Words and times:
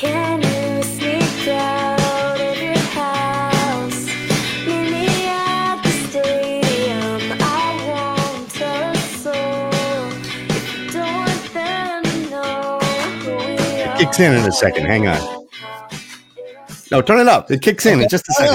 It 0.00 0.06
kicks 13.98 14.20
in 14.20 14.34
in 14.34 14.44
a 14.44 14.52
second. 14.52 14.86
Hang 14.86 15.08
on. 15.08 15.48
No, 16.92 17.02
turn 17.02 17.18
it 17.18 17.26
up. 17.26 17.50
It 17.50 17.62
kicks 17.62 17.84
in 17.84 18.00
in 18.00 18.08
just 18.08 18.28
a 18.28 18.32
second. 18.34 18.54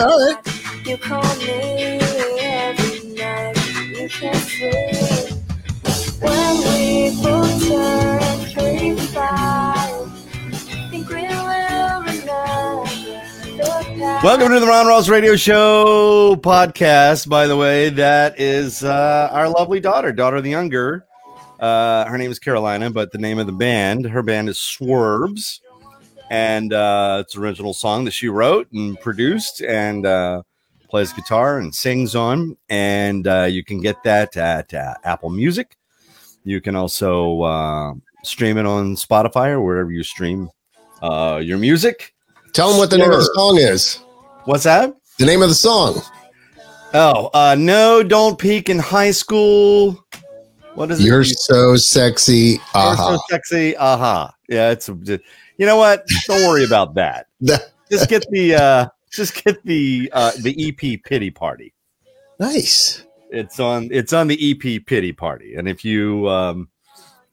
Welcome 14.24 14.54
to 14.54 14.60
the 14.62 14.68
Ron 14.68 14.88
Ross 14.88 15.10
Radio 15.10 15.36
Show 15.36 16.38
podcast. 16.38 17.28
By 17.28 17.46
the 17.46 17.58
way, 17.58 17.90
that 17.90 18.40
is 18.40 18.82
uh, 18.82 19.28
our 19.34 19.50
lovely 19.50 19.82
daughter, 19.82 20.14
daughter 20.14 20.40
the 20.40 20.50
younger. 20.50 21.06
Uh, 21.60 22.06
her 22.06 22.18
name 22.18 22.32
is 22.32 22.40
Carolina, 22.40 22.90
but 22.90 23.12
the 23.12 23.18
name 23.18 23.38
of 23.38 23.48
the 23.48 23.52
band, 23.52 24.06
her 24.06 24.24
band 24.24 24.48
is 24.48 24.62
Swerves, 24.62 25.60
and 26.30 26.72
uh, 26.72 27.18
it's 27.20 27.36
an 27.36 27.44
original 27.44 27.74
song 27.74 28.06
that 28.06 28.12
she 28.12 28.30
wrote 28.30 28.72
and 28.72 28.98
produced, 29.02 29.62
and 29.62 30.06
uh, 30.06 30.44
plays 30.90 31.12
guitar 31.12 31.60
and 31.60 31.76
sings 31.76 32.16
on. 32.16 32.56
And 32.70 33.28
uh, 33.28 33.50
you 33.52 33.62
can 33.62 33.82
get 33.82 34.04
that 34.04 34.38
at 34.38 34.74
uh, 34.74 34.94
Apple 35.04 35.32
Music. 35.32 35.76
You 36.46 36.62
can 36.62 36.78
also 36.78 37.42
uh, 37.42 37.94
stream 38.24 38.58
it 38.58 38.66
on 38.66 38.96
Spotify 38.96 39.50
or 39.50 39.60
wherever 39.60 39.92
you 39.92 40.04
stream 40.04 40.50
uh, 41.02 41.42
your 41.44 41.58
music. 41.58 42.14
Tell 42.54 42.70
them 42.70 42.78
what 42.78 42.90
the 42.90 42.98
name 42.98 43.12
of 43.12 43.18
the 43.18 43.30
song 43.36 43.58
is. 43.58 44.00
What's 44.46 44.64
that? 44.64 44.94
The 45.20 45.26
name 45.26 45.42
of 45.42 45.50
the 45.50 45.56
song. 45.56 46.02
Oh, 46.94 47.30
uh, 47.34 47.56
no, 47.58 48.04
don't 48.04 48.38
peak 48.38 48.70
in 48.70 48.78
high 48.80 49.12
school. 49.12 50.04
What 50.76 50.92
is 50.92 51.00
it? 51.00 51.04
You're 51.04 51.24
so 51.24 51.76
sexy. 51.76 52.60
You're 52.76 52.96
so 52.98 53.20
sexy. 53.30 53.76
Aha. 53.78 54.34
Yeah, 54.50 54.72
it's 54.72 54.88
you 54.90 55.66
know 55.66 55.78
what? 55.78 56.06
Don't 56.28 56.48
worry 56.48 56.66
about 56.66 56.96
that. 56.96 57.28
That- 57.42 57.72
Just 57.92 58.10
get 58.10 58.26
the 58.32 58.56
uh 58.56 58.88
just 59.12 59.44
get 59.44 59.64
the 59.66 60.10
uh 60.14 60.32
the 60.42 60.56
EP 60.70 61.04
pity 61.04 61.30
party. 61.30 61.74
nice. 62.40 63.06
It's 63.30 63.60
on 63.60 63.90
it's 63.92 64.14
on 64.14 64.28
the 64.28 64.52
EP 64.52 64.86
pity 64.86 65.12
party. 65.14 65.56
And 65.56 65.68
if 65.68 65.84
you 65.86 66.28
um 66.30 66.70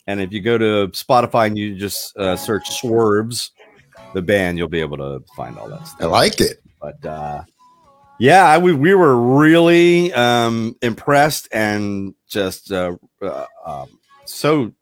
and 0.06 0.20
if 0.20 0.32
you 0.32 0.40
go 0.40 0.58
to 0.58 0.88
Spotify 0.92 1.46
and 1.46 1.56
you 1.58 1.76
just 1.76 2.16
uh, 2.16 2.36
search 2.36 2.68
Swerves, 2.70 3.52
the 4.14 4.22
band, 4.22 4.58
you'll 4.58 4.68
be 4.68 4.80
able 4.80 4.96
to 4.96 5.22
find 5.36 5.56
all 5.58 5.68
that 5.68 5.86
stuff. 5.86 6.00
I 6.02 6.06
like 6.06 6.40
it. 6.40 6.62
But 6.80 7.04
uh 7.04 7.42
yeah 8.18 8.44
I, 8.46 8.58
we, 8.58 8.72
we 8.72 8.94
were 8.94 9.16
really 9.38 10.12
um 10.12 10.76
impressed 10.82 11.48
and 11.52 12.14
just 12.28 12.70
uh, 12.72 12.96
uh 13.22 13.46
um, 13.66 13.88
so 14.24 14.72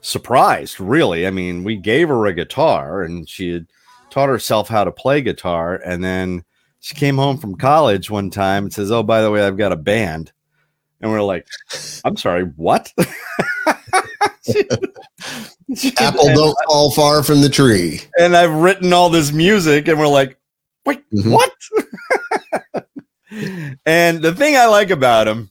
surprised 0.00 0.80
really. 0.80 1.26
I 1.26 1.30
mean 1.30 1.64
we 1.64 1.76
gave 1.76 2.08
her 2.08 2.26
a 2.26 2.32
guitar 2.32 3.02
and 3.02 3.28
she 3.28 3.50
had 3.52 3.66
taught 4.10 4.28
herself 4.28 4.68
how 4.68 4.84
to 4.84 4.92
play 4.92 5.20
guitar. 5.20 5.76
And 5.84 6.02
then 6.02 6.44
she 6.80 6.94
came 6.94 7.16
home 7.16 7.38
from 7.38 7.56
college 7.56 8.10
one 8.10 8.30
time 8.30 8.64
and 8.64 8.72
says 8.72 8.90
oh 8.90 9.02
by 9.02 9.20
the 9.22 9.30
way 9.30 9.42
i've 9.42 9.56
got 9.58 9.72
a 9.72 9.76
band. 9.76 10.32
And 11.00 11.10
we're 11.10 11.22
like 11.22 11.46
i'm 12.04 12.16
sorry 12.16 12.44
what? 12.44 12.92
She- 14.44 14.64
she- 15.76 15.92
Apple 15.98 16.32
don't 16.34 16.56
fall 16.66 16.90
far 16.92 17.22
from 17.22 17.42
the 17.42 17.50
tree. 17.50 18.00
and 18.18 18.34
I've 18.34 18.52
written 18.54 18.92
all 18.94 19.10
this 19.10 19.30
music, 19.32 19.86
and 19.88 19.98
we're 19.98 20.06
like, 20.08 20.37
wait, 20.88 21.04
Mhm. 21.10 21.32
what? 21.32 21.52
and 23.86 24.22
the 24.22 24.34
thing 24.34 24.56
I 24.56 24.66
like 24.66 24.90
about 24.90 25.28
him 25.28 25.50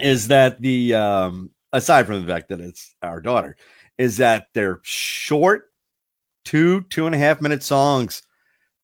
is 0.00 0.28
that 0.28 0.60
the 0.60 0.94
um, 0.94 1.50
aside 1.72 2.06
from 2.06 2.20
the 2.24 2.32
fact 2.32 2.48
that 2.48 2.60
it's 2.60 2.94
our 3.02 3.20
daughter, 3.20 3.56
is 3.98 4.16
that 4.18 4.46
they're 4.54 4.80
short, 4.82 5.70
two 6.44 6.82
two 6.90 7.06
and 7.06 7.14
a 7.14 7.18
half 7.18 7.40
minute 7.40 7.62
songs. 7.62 8.22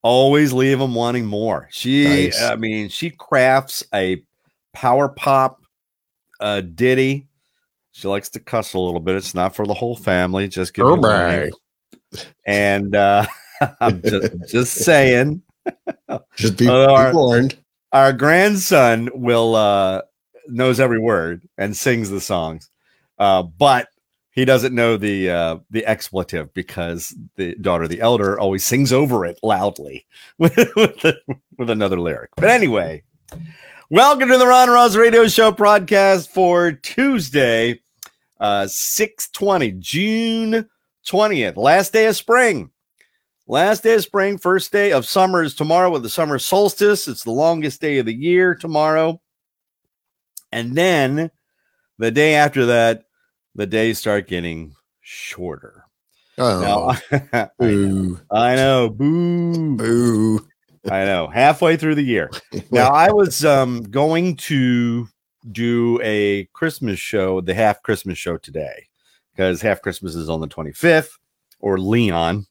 Always 0.02 0.52
leave 0.54 0.78
them 0.78 0.94
wanting 0.94 1.26
more. 1.26 1.68
She, 1.70 2.04
Nice. 2.04 2.42
I 2.42 2.56
mean, 2.56 2.88
she 2.88 3.10
crafts 3.10 3.84
a 3.92 4.22
power 4.72 5.10
pop 5.10 5.60
uh, 6.40 6.62
ditty. 6.62 7.28
She 7.92 8.08
likes 8.08 8.30
to 8.30 8.40
cuss 8.40 8.72
a 8.72 8.78
little 8.78 9.00
bit. 9.00 9.16
It's 9.16 9.34
not 9.34 9.54
for 9.54 9.66
the 9.66 9.74
whole 9.74 9.94
family. 9.96 10.48
Just 10.48 10.72
give 10.72 10.86
Oh, 10.86 10.96
me 10.96 11.02
my. 11.02 11.50
And 12.46 12.96
uh, 12.96 13.26
I'm 13.80 14.02
just, 14.02 14.32
just 14.48 14.74
saying, 14.74 15.42
Just 16.36 16.56
be, 16.56 16.66
be 16.66 16.70
our- 16.70 17.12
warned. 17.14 17.56
our 17.92 18.12
grandson 18.12 19.10
will 19.14 19.54
uh, 19.54 20.02
knows 20.48 20.80
every 20.80 20.98
word 20.98 21.46
and 21.58 21.76
sings 21.76 22.10
the 22.10 22.20
songs, 22.20 22.70
uh, 23.18 23.42
but 23.42 23.88
he 24.32 24.44
doesn't 24.44 24.74
know 24.74 24.96
the 24.96 25.30
uh, 25.30 25.56
the 25.70 25.84
expletive 25.84 26.54
because 26.54 27.14
the 27.36 27.54
daughter, 27.56 27.86
the 27.86 28.00
elder, 28.00 28.38
always 28.38 28.64
sings 28.64 28.92
over 28.92 29.26
it 29.26 29.38
loudly 29.42 30.06
with 30.38 30.56
with, 30.76 31.04
with 31.58 31.70
another 31.70 32.00
lyric. 32.00 32.30
But 32.36 32.48
anyway, 32.48 33.02
welcome 33.90 34.28
to 34.30 34.38
the 34.38 34.46
Ron 34.46 34.70
Ross 34.70 34.96
Radio 34.96 35.28
Show 35.28 35.50
broadcast 35.52 36.30
for 36.32 36.72
Tuesday, 36.72 37.80
uh, 38.40 38.66
six 38.68 39.28
twenty, 39.30 39.72
June 39.72 40.68
twentieth, 41.06 41.56
last 41.58 41.92
day 41.92 42.06
of 42.06 42.16
spring. 42.16 42.70
Last 43.50 43.82
day 43.82 43.94
of 43.94 44.02
spring, 44.02 44.38
first 44.38 44.70
day 44.70 44.92
of 44.92 45.04
summer 45.04 45.42
is 45.42 45.56
tomorrow 45.56 45.90
with 45.90 46.04
the 46.04 46.08
summer 46.08 46.38
solstice. 46.38 47.08
It's 47.08 47.24
the 47.24 47.32
longest 47.32 47.80
day 47.80 47.98
of 47.98 48.06
the 48.06 48.14
year 48.14 48.54
tomorrow. 48.54 49.20
And 50.52 50.76
then 50.76 51.32
the 51.98 52.12
day 52.12 52.36
after 52.36 52.66
that, 52.66 53.06
the 53.56 53.66
days 53.66 53.98
start 53.98 54.28
getting 54.28 54.76
shorter. 55.00 55.84
Oh, 56.38 56.96
Now, 57.10 57.18
I, 57.58 57.66
know, 57.66 58.08
boo, 58.08 58.20
I 58.30 58.54
know, 58.54 58.88
boo. 58.88 59.76
boo. 59.76 60.48
I 60.88 61.04
know, 61.04 61.26
halfway 61.26 61.76
through 61.76 61.96
the 61.96 62.02
year. 62.02 62.30
Now, 62.70 62.90
I 62.90 63.10
was 63.10 63.44
um, 63.44 63.82
going 63.82 64.36
to 64.36 65.08
do 65.50 65.98
a 66.04 66.44
Christmas 66.52 67.00
show, 67.00 67.40
the 67.40 67.54
half 67.54 67.82
Christmas 67.82 68.16
show 68.16 68.36
today, 68.36 68.86
because 69.34 69.60
half 69.60 69.82
Christmas 69.82 70.14
is 70.14 70.30
on 70.30 70.40
the 70.40 70.46
25th, 70.46 71.10
or 71.58 71.78
Leon, 71.78 72.46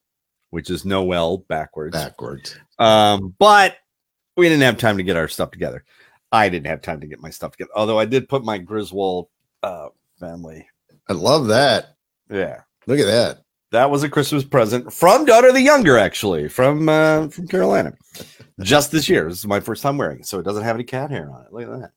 which 0.50 0.70
is 0.70 0.86
Noel 0.86 1.40
backwards. 1.40 1.94
backwards. 1.94 2.56
Um, 2.78 3.36
but 3.40 3.78
we 4.38 4.48
didn't 4.50 4.64
have 4.64 4.78
time 4.78 4.98
to 4.98 5.04
get 5.04 5.18
our 5.18 5.28
stuff 5.28 5.52
together. 5.52 5.84
I 6.32 6.50
didn't 6.50 6.68
have 6.68 6.82
time 6.82 7.02
to 7.02 7.08
get 7.08 7.22
my 7.22 7.30
stuff 7.30 7.52
together, 7.54 7.72
although 7.76 8.00
I 8.00 8.06
did 8.06 8.30
put 8.30 8.44
my 8.44 8.58
Griswold 8.58 9.28
uh, 9.64 9.90
family. 10.20 10.68
I 11.08 11.14
love 11.14 11.48
that. 11.48 11.96
Yeah, 12.30 12.62
Look 12.86 13.00
at 13.00 13.06
that. 13.08 13.40
that 13.72 13.90
was 13.90 14.04
a 14.04 14.10
Christmas 14.10 14.44
present 14.44 14.94
from 14.94 15.26
daughter 15.26 15.52
the 15.52 15.62
younger, 15.62 15.98
actually 15.98 16.48
from 16.48 16.88
uh, 16.88 17.28
from 17.30 17.48
Carolina. 17.48 17.94
Just 18.62 18.92
this 18.92 19.10
year, 19.10 19.28
this 19.28 19.40
is 19.40 19.48
my 19.48 19.60
first 19.60 19.82
time 19.82 19.98
wearing 19.98 20.20
it, 20.20 20.28
so 20.28 20.38
it 20.40 20.44
doesn't 20.44 20.64
have 20.64 20.76
any 20.76 20.84
cat 20.84 21.10
hair 21.10 21.32
on 21.32 21.46
it. 21.46 21.52
Look 21.54 21.64
at 21.64 21.80
that. 21.80 21.92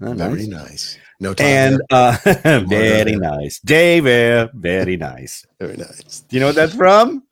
Very 0.00 0.46
nice. 0.46 0.48
nice. 0.48 0.98
No 1.20 1.32
time. 1.32 1.46
And 1.46 1.82
uh, 1.90 2.16
very 2.68 3.16
nice, 3.16 3.60
David. 3.60 4.50
Very 4.52 4.96
nice. 4.98 5.46
very 5.58 5.76
nice. 5.76 6.24
Do 6.28 6.36
you 6.36 6.40
know 6.40 6.46
what 6.46 6.56
that's 6.56 6.74
from? 6.74 7.22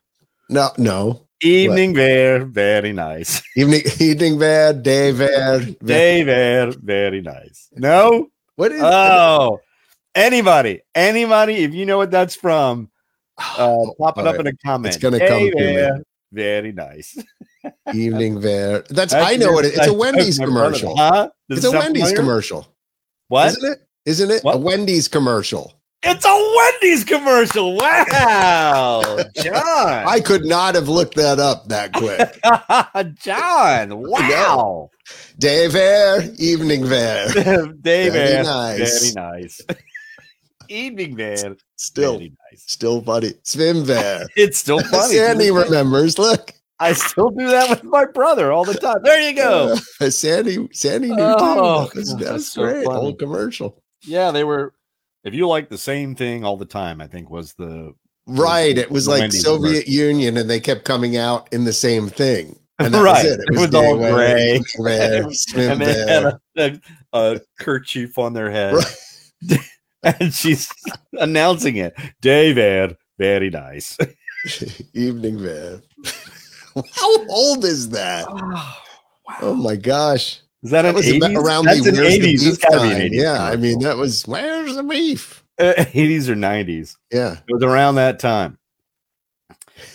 No, 0.48 0.70
no. 0.78 1.26
Evening 1.42 1.92
Bear. 1.92 2.44
Very 2.44 2.92
nice. 2.92 3.42
Evening, 3.56 3.82
evening, 4.00 4.38
bad 4.38 4.82
day, 4.82 5.12
bad. 5.12 5.78
David. 5.84 6.76
Very 6.82 7.20
nice. 7.20 7.68
No. 7.74 8.28
What 8.56 8.72
is? 8.72 8.80
Oh, 8.82 9.60
anybody, 10.14 10.80
anybody, 10.94 11.56
if 11.56 11.74
you 11.74 11.84
know 11.84 11.98
what 11.98 12.10
that's 12.10 12.34
from, 12.34 12.90
uh, 13.38 13.84
pop 13.98 14.16
it 14.16 14.22
all 14.22 14.28
up 14.28 14.40
in 14.40 14.46
a 14.46 14.56
comment. 14.56 14.94
It's 14.94 15.02
gonna 15.02 15.18
come. 15.18 15.50
Very 16.32 16.72
nice. 16.72 17.16
evening, 17.94 18.40
bear. 18.40 18.80
That's, 18.90 19.12
That's 19.12 19.14
I 19.14 19.36
know 19.36 19.52
what 19.52 19.64
it, 19.66 19.74
it's. 19.74 19.86
A 19.86 19.92
Wendy's 19.92 20.38
commercial. 20.38 20.96
Huh? 20.96 21.28
It's 21.50 21.64
it 21.64 21.68
a 21.68 21.78
Wendy's 21.78 22.02
familiar? 22.04 22.16
commercial, 22.16 22.68
What? 23.28 23.48
isn't 23.48 23.72
it? 23.72 23.78
Isn't 24.06 24.30
it 24.30 24.42
a 24.44 24.56
Wendy's 24.56 25.08
commercial? 25.08 25.75
It's 26.08 26.24
a 26.24 26.54
Wendy's 26.56 27.04
commercial. 27.04 27.76
Wow, 27.76 29.02
John. 29.42 29.54
I 30.06 30.20
could 30.24 30.44
not 30.44 30.74
have 30.74 30.88
looked 30.88 31.16
that 31.16 31.38
up 31.38 31.66
that 31.68 31.92
quick. 31.92 32.38
John. 33.20 33.90
Wow. 33.98 34.90
Day 35.38 35.68
fair, 35.68 36.22
evening 36.38 36.86
fair. 36.86 37.26
Day 37.80 38.08
Very 38.08 38.34
man. 38.34 38.44
nice. 38.44 39.12
Very 39.12 39.30
nice. 39.40 39.60
Evening 40.68 41.14
man. 41.16 41.56
Still, 41.76 42.18
nice. 42.18 42.30
still 42.66 43.00
funny. 43.02 43.34
Swim 43.42 43.84
fair. 43.84 44.26
It's 44.36 44.58
still 44.58 44.80
funny. 44.80 45.14
Sandy 45.14 45.50
remembers. 45.50 46.18
Look, 46.18 46.52
I 46.80 46.92
still 46.92 47.30
do 47.30 47.46
that 47.48 47.70
with 47.70 47.84
my 47.84 48.04
brother 48.06 48.50
all 48.52 48.64
the 48.64 48.74
time. 48.74 48.98
There 49.02 49.20
you 49.20 49.34
go. 49.36 49.76
Uh, 50.00 50.10
Sandy, 50.10 50.68
Sandy 50.72 51.08
knew 51.08 51.16
Oh, 51.18 51.88
too. 51.92 51.98
That's, 52.00 52.14
that's 52.14 52.24
that's 52.30 52.46
so 52.48 52.62
great. 52.62 52.84
funny. 52.84 52.98
Whole 53.00 53.14
commercial. 53.14 53.82
Yeah, 54.02 54.30
they 54.30 54.44
were. 54.44 54.72
If 55.26 55.34
you 55.34 55.48
like 55.48 55.68
the 55.68 55.76
same 55.76 56.14
thing 56.14 56.44
all 56.44 56.56
the 56.56 56.64
time, 56.64 57.00
I 57.00 57.08
think 57.08 57.28
was 57.30 57.52
the 57.54 57.92
Right. 58.28 58.78
It 58.78 58.90
was 58.90 59.08
like 59.08 59.22
Wendy's 59.22 59.42
Soviet 59.42 59.88
Union 59.88 60.36
and 60.36 60.48
they 60.48 60.60
kept 60.60 60.84
coming 60.84 61.16
out 61.16 61.52
in 61.52 61.64
the 61.64 61.72
same 61.72 62.08
thing. 62.08 62.58
And 62.78 62.94
that 62.94 63.02
Right. 63.02 63.24
was 63.24 63.32
it. 63.32 63.40
It 63.40 63.58
was 63.58 63.70
Day 63.70 63.78
all 63.78 63.98
Wear, 63.98 64.14
gray. 64.14 64.60
Swim 65.32 65.70
and 65.72 65.80
they 65.80 65.94
had 65.94 66.24
a, 66.24 66.40
a, 66.56 66.80
a 67.12 67.40
kerchief 67.58 68.18
on 68.18 68.34
their 68.34 68.50
head. 68.52 68.74
Right. 68.74 69.58
and 70.20 70.32
she's 70.32 70.72
announcing 71.14 71.76
it. 71.76 71.94
David, 72.20 72.96
very 73.18 73.50
nice. 73.50 73.98
Evening 74.94 75.42
man. 75.42 75.82
How 76.94 77.26
old 77.28 77.64
is 77.64 77.88
that? 77.90 78.26
Oh, 78.28 78.34
wow! 78.34 78.74
Oh 79.42 79.54
my 79.54 79.74
gosh. 79.74 80.40
Is 80.66 80.70
that, 80.72 80.82
That 80.82 80.88
an 80.88 80.94
was 80.96 81.06
80s? 81.06 81.16
about 81.18 81.30
around 81.46 81.64
That's 81.66 81.82
the 81.84 81.90
an 81.90 81.96
80s. 81.96 82.46
It's 82.46 82.58
gotta 82.58 82.80
be 82.82 82.92
an 82.92 83.12
80s. 83.12 83.22
Yeah. 83.22 83.42
I 83.44 83.54
mean, 83.56 83.78
that 83.80 83.96
was 83.96 84.26
Where's 84.26 84.74
the 84.76 84.82
Beef? 84.82 85.42
Uh, 85.58 85.72
80s 85.78 86.28
or 86.28 86.34
90s. 86.34 86.96
Yeah. 87.10 87.38
It 87.48 87.54
was 87.54 87.62
around 87.62 87.94
that 87.94 88.18
time. 88.18 88.58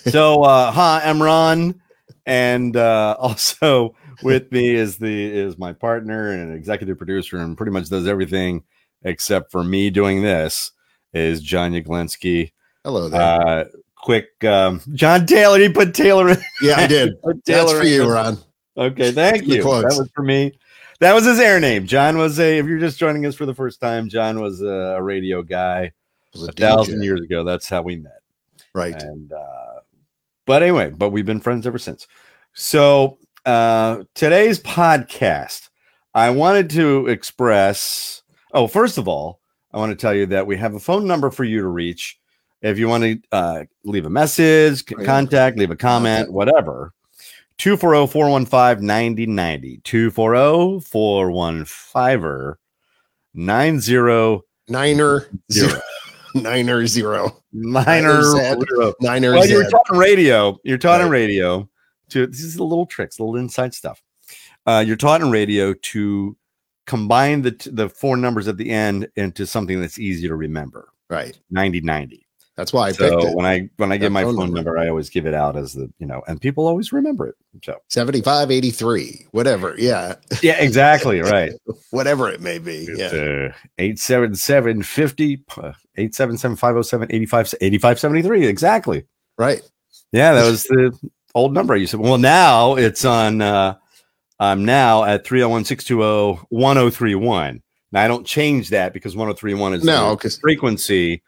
So, 0.10 0.42
uh, 0.42 0.72
hi, 0.72 1.02
I'm 1.06 1.22
Ron, 1.22 1.80
and 2.26 2.76
uh, 2.76 3.16
also 3.20 3.94
with 4.24 4.52
me 4.52 4.74
is 4.74 4.98
the 4.98 5.32
is 5.32 5.60
my 5.60 5.72
partner 5.74 6.32
and 6.32 6.52
executive 6.56 6.98
producer, 6.98 7.38
and 7.38 7.56
pretty 7.56 7.72
much 7.72 7.90
does 7.90 8.08
everything 8.08 8.64
except 9.04 9.52
for 9.52 9.64
me 9.64 9.92
doing 9.92 10.24
this. 10.24 10.72
Is 11.14 11.42
John 11.42 11.74
Yaglenski. 11.74 12.54
Hello 12.84 13.08
there. 13.08 13.22
Uh, 13.22 13.66
quick, 13.96 14.44
um, 14.44 14.82
John 14.94 15.28
Taylor. 15.28 15.60
He 15.60 15.70
put 15.70 15.94
Taylor. 15.94 16.30
in- 16.30 16.42
yeah, 16.64 16.76
I 16.80 16.88
did. 16.88 17.22
put 17.24 17.46
That's 17.46 17.70
Taylor 17.72 17.82
for 17.82 17.86
you. 17.86 18.10
Ron. 18.12 18.38
Okay, 18.78 19.12
thank 19.12 19.46
you. 19.46 19.62
That 19.62 19.96
was 19.98 20.10
for 20.16 20.24
me. 20.24 20.54
That 21.02 21.16
was 21.16 21.26
his 21.26 21.40
air 21.40 21.60
name. 21.60 21.88
John 21.88 22.20
was 22.20 22.40
a. 22.40 22.60
If 22.60 22.68
you're 22.68 22.78
just 22.78 23.00
joining 23.00 23.26
us 23.26 23.34
for 23.34 23.48
the 23.48 23.56
first 23.56 23.82
time, 23.82 24.08
John 24.08 24.40
was 24.40 24.62
a, 24.62 24.68
a 24.98 25.02
radio 25.02 25.42
guy 25.42 25.92
was 26.32 26.44
a 26.44 26.50
a 26.50 26.52
thousand 26.52 27.02
years 27.04 27.22
ago. 27.22 27.44
That's 27.44 27.68
how 27.68 27.82
we 27.82 27.96
met. 27.96 28.22
Right. 28.76 29.02
And 29.02 29.34
uh, 29.34 29.80
but 30.46 30.62
anyway, 30.62 30.92
but 30.92 31.10
we've 31.10 31.26
been 31.26 31.40
friends 31.40 31.66
ever 31.66 31.80
since. 31.80 32.08
So 32.54 33.18
uh, 33.48 34.04
today's 34.14 34.60
podcast, 34.60 35.70
I 36.14 36.30
wanted 36.30 36.70
to 36.72 37.08
express. 37.08 38.22
Oh, 38.54 38.68
first 38.68 39.00
of 39.00 39.08
all, 39.08 39.40
I 39.74 39.80
want 39.80 39.90
to 39.90 39.96
tell 39.96 40.14
you 40.14 40.28
that 40.28 40.46
we 40.46 40.56
have 40.58 40.76
a 40.76 40.80
phone 40.80 41.08
number 41.08 41.32
for 41.32 41.44
you 41.44 41.62
to 41.62 41.68
reach 41.68 42.20
if 42.62 42.78
you 42.78 42.88
want 42.88 43.04
to 43.04 43.20
uh, 43.32 43.64
leave 43.86 44.06
a 44.06 44.10
message, 44.12 44.84
Oh, 44.96 45.04
contact, 45.04 45.58
leave 45.58 45.72
a 45.72 45.76
comment, 45.76 46.32
whatever. 46.32 46.94
Oh, 47.62 47.78
240 47.78 48.12
415 48.12 48.86
9090. 48.86 49.82
240 49.84 50.80
415 50.82 52.56
90 53.34 54.42
Niner 54.68 55.28
Zero. 55.52 55.82
zero. 56.88 57.42
Niner 57.54 58.24
zero. 58.24 58.94
Niner 59.02 59.32
Well, 59.34 59.48
you're 59.48 59.70
talking 59.70 59.98
radio. 59.98 60.60
You're 60.64 60.78
taught 60.78 61.02
on 61.02 61.10
Right. 61.10 61.20
radio 61.20 61.70
to 62.10 62.28
this 62.28 62.42
is 62.42 62.56
the 62.56 62.64
little 62.64 62.86
tricks, 62.86 63.20
little 63.20 63.36
inside 63.36 63.74
stuff. 63.74 64.02
Uh, 64.66 64.84
you're 64.86 64.96
taught 64.96 65.22
on 65.22 65.32
radio 65.32 65.74
to 65.74 66.38
combine 66.88 67.42
the 67.42 67.52
the 67.72 67.90
four 67.90 68.18
numbers 68.18 68.48
at 68.48 68.58
the 68.58 68.70
end 68.70 69.08
into 69.16 69.46
something 69.46 69.82
that's 69.82 70.00
easy 70.00 70.28
to 70.28 70.36
remember. 70.36 70.90
Right. 71.10 71.38
9090. 71.50 72.26
That's 72.58 72.74
why 72.74 72.90
I 72.90 72.92
So 72.92 73.10
picked 73.10 73.32
it. 73.32 73.36
when 73.36 73.46
I 73.46 73.70
when 73.78 73.92
I 73.92 73.98
give 73.98 74.12
my 74.12 74.24
phone 74.24 74.36
phone 74.36 74.46
number. 74.54 74.72
number, 74.72 74.78
I 74.78 74.90
always 74.90 75.10
give 75.10 75.26
it 75.26 75.34
out 75.34 75.56
as 75.56 75.74
the 75.74 75.92
you 76.00 76.06
know, 76.06 76.22
and 76.28 76.40
people 76.40 76.68
always 76.68 76.92
remember 76.92 77.28
it. 77.28 77.36
So 77.64 77.78
7583. 77.88 79.28
Whatever. 79.32 79.74
Yeah. 79.78 80.16
yeah, 80.44 80.62
exactly 80.62 81.22
right. 81.22 81.54
Whatever 81.92 82.30
it 82.30 82.42
may 82.42 82.60
be. 82.60 82.88
Yeah. 82.96 83.08
Uh, 83.08 83.54
877 83.80 84.84
50 84.84 85.34
877 85.34 86.58
507 86.58 87.08
85 87.16 87.54
8573. 87.62 88.46
Exactly. 88.48 89.06
Right. 89.38 89.62
Yeah, 90.12 90.34
that 90.34 90.46
was 90.46 90.64
the 90.66 90.92
old 91.34 91.54
number 91.54 91.76
you 91.78 91.88
said. 91.88 92.02
Well, 92.02 92.18
now 92.18 92.76
it's 92.76 93.06
on 93.06 93.42
uh 93.42 93.76
I'm 94.40 94.66
now 94.66 95.04
at 95.04 95.24
301-620-1031. 96.52 97.62
Now 97.92 98.04
I 98.04 98.08
don't 98.08 98.26
change 98.26 98.70
that 98.70 98.94
because 98.94 99.16
1031 99.16 99.74
is 99.76 99.84
No, 99.84 100.10
the 100.12 100.16
because 100.16 100.38
frequency 100.38 101.22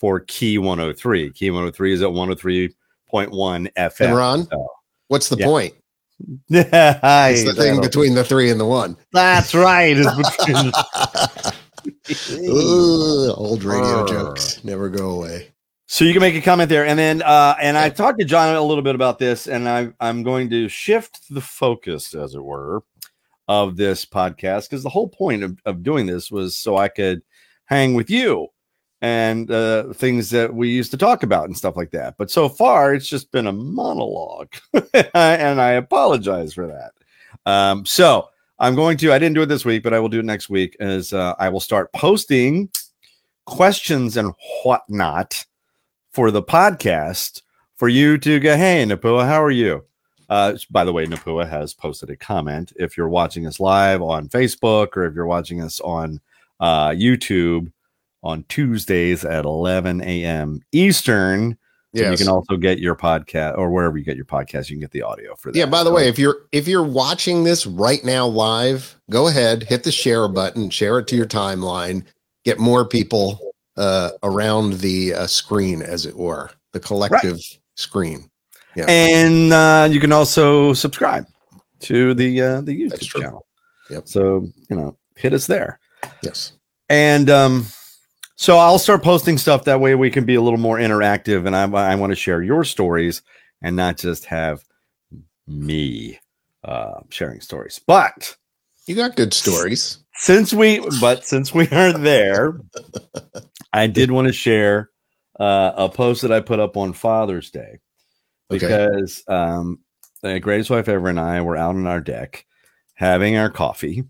for 0.00 0.20
key 0.20 0.56
103. 0.58 1.30
Key 1.32 1.50
103 1.50 1.92
is 1.92 2.02
at 2.02 2.08
103.1 2.08 3.68
FM. 3.76 4.16
Ron, 4.16 4.46
So- 4.48 4.66
what's 5.08 5.28
the 5.28 5.36
Yeah. 5.36 5.46
point? 5.46 5.74
It's 6.50 7.44
the 7.44 7.54
thing 7.56 7.80
between 7.80 8.14
the 8.14 8.24
three 8.24 8.50
and 8.50 8.58
the 8.58 8.66
one. 8.66 8.96
That's 9.12 9.54
right. 9.54 9.96
Ooh, 12.32 13.32
old 13.36 13.62
radio 13.64 14.00
Arr. 14.00 14.06
jokes 14.08 14.62
never 14.64 14.88
go 14.88 15.10
away. 15.10 15.48
So 15.86 16.04
you 16.04 16.12
can 16.12 16.20
make 16.20 16.34
a 16.34 16.40
comment 16.40 16.68
there, 16.68 16.86
and 16.86 16.98
then 16.98 17.22
uh, 17.22 17.56
and 17.60 17.76
I 17.76 17.88
talked 17.88 18.20
to 18.20 18.24
John 18.24 18.54
a 18.54 18.62
little 18.62 18.82
bit 18.82 18.94
about 18.94 19.18
this, 19.18 19.48
and 19.48 19.68
I 19.68 19.88
I'm 19.98 20.22
going 20.22 20.48
to 20.50 20.68
shift 20.68 21.20
the 21.30 21.40
focus, 21.40 22.14
as 22.14 22.34
it 22.34 22.44
were, 22.44 22.82
of 23.48 23.76
this 23.76 24.04
podcast 24.04 24.68
because 24.70 24.82
the 24.82 24.88
whole 24.90 25.08
point 25.08 25.42
of, 25.42 25.58
of 25.64 25.82
doing 25.82 26.06
this 26.06 26.30
was 26.30 26.56
so 26.56 26.76
I 26.76 26.88
could 26.88 27.22
hang 27.64 27.94
with 27.94 28.08
you 28.10 28.48
and 29.02 29.50
uh, 29.50 29.92
things 29.94 30.30
that 30.30 30.54
we 30.54 30.68
used 30.68 30.90
to 30.90 30.96
talk 30.96 31.22
about 31.22 31.46
and 31.46 31.56
stuff 31.56 31.76
like 31.76 31.90
that. 31.92 32.16
But 32.18 32.30
so 32.30 32.48
far, 32.48 32.94
it's 32.94 33.08
just 33.08 33.32
been 33.32 33.46
a 33.46 33.52
monologue, 33.52 34.52
and 35.14 35.60
I 35.60 35.72
apologize 35.72 36.54
for 36.54 36.66
that. 36.66 36.92
Um, 37.46 37.86
so 37.86 38.28
I'm 38.58 38.74
going 38.74 38.96
to. 38.98 39.12
I 39.12 39.18
didn't 39.18 39.34
do 39.34 39.42
it 39.42 39.46
this 39.46 39.64
week, 39.64 39.82
but 39.82 39.94
I 39.94 40.00
will 40.00 40.08
do 40.08 40.20
it 40.20 40.24
next 40.24 40.50
week. 40.50 40.76
As 40.80 41.12
uh, 41.12 41.34
I 41.38 41.48
will 41.48 41.60
start 41.60 41.92
posting 41.92 42.68
questions 43.46 44.16
and 44.16 44.32
whatnot 44.62 45.44
for 46.12 46.30
the 46.30 46.42
podcast 46.42 47.42
for 47.76 47.88
you 47.88 48.18
to 48.18 48.38
go, 48.38 48.56
hey, 48.56 48.84
Napua, 48.84 49.26
how 49.26 49.42
are 49.42 49.50
you? 49.50 49.84
Uh, 50.28 50.56
by 50.70 50.84
the 50.84 50.92
way, 50.92 51.06
Napua 51.06 51.48
has 51.48 51.74
posted 51.74 52.10
a 52.10 52.16
comment. 52.16 52.72
If 52.76 52.96
you're 52.96 53.08
watching 53.08 53.46
us 53.46 53.58
live 53.58 54.02
on 54.02 54.28
Facebook 54.28 54.96
or 54.96 55.04
if 55.06 55.14
you're 55.14 55.26
watching 55.26 55.62
us 55.62 55.80
on 55.80 56.20
uh, 56.60 56.90
YouTube 56.90 57.72
on 58.22 58.44
Tuesdays 58.48 59.24
at 59.24 59.44
11 59.44 60.02
a.m. 60.02 60.60
Eastern, 60.72 61.56
then 61.92 62.12
you 62.12 62.18
can 62.18 62.28
also 62.28 62.56
get 62.56 62.78
your 62.78 62.94
podcast 62.94 63.56
or 63.58 63.70
wherever 63.70 63.96
you 63.98 64.04
get 64.04 64.16
your 64.16 64.24
podcast, 64.26 64.68
you 64.70 64.76
can 64.76 64.80
get 64.80 64.90
the 64.92 65.02
audio 65.02 65.34
for 65.34 65.50
that. 65.50 65.58
Yeah, 65.58 65.66
by 65.66 65.82
the 65.82 65.90
So- 65.90 65.94
way, 65.96 66.08
if 66.08 66.18
you're 66.18 66.36
if 66.52 66.68
you're 66.68 66.84
watching 66.84 67.44
this 67.44 67.66
right 67.66 68.04
now 68.04 68.26
live, 68.26 68.96
go 69.10 69.26
ahead, 69.28 69.64
hit 69.64 69.82
the 69.84 69.90
share 69.92 70.28
button, 70.28 70.70
share 70.70 70.98
it 71.00 71.06
to 71.08 71.16
your 71.16 71.26
timeline, 71.26 72.04
get 72.44 72.58
more 72.58 72.84
people 72.84 73.38
uh 73.76 74.10
around 74.22 74.74
the 74.80 75.14
uh, 75.14 75.26
screen 75.26 75.80
as 75.82 76.04
it 76.06 76.16
were, 76.16 76.50
the 76.72 76.80
collective 76.80 77.38
screen. 77.74 78.30
Yeah. 78.76 78.84
and 78.88 79.52
uh, 79.52 79.88
you 79.90 79.98
can 79.98 80.12
also 80.12 80.72
subscribe 80.74 81.26
to 81.80 82.14
the 82.14 82.40
uh, 82.40 82.60
the 82.60 82.82
YouTube 82.88 83.00
channel. 83.00 83.46
Yep. 83.88 84.06
So 84.06 84.46
you 84.68 84.76
know, 84.76 84.96
hit 85.16 85.32
us 85.32 85.46
there. 85.48 85.80
Yes. 86.22 86.52
And 86.88 87.28
um, 87.30 87.66
so 88.40 88.56
I'll 88.56 88.78
start 88.78 89.02
posting 89.02 89.36
stuff 89.36 89.64
that 89.64 89.80
way 89.80 89.94
we 89.94 90.10
can 90.10 90.24
be 90.24 90.34
a 90.34 90.40
little 90.40 90.58
more 90.58 90.78
interactive. 90.78 91.46
And 91.46 91.54
I, 91.54 91.64
I 91.64 91.94
want 91.96 92.10
to 92.10 92.16
share 92.16 92.42
your 92.42 92.64
stories 92.64 93.20
and 93.60 93.76
not 93.76 93.98
just 93.98 94.24
have 94.24 94.64
me 95.46 96.18
uh, 96.64 97.00
sharing 97.10 97.42
stories. 97.42 97.78
But 97.86 98.34
You 98.86 98.94
got 98.96 99.14
good 99.14 99.34
stories. 99.34 99.98
since 100.14 100.54
we, 100.54 100.80
but 101.02 101.26
since 101.26 101.52
we 101.52 101.68
are 101.68 101.92
there, 101.92 102.58
I 103.74 103.86
did 103.88 104.10
want 104.10 104.26
to 104.28 104.32
share 104.32 104.88
uh, 105.38 105.72
a 105.76 105.90
post 105.90 106.22
that 106.22 106.32
I 106.32 106.40
put 106.40 106.60
up 106.60 106.78
on 106.78 106.94
Father's 106.94 107.50
Day 107.50 107.78
Okay. 108.50 108.58
because 108.66 109.22
um, 109.28 109.80
the 110.22 110.40
greatest 110.40 110.70
wife 110.70 110.88
ever 110.88 111.08
and 111.08 111.20
I 111.20 111.42
were 111.42 111.58
out 111.58 111.76
on 111.76 111.86
our 111.86 112.00
deck 112.00 112.46
having 112.94 113.36
our 113.36 113.50
coffee, 113.50 114.04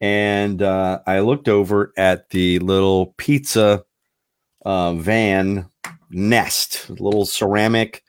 and 0.00 0.62
uh, 0.62 1.00
I 1.06 1.20
looked 1.20 1.48
over 1.48 1.92
at 1.96 2.30
the 2.30 2.58
little 2.60 3.14
pizza 3.18 3.84
uh, 4.64 4.94
van 4.94 5.68
nest, 6.10 6.90
little 6.90 7.24
ceramic 7.24 8.02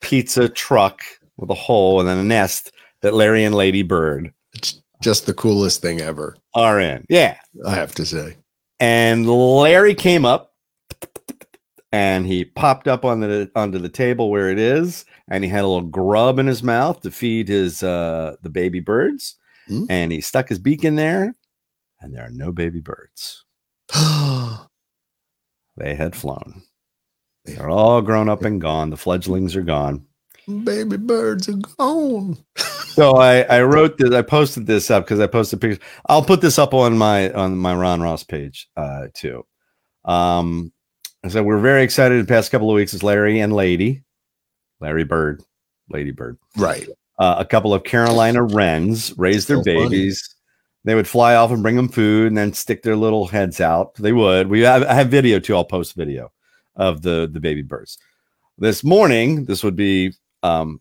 pizza 0.00 0.48
truck 0.48 1.02
with 1.36 1.50
a 1.50 1.54
hole 1.54 2.00
and 2.00 2.08
then 2.08 2.18
a 2.18 2.24
nest 2.24 2.72
that 3.02 3.14
Larry 3.14 3.44
and 3.44 3.54
Lady 3.54 3.82
Bird 3.82 4.32
It's 4.54 4.80
just 5.02 5.26
the 5.26 5.34
coolest 5.34 5.82
thing 5.82 6.00
ever, 6.00 6.36
are 6.54 6.80
in. 6.80 7.04
Yeah, 7.08 7.36
I 7.66 7.74
have 7.74 7.94
to 7.96 8.06
say. 8.06 8.36
and 8.80 9.28
Larry 9.28 9.94
came 9.94 10.24
up 10.24 10.52
and 11.92 12.26
he 12.26 12.44
popped 12.44 12.88
up 12.88 13.04
on 13.04 13.20
the 13.20 13.50
onto 13.54 13.78
the 13.78 13.88
table 13.88 14.30
where 14.30 14.50
it 14.50 14.58
is, 14.58 15.04
and 15.28 15.44
he 15.44 15.50
had 15.50 15.64
a 15.64 15.68
little 15.68 15.88
grub 15.88 16.38
in 16.38 16.46
his 16.46 16.62
mouth 16.62 17.00
to 17.02 17.10
feed 17.10 17.48
his 17.48 17.82
uh 17.82 18.36
the 18.42 18.50
baby 18.50 18.80
birds, 18.80 19.36
Hmm. 19.68 19.84
and 19.88 20.12
he 20.12 20.20
stuck 20.20 20.48
his 20.48 20.58
beak 20.58 20.84
in 20.84 20.96
there, 20.96 21.34
and 22.00 22.14
there 22.14 22.24
are 22.24 22.30
no 22.30 22.52
baby 22.52 22.80
birds. 22.80 23.44
They 25.76 25.94
had 25.94 26.16
flown. 26.16 26.62
They're 27.44 27.68
all 27.68 28.00
grown 28.02 28.28
up 28.28 28.42
and 28.44 28.60
gone. 28.60 28.90
The 28.90 28.96
fledglings 28.96 29.54
are 29.54 29.62
gone. 29.62 30.06
Baby 30.64 30.96
birds 30.96 31.48
are 31.48 31.60
gone. 31.76 32.38
So 32.96 33.16
I, 33.16 33.40
I 33.42 33.62
wrote 33.62 33.98
this. 33.98 34.12
I 34.12 34.22
posted 34.22 34.66
this 34.66 34.90
up 34.90 35.04
because 35.04 35.20
I 35.20 35.26
posted 35.26 35.60
pictures. 35.60 35.84
I'll 36.06 36.24
put 36.24 36.40
this 36.40 36.58
up 36.58 36.72
on 36.72 36.96
my 36.96 37.30
on 37.32 37.56
my 37.58 37.74
Ron 37.74 38.00
Ross 38.00 38.24
page 38.24 38.68
uh, 38.76 39.08
too. 39.12 39.44
Um, 40.04 40.72
so 41.28 41.42
we're 41.42 41.58
very 41.58 41.82
excited. 41.82 42.22
The 42.22 42.28
past 42.28 42.50
couple 42.50 42.70
of 42.70 42.74
weeks 42.74 42.94
is 42.94 43.02
Larry 43.02 43.40
and 43.40 43.52
Lady, 43.52 44.02
Larry 44.80 45.04
Bird, 45.04 45.42
Lady 45.90 46.12
Bird. 46.12 46.38
Right. 46.56 46.88
Uh, 47.18 47.36
a 47.38 47.44
couple 47.44 47.72
of 47.72 47.84
Carolina 47.84 48.42
wrens 48.42 49.16
raised 49.16 49.48
their 49.48 49.58
So 49.58 49.64
funny. 49.64 49.88
babies. 49.88 50.34
They 50.84 50.94
would 50.94 51.08
fly 51.08 51.34
off 51.34 51.50
and 51.50 51.62
bring 51.62 51.76
them 51.76 51.88
food, 51.88 52.28
and 52.28 52.36
then 52.38 52.52
stick 52.52 52.82
their 52.82 52.94
little 52.96 53.26
heads 53.26 53.60
out. 53.60 53.94
They 53.94 54.12
would. 54.12 54.48
We 54.48 54.60
have 54.60 54.84
I 54.84 54.94
have 54.94 55.08
video 55.08 55.38
too. 55.40 55.56
I'll 55.56 55.64
post 55.64 55.94
video 55.96 56.30
of 56.76 57.02
the 57.02 57.28
the 57.32 57.40
baby 57.40 57.62
birds. 57.62 57.98
This 58.58 58.84
morning, 58.84 59.44
this 59.46 59.64
would 59.64 59.76
be 59.76 60.12
um, 60.42 60.80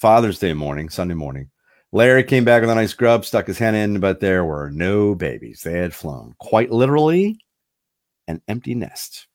Father's 0.00 0.38
Day 0.38 0.52
morning, 0.52 0.88
Sunday 0.88 1.14
morning. 1.14 1.50
Larry 1.92 2.24
came 2.24 2.44
back 2.44 2.60
with 2.60 2.70
a 2.70 2.74
nice 2.74 2.92
grub, 2.92 3.24
stuck 3.24 3.46
his 3.46 3.58
head 3.58 3.74
in, 3.74 4.00
but 4.00 4.20
there 4.20 4.44
were 4.44 4.70
no 4.70 5.14
babies. 5.14 5.62
They 5.62 5.72
had 5.78 5.94
flown. 5.94 6.34
Quite 6.38 6.70
literally, 6.70 7.38
an 8.28 8.42
empty 8.48 8.74
nest, 8.74 9.28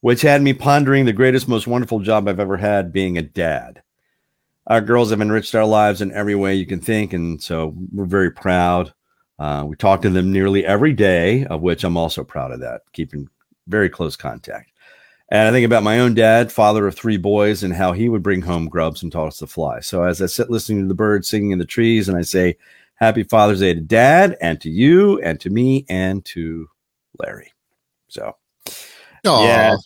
which 0.00 0.22
had 0.22 0.42
me 0.42 0.52
pondering 0.52 1.06
the 1.06 1.12
greatest, 1.12 1.48
most 1.48 1.66
wonderful 1.66 1.98
job 2.00 2.28
I've 2.28 2.38
ever 2.38 2.56
had 2.56 2.92
being 2.92 3.18
a 3.18 3.22
dad. 3.22 3.82
Our 4.70 4.80
girls 4.80 5.10
have 5.10 5.20
enriched 5.20 5.54
our 5.54 5.66
lives 5.66 6.00
in 6.00 6.12
every 6.12 6.34
way 6.34 6.54
you 6.54 6.64
can 6.64 6.80
think, 6.80 7.12
and 7.12 7.42
so 7.42 7.74
we're 7.92 8.06
very 8.06 8.30
proud. 8.30 8.94
Uh, 9.38 9.64
we 9.66 9.76
talk 9.76 10.00
to 10.02 10.10
them 10.10 10.32
nearly 10.32 10.64
every 10.64 10.92
day, 10.92 11.44
of 11.46 11.60
which 11.60 11.84
I'm 11.84 11.96
also 11.96 12.24
proud 12.24 12.52
of 12.52 12.60
that, 12.60 12.82
keeping 12.92 13.28
very 13.66 13.90
close 13.90 14.16
contact. 14.16 14.70
And 15.30 15.48
I 15.48 15.52
think 15.52 15.64
about 15.64 15.82
my 15.82 16.00
own 16.00 16.14
dad, 16.14 16.50
father 16.50 16.86
of 16.86 16.94
three 16.94 17.16
boys, 17.16 17.62
and 17.62 17.72
how 17.72 17.92
he 17.92 18.08
would 18.08 18.22
bring 18.22 18.42
home 18.42 18.68
grubs 18.68 19.02
and 19.02 19.12
taught 19.12 19.28
us 19.28 19.38
to 19.38 19.46
fly. 19.46 19.80
So 19.80 20.02
as 20.02 20.20
I 20.22 20.26
sit 20.26 20.50
listening 20.50 20.82
to 20.82 20.88
the 20.88 20.94
birds 20.94 21.28
singing 21.28 21.52
in 21.52 21.58
the 21.58 21.64
trees, 21.64 22.08
and 22.08 22.18
I 22.18 22.22
say, 22.22 22.56
Happy 22.96 23.22
Father's 23.22 23.60
Day 23.60 23.74
to 23.74 23.80
dad, 23.80 24.36
and 24.40 24.60
to 24.60 24.70
you, 24.70 25.20
and 25.22 25.40
to 25.40 25.50
me, 25.50 25.86
and 25.88 26.24
to 26.26 26.68
Larry. 27.18 27.52
So 28.08 28.36
Aw. 29.26 29.44
yeah, 29.44 29.76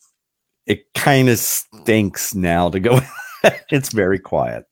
it 0.66 0.92
kind 0.94 1.28
of 1.28 1.38
stinks 1.38 2.34
now 2.34 2.70
to 2.70 2.80
go. 2.80 3.00
it's 3.70 3.92
very 3.92 4.18
quiet, 4.18 4.66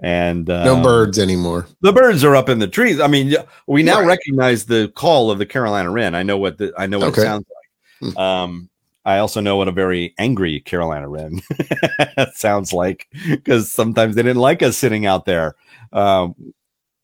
and 0.00 0.48
uh, 0.48 0.64
No 0.64 0.82
birds 0.82 1.18
anymore. 1.18 1.66
The 1.80 1.92
birds 1.92 2.22
are 2.24 2.36
up 2.36 2.48
in 2.48 2.58
the 2.58 2.68
trees. 2.68 3.00
I 3.00 3.06
mean, 3.08 3.34
we 3.66 3.82
now 3.82 3.98
Right. 4.00 4.06
recognize 4.06 4.66
the 4.66 4.92
call 4.94 5.30
of 5.30 5.38
the 5.38 5.46
Carolina 5.46 5.90
wren. 5.90 6.14
I 6.14 6.22
know 6.22 6.38
what 6.38 6.58
the 6.58 6.72
I 6.78 6.86
know 6.86 6.98
what 6.98 7.08
Okay. 7.08 7.22
it 7.22 7.24
sounds 7.24 7.46
like. 8.00 8.12
Hmm. 8.14 8.18
Um, 8.18 8.70
I 9.04 9.18
also 9.18 9.40
know 9.40 9.56
what 9.56 9.68
a 9.68 9.72
very 9.72 10.14
angry 10.18 10.60
Carolina 10.60 11.08
wren 11.08 11.40
sounds 12.34 12.72
like 12.72 13.08
because 13.30 13.72
sometimes 13.72 14.14
they 14.14 14.22
didn't 14.22 14.40
like 14.40 14.62
us 14.62 14.76
sitting 14.76 15.06
out 15.06 15.24
there 15.24 15.54
um, 15.92 16.34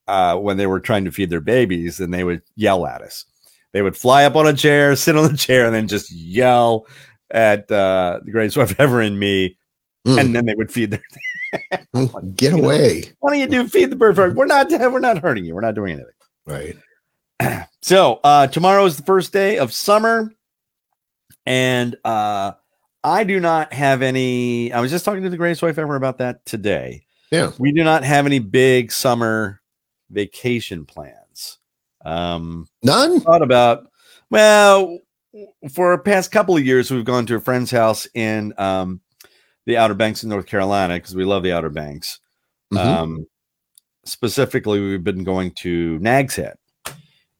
uh, 0.06 0.36
when 0.36 0.56
they 0.58 0.66
were 0.66 0.80
trying 0.80 1.04
to 1.06 1.10
feed 1.12 1.30
their 1.30 1.40
babies, 1.40 1.98
and 2.00 2.12
they 2.12 2.22
would 2.24 2.42
yell 2.56 2.86
at 2.86 3.00
us. 3.00 3.24
They 3.72 3.80
would 3.82 3.96
fly 3.96 4.24
up 4.24 4.36
on 4.36 4.46
a 4.46 4.52
chair, 4.52 4.94
sit 4.96 5.16
on 5.16 5.30
the 5.32 5.36
chair, 5.38 5.64
and 5.66 5.74
then 5.74 5.88
just 5.88 6.12
yell 6.12 6.86
at 7.30 7.70
uh, 7.72 8.20
the 8.22 8.30
greatest 8.30 8.56
wife 8.58 8.78
ever 8.78 9.00
and 9.00 9.18
me, 9.18 9.56
Hmm. 10.06 10.18
and 10.18 10.36
then 10.36 10.44
they 10.44 10.54
would 10.54 10.70
feed 10.70 10.90
their. 10.90 11.02
Get 12.36 12.52
away. 12.52 13.04
What 13.20 13.30
don't 13.30 13.40
you 13.40 13.46
do? 13.46 13.68
Feed 13.68 13.90
the 13.90 13.96
bird. 13.96 14.16
We're 14.36 14.46
not. 14.46 14.70
We're 14.70 14.98
not 14.98 15.18
hurting 15.18 15.44
you. 15.44 15.54
We're 15.54 15.60
not 15.60 15.74
doing 15.74 15.92
anything. 15.94 16.12
Right. 16.46 16.76
So 17.82 18.18
uh 18.24 18.46
tomorrow 18.46 18.86
is 18.86 18.96
the 18.96 19.02
first 19.02 19.30
day 19.30 19.58
of 19.58 19.70
summer, 19.70 20.32
and 21.44 21.94
uh 22.02 22.52
I 23.02 23.24
do 23.24 23.38
not 23.38 23.74
have 23.74 24.00
any. 24.00 24.72
I 24.72 24.80
was 24.80 24.90
just 24.90 25.04
talking 25.04 25.22
to 25.22 25.28
the 25.28 25.36
greatest 25.36 25.62
wife 25.62 25.76
ever 25.76 25.94
about 25.94 26.16
that 26.18 26.46
today. 26.46 27.04
Yeah. 27.30 27.52
We 27.58 27.72
do 27.72 27.84
not 27.84 28.02
have 28.02 28.24
any 28.24 28.38
big 28.38 28.90
summer 28.90 29.60
vacation 30.08 30.86
plans. 30.86 31.58
Um 32.06 32.66
None? 32.82 33.20
thought 33.20 33.42
about 33.42 33.86
well 34.30 34.98
for 35.70 35.94
the 35.94 36.02
past 36.02 36.32
couple 36.32 36.56
of 36.56 36.64
years 36.64 36.90
we've 36.90 37.04
gone 37.04 37.26
to 37.26 37.34
a 37.34 37.40
friend's 37.40 37.70
house 37.70 38.08
in 38.14 38.54
um 38.56 39.00
the 39.66 39.76
outer 39.76 39.94
banks 39.94 40.22
of 40.22 40.28
north 40.28 40.46
carolina 40.46 40.94
because 40.94 41.14
we 41.14 41.24
love 41.24 41.42
the 41.42 41.52
outer 41.52 41.70
banks. 41.70 42.20
Mhm. 42.72 42.78
um 42.78 43.26
specifically 44.04 44.80
we've 44.80 45.04
been 45.04 45.24
going 45.24 45.50
to 45.52 45.98
nags 46.00 46.36
head 46.36 46.56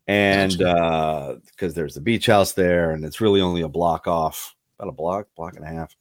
and 0.07 0.63
uh 0.63 1.35
because 1.51 1.75
there's 1.75 1.95
the 1.95 2.01
beach 2.01 2.27
house 2.27 2.53
there 2.53 2.91
and 2.93 3.05
it's 3.05 3.21
really 3.21 3.41
only 3.41 3.63
a 3.63 3.69
block 3.69 4.07
off 4.07 4.55
about 4.79 4.89
a 4.89 4.93
block 4.93 5.27
block 5.37 5.57
and 5.57 5.65
a 5.65 5.69
half 5.69 5.95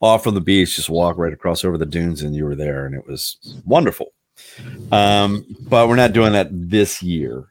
off 0.00 0.24
from 0.24 0.34
the 0.34 0.40
beach 0.40 0.76
just 0.76 0.90
walk 0.90 1.16
right 1.16 1.32
across 1.32 1.64
over 1.64 1.78
the 1.78 1.86
dunes 1.86 2.22
and 2.22 2.34
you 2.34 2.44
were 2.44 2.56
there 2.56 2.86
and 2.86 2.94
it 2.94 3.06
was 3.06 3.36
wonderful. 3.66 4.12
Um 4.90 5.44
but 5.60 5.88
we're 5.88 5.96
not 5.96 6.12
doing 6.12 6.32
that 6.32 6.48
this 6.50 7.02
year. 7.02 7.44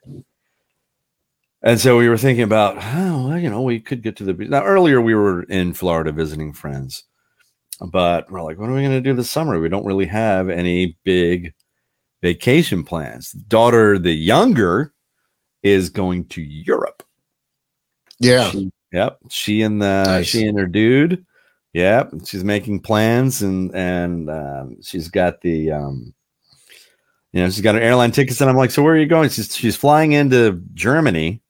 And 1.63 1.80
so 1.80 1.96
we 1.98 2.10
were 2.10 2.18
thinking 2.18 2.44
about, 2.44 2.78
oh, 2.80 3.28
well, 3.28 3.38
you 3.38 3.48
know, 3.48 3.62
we 3.62 3.80
could 3.80 4.01
get 4.01 4.16
to 4.18 4.24
the 4.24 4.34
beach. 4.34 4.50
Now, 4.50 4.63
earlier 4.63 5.00
we 5.00 5.13
were 5.13 5.44
in 5.44 5.74
Florida 5.75 6.12
visiting 6.12 6.54
friends, 6.54 7.04
but 7.88 8.30
we're 8.32 8.42
like, 8.42 8.58
what 8.58 8.70
are 8.70 8.74
we 8.74 8.82
going 8.82 8.92
to 8.92 9.02
do 9.02 9.14
this 9.14 9.30
summer? 9.30 9.60
We 9.60 9.70
don't 9.70 9.86
really 9.86 10.06
have 10.06 10.50
any 10.50 10.98
big 11.04 11.54
vacation 12.22 12.84
plans. 12.84 13.32
Daughter, 13.32 13.98
the 13.98 14.14
younger, 14.14 14.94
is 15.64 15.90
going 15.90 16.26
to 16.26 16.42
Europe. 16.42 17.04
Yeah. 18.20 18.52
Yep, 18.92 19.20
she 19.30 19.62
and 19.62 19.82
the 19.82 20.04
Nice. 20.04 20.28
she 20.28 20.46
and 20.46 20.60
her 20.60 20.68
dude. 20.68 21.26
Yep, 21.74 22.12
she's 22.26 22.44
making 22.44 22.82
plans 22.82 23.42
and 23.42 23.74
and 23.74 24.30
um, 24.30 24.78
she's 24.82 25.08
got 25.08 25.40
the 25.42 25.72
um, 25.72 26.14
you 27.32 27.42
know, 27.42 27.50
she's 27.50 27.62
got 27.62 27.76
her 27.76 27.82
airline 27.82 28.12
tickets, 28.12 28.42
and 28.42 28.50
I'm 28.50 28.58
like, 28.58 28.72
so 28.72 28.84
where 28.84 28.94
are 28.94 28.98
you 29.00 29.06
going? 29.06 29.30
She's 29.30 29.56
she's 29.56 29.78
flying 29.78 30.12
into 30.12 30.62
Germany, 30.74 31.42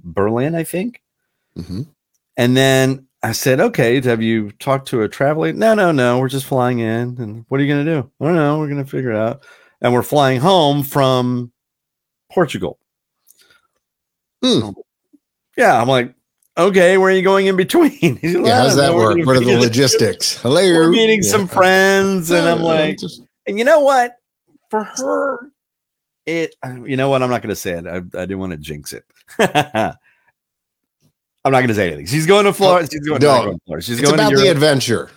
Berlin, 0.00 0.54
I 0.54 0.62
think. 0.62 1.02
hmm 1.56 1.82
And 2.36 2.56
then 2.56 3.08
I 3.24 3.32
said, 3.32 3.58
okay, 3.58 4.02
have 4.02 4.20
you 4.20 4.50
talked 4.52 4.86
to 4.88 5.00
a 5.00 5.08
travel 5.08 5.46
agent? 5.46 5.58
No, 5.58 5.72
no, 5.72 5.92
no. 5.92 6.18
We're 6.18 6.28
just 6.28 6.44
flying 6.44 6.80
in. 6.80 7.16
And 7.18 7.46
what 7.48 7.58
are 7.58 7.64
you 7.64 7.72
going 7.72 7.86
to 7.86 7.90
do? 8.02 8.10
I 8.20 8.24
don't 8.26 8.34
know. 8.36 8.58
We're 8.58 8.68
going 8.68 8.84
to 8.84 8.90
figure 8.90 9.12
it 9.12 9.16
out. 9.16 9.46
And 9.80 9.94
we're 9.94 10.02
flying 10.02 10.40
home 10.40 10.82
from 10.82 11.50
Portugal. 12.30 12.78
Hmm. 14.44 14.70
Yeah. 15.56 15.80
I'm 15.80 15.88
like, 15.88 16.14
okay, 16.58 16.98
where 16.98 17.08
are 17.08 17.16
you 17.16 17.22
going 17.22 17.46
in 17.46 17.56
between? 17.56 17.92
Like, 18.22 18.22
Yeah, 18.22 18.58
"I 18.58 18.62
how's 18.64 18.76
that 18.76 18.94
work? 18.94 19.16
What 19.24 19.36
are 19.36 19.40
the 19.40 19.56
logistics? 19.58 20.36
Hello. 20.42 20.60
We're 20.60 20.90
meeting 20.90 21.22
Yeah. 21.22 21.30
some 21.30 21.48
friends. 21.48 22.30
And 22.30 22.46
I'm 22.46 22.60
like, 22.60 22.98
and 23.46 23.58
you 23.58 23.64
know 23.64 23.80
what? 23.80 24.16
For 24.68 24.84
her, 24.84 25.50
it, 26.26 26.54
you 26.84 26.98
know 26.98 27.08
what? 27.08 27.22
I'm 27.22 27.30
not 27.30 27.40
going 27.40 27.48
to 27.48 27.56
say 27.56 27.72
it. 27.72 27.86
I, 27.86 27.96
I 27.96 28.00
didn't 28.00 28.38
want 28.38 28.52
to 28.52 28.58
jinx 28.58 28.92
it. 28.92 29.04
I'm 31.44 31.52
not 31.52 31.58
going 31.58 31.68
to 31.68 31.74
say 31.74 31.88
anything. 31.88 32.06
She's 32.06 32.26
going 32.26 32.44
to 32.44 32.52
Florida. 32.52 32.88
She's 32.90 33.06
going, 33.06 33.20
No. 33.20 33.52
to 33.52 33.58
Florida. 33.66 33.84
She's 33.84 34.00
it's 34.00 34.08
going 34.08 34.18
about 34.18 34.30
to 34.30 34.36
the 34.36 34.50
adventure, 34.50 35.10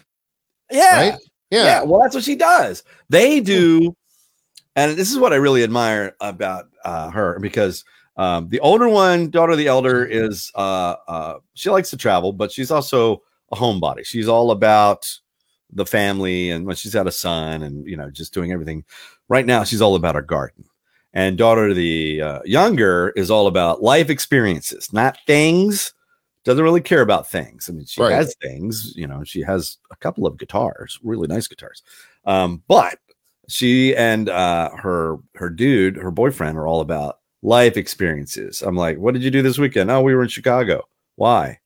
yeah. 0.72 1.10
right? 1.10 1.20
Yeah. 1.50 1.64
yeah. 1.64 1.84
Well, 1.84 2.02
that's 2.02 2.16
what 2.16 2.24
she 2.24 2.36
does. 2.36 2.84
They 3.10 3.40
do. 3.40 3.96
And 4.76 4.98
this 4.98 5.12
is 5.12 5.18
what 5.18 5.34
I 5.34 5.38
really 5.38 5.64
admire 5.64 6.16
about 6.20 6.66
uh, 6.84 7.10
her 7.10 7.40
because 7.40 7.84
um, 8.18 8.50
the 8.50 8.60
older 8.60 8.90
one, 8.90 9.30
daughter 9.30 9.54
of 9.54 9.58
the 9.58 9.68
elder, 9.68 10.06
is 10.06 10.52
uh, 10.56 10.96
uh, 11.08 11.40
she 11.54 11.70
likes 11.70 11.90
to 11.92 11.98
travel, 11.98 12.34
but 12.34 12.52
she's 12.52 12.72
also 12.72 13.22
a 13.52 13.56
homebody. 13.56 14.06
She's 14.06 14.28
all 14.28 14.52
about 14.52 15.08
the 15.72 15.86
family 15.86 16.50
and 16.52 16.66
when 16.66 16.76
she's 16.76 16.94
had 16.94 17.08
a 17.08 17.12
son 17.12 17.64
and 17.64 17.86
you 17.86 17.98
know 17.98 18.10
just 18.10 18.34
doing 18.34 18.52
everything 18.52 18.84
right 19.28 19.46
now 19.46 19.64
she's 19.64 19.82
all 19.82 19.96
about 19.96 20.16
her 20.16 20.22
garden 20.22 20.64
and 21.14 21.38
daughter 21.38 21.74
the 21.74 22.22
uh, 22.22 22.40
younger 22.46 23.10
is 23.16 23.30
all 23.30 23.48
about 23.48 23.84
life 23.84 24.10
experiences 24.10 24.92
not 24.94 25.18
things 25.28 25.94
doesn't 26.48 26.64
really 26.64 26.82
care 26.82 27.02
about 27.02 27.30
things. 27.30 27.70
I 27.70 27.74
mean 27.74 27.86
she 27.86 28.02
Right. 28.02 28.12
has 28.14 28.36
things 28.42 28.94
you 28.96 29.06
know 29.08 29.24
she 29.24 29.42
has 29.42 29.78
a 29.92 29.96
couple 29.98 30.26
of 30.26 30.38
guitars 30.38 31.00
really 31.04 31.28
nice 31.28 31.48
guitars. 31.48 31.84
Um, 32.26 32.64
but 32.68 32.98
she 33.50 33.96
and 33.96 34.28
uh, 34.30 34.72
her 34.76 35.18
her 35.36 35.50
dude 35.50 35.98
her 35.98 36.12
boyfriend 36.12 36.58
are 36.58 36.68
all 36.68 36.82
about 36.82 37.20
life 37.44 37.78
experiences. 37.78 38.62
I'm 38.62 38.76
like 38.76 38.98
what 38.98 39.14
did 39.14 39.24
you 39.24 39.32
do 39.32 39.42
this 39.42 39.58
weekend? 39.60 39.92
Oh 39.92 40.02
we 40.02 40.16
were 40.16 40.24
in 40.24 40.30
chicago. 40.30 40.88
Why? 41.16 41.60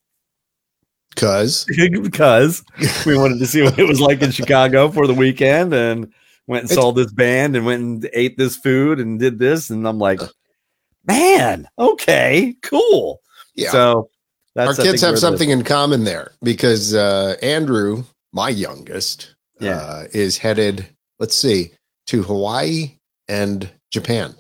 Because 1.14 1.66
because 2.02 2.64
we 3.06 3.18
wanted 3.18 3.40
to 3.40 3.46
see 3.48 3.62
what 3.62 3.78
it 3.78 3.88
was 3.88 4.00
like 4.02 4.22
in 4.22 4.32
Chicago 4.32 4.90
for 4.90 5.08
the 5.08 5.14
weekend 5.14 5.74
and 5.74 6.12
went 6.48 6.64
and 6.64 6.72
It's- 6.72 6.76
saw 6.76 6.92
this 6.92 7.12
band 7.12 7.56
and 7.56 7.66
went 7.66 7.82
and 7.82 8.10
ate 8.14 8.38
this 8.38 8.56
food 8.56 9.00
and 9.00 9.20
did 9.20 9.38
this. 9.38 9.70
And 9.70 9.86
I'm 9.88 10.00
like, 10.00 10.22
man, 11.06 11.68
okay, 11.78 12.56
cool. 12.62 13.22
yeah, 13.56 13.72
So 13.72 14.10
that's 14.56 14.80
our 14.80 14.86
kids 14.86 15.02
have 15.02 15.16
the- 15.16 15.20
something 15.22 15.50
in 15.50 15.64
common 15.64 16.04
there 16.04 16.32
because 16.44 16.94
uh, 16.94 17.36
Andrew, 17.42 18.04
my 18.34 18.50
youngest, 18.50 19.36
Yeah. 19.60 19.78
uh, 19.78 20.08
is 20.14 20.38
headed. 20.38 20.88
Let's 21.20 21.36
see, 21.36 21.72
to 22.08 22.24
Hawaii 22.24 22.98
and 23.28 23.70
Japan. 23.92 24.36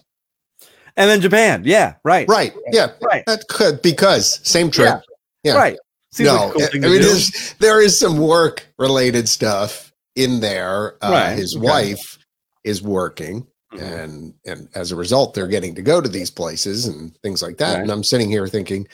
and 0.97 1.09
then 1.09 1.21
Japan. 1.21 1.63
Yeah, 1.65 1.95
right. 2.03 2.27
Right. 2.27 2.53
Yeah. 2.71 2.91
Right. 3.01 3.23
That 3.27 3.47
could 3.47 3.81
because 3.81 4.39
same 4.47 4.69
trip. 4.71 5.01
Yeah. 5.43 5.53
Right. 5.55 5.77
Seems 6.11 6.27
no, 6.27 6.35
like 6.35 6.53
cool 6.53 6.61
I 6.63 6.65
I 6.65 6.71
mean, 6.73 6.81
do. 7.01 7.13
there's, 7.59 7.97
some 7.97 8.17
work 8.17 8.65
related 8.77 9.29
stuff 9.29 9.93
in 10.17 10.41
there. 10.41 10.95
Uh, 11.01 11.11
Right, 11.11 11.37
His 11.37 11.55
okay. 11.55 11.65
wife 11.65 12.17
is 12.65 12.81
working, 12.81 13.47
Mhm. 13.73 13.81
and 14.03 14.33
and 14.45 14.67
as 14.75 14.91
a 14.91 14.95
result, 14.97 15.33
they're 15.33 15.47
getting 15.47 15.73
to 15.75 15.81
go 15.81 16.01
to 16.01 16.09
these 16.09 16.29
places 16.29 16.85
and 16.85 17.15
things 17.23 17.41
like 17.41 17.57
that. 17.59 17.75
Right. 17.75 17.81
And 17.83 17.91
I'm 17.91 18.03
sitting 18.03 18.29
here 18.29 18.45
thinking, 18.47 18.87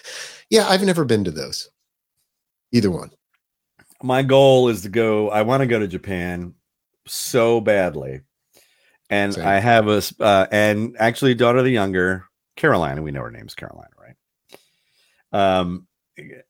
yeah, 0.49 0.67
I've 0.67 0.83
never 0.83 1.05
been 1.05 1.23
to 1.23 1.31
those. 1.31 1.69
Either 2.71 2.91
one. 2.91 3.11
my 4.03 4.21
goal 4.21 4.67
is 4.69 4.81
to 4.81 4.89
go 4.89 5.29
i 5.31 5.41
want 5.41 5.61
to 5.61 5.67
go 5.67 5.79
to 5.79 5.87
japan 5.87 6.53
so 7.07 7.59
badly 7.61 8.21
and 9.09 9.33
Same. 9.33 9.47
i 9.47 9.59
have 9.59 9.87
a 9.87 10.01
uh, 10.19 10.45
and 10.51 10.95
actually 10.99 11.33
daughter 11.33 11.59
of 11.59 11.65
the 11.65 11.71
younger 11.71 12.25
carolina 12.55 13.01
we 13.01 13.11
know 13.11 13.21
her 13.21 13.31
name's 13.31 13.55
carolina 13.55 13.89
right 13.97 14.15
um 15.33 15.87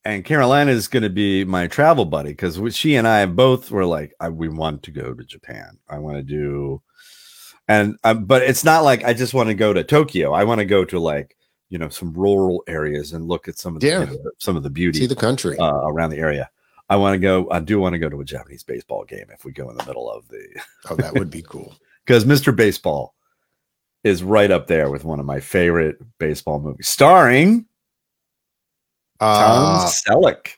and 0.04 0.26
carolina 0.26 0.72
is 0.72 0.88
going 0.88 1.04
to 1.04 1.10
be 1.10 1.46
my 1.46 1.68
travel 1.68 2.04
buddy 2.04 2.32
because 2.32 2.60
she 2.76 2.96
and 2.96 3.08
i 3.08 3.26
both 3.26 3.72
were 3.72 3.86
like 3.86 4.14
I, 4.20 4.30
we 4.30 4.50
want 4.50 4.84
to 4.84 4.92
go 4.92 5.14
to 5.14 5.24
japan 5.24 5.78
i 5.88 6.00
want 6.00 6.18
to 6.18 6.24
do 6.24 6.82
and 7.68 7.98
um, 8.04 8.26
but 8.26 8.42
it's 8.42 8.66
not 8.66 8.84
like 8.84 9.06
i 9.06 9.14
just 9.14 9.34
want 9.34 9.48
to 9.48 9.56
go 9.56 9.72
to 9.72 9.84
tokyo 9.84 10.34
i 10.34 10.44
want 10.44 10.60
to 10.60 10.66
go 10.66 10.84
to 10.84 11.00
like 11.00 11.37
you 11.70 11.78
know 11.78 11.90
some 11.90 12.14
rural 12.14 12.64
areas 12.68 13.14
and 13.14 13.28
look 13.28 13.48
at 13.48 13.58
some 13.58 13.76
of 13.76 13.82
the, 13.82 13.88
Yeah. 13.88 14.00
you 14.02 14.06
know, 14.08 14.32
some 14.38 14.56
of 14.56 14.64
the 14.64 14.70
beauty 14.70 15.00
See 15.00 15.06
the 15.08 15.16
country. 15.16 15.58
uh, 15.58 15.82
around 15.88 16.10
the 16.12 16.18
area. 16.18 16.50
I 16.90 16.96
want 16.96 17.14
to 17.16 17.20
go. 17.20 17.48
I 17.52 17.60
do 17.60 17.80
want 17.80 17.94
to 17.94 18.00
go 18.00 18.08
to 18.10 18.22
a 18.22 18.26
Japanese 18.26 18.64
baseball 18.64 19.04
game 19.04 19.26
if 19.34 19.44
we 19.44 19.52
go 19.52 19.70
in 19.70 19.76
the 19.78 19.86
middle 19.86 20.10
of 20.10 20.28
the 20.30 20.48
oh, 20.90 20.96
that 20.96 21.14
would 21.14 21.30
be 21.30 21.42
cool. 21.48 21.76
because 22.06 22.24
Mr. 22.24 22.56
Baseball 22.56 23.14
is 24.06 24.24
right 24.24 24.52
up 24.52 24.68
there 24.68 24.90
with 24.90 25.04
one 25.04 25.20
of 25.20 25.26
my 25.26 25.40
favorite 25.42 25.98
baseball 26.18 26.60
movies, 26.62 26.88
starring 26.88 27.66
Tom 29.20 29.76
Uh, 29.86 29.86
Selleck. 29.90 30.50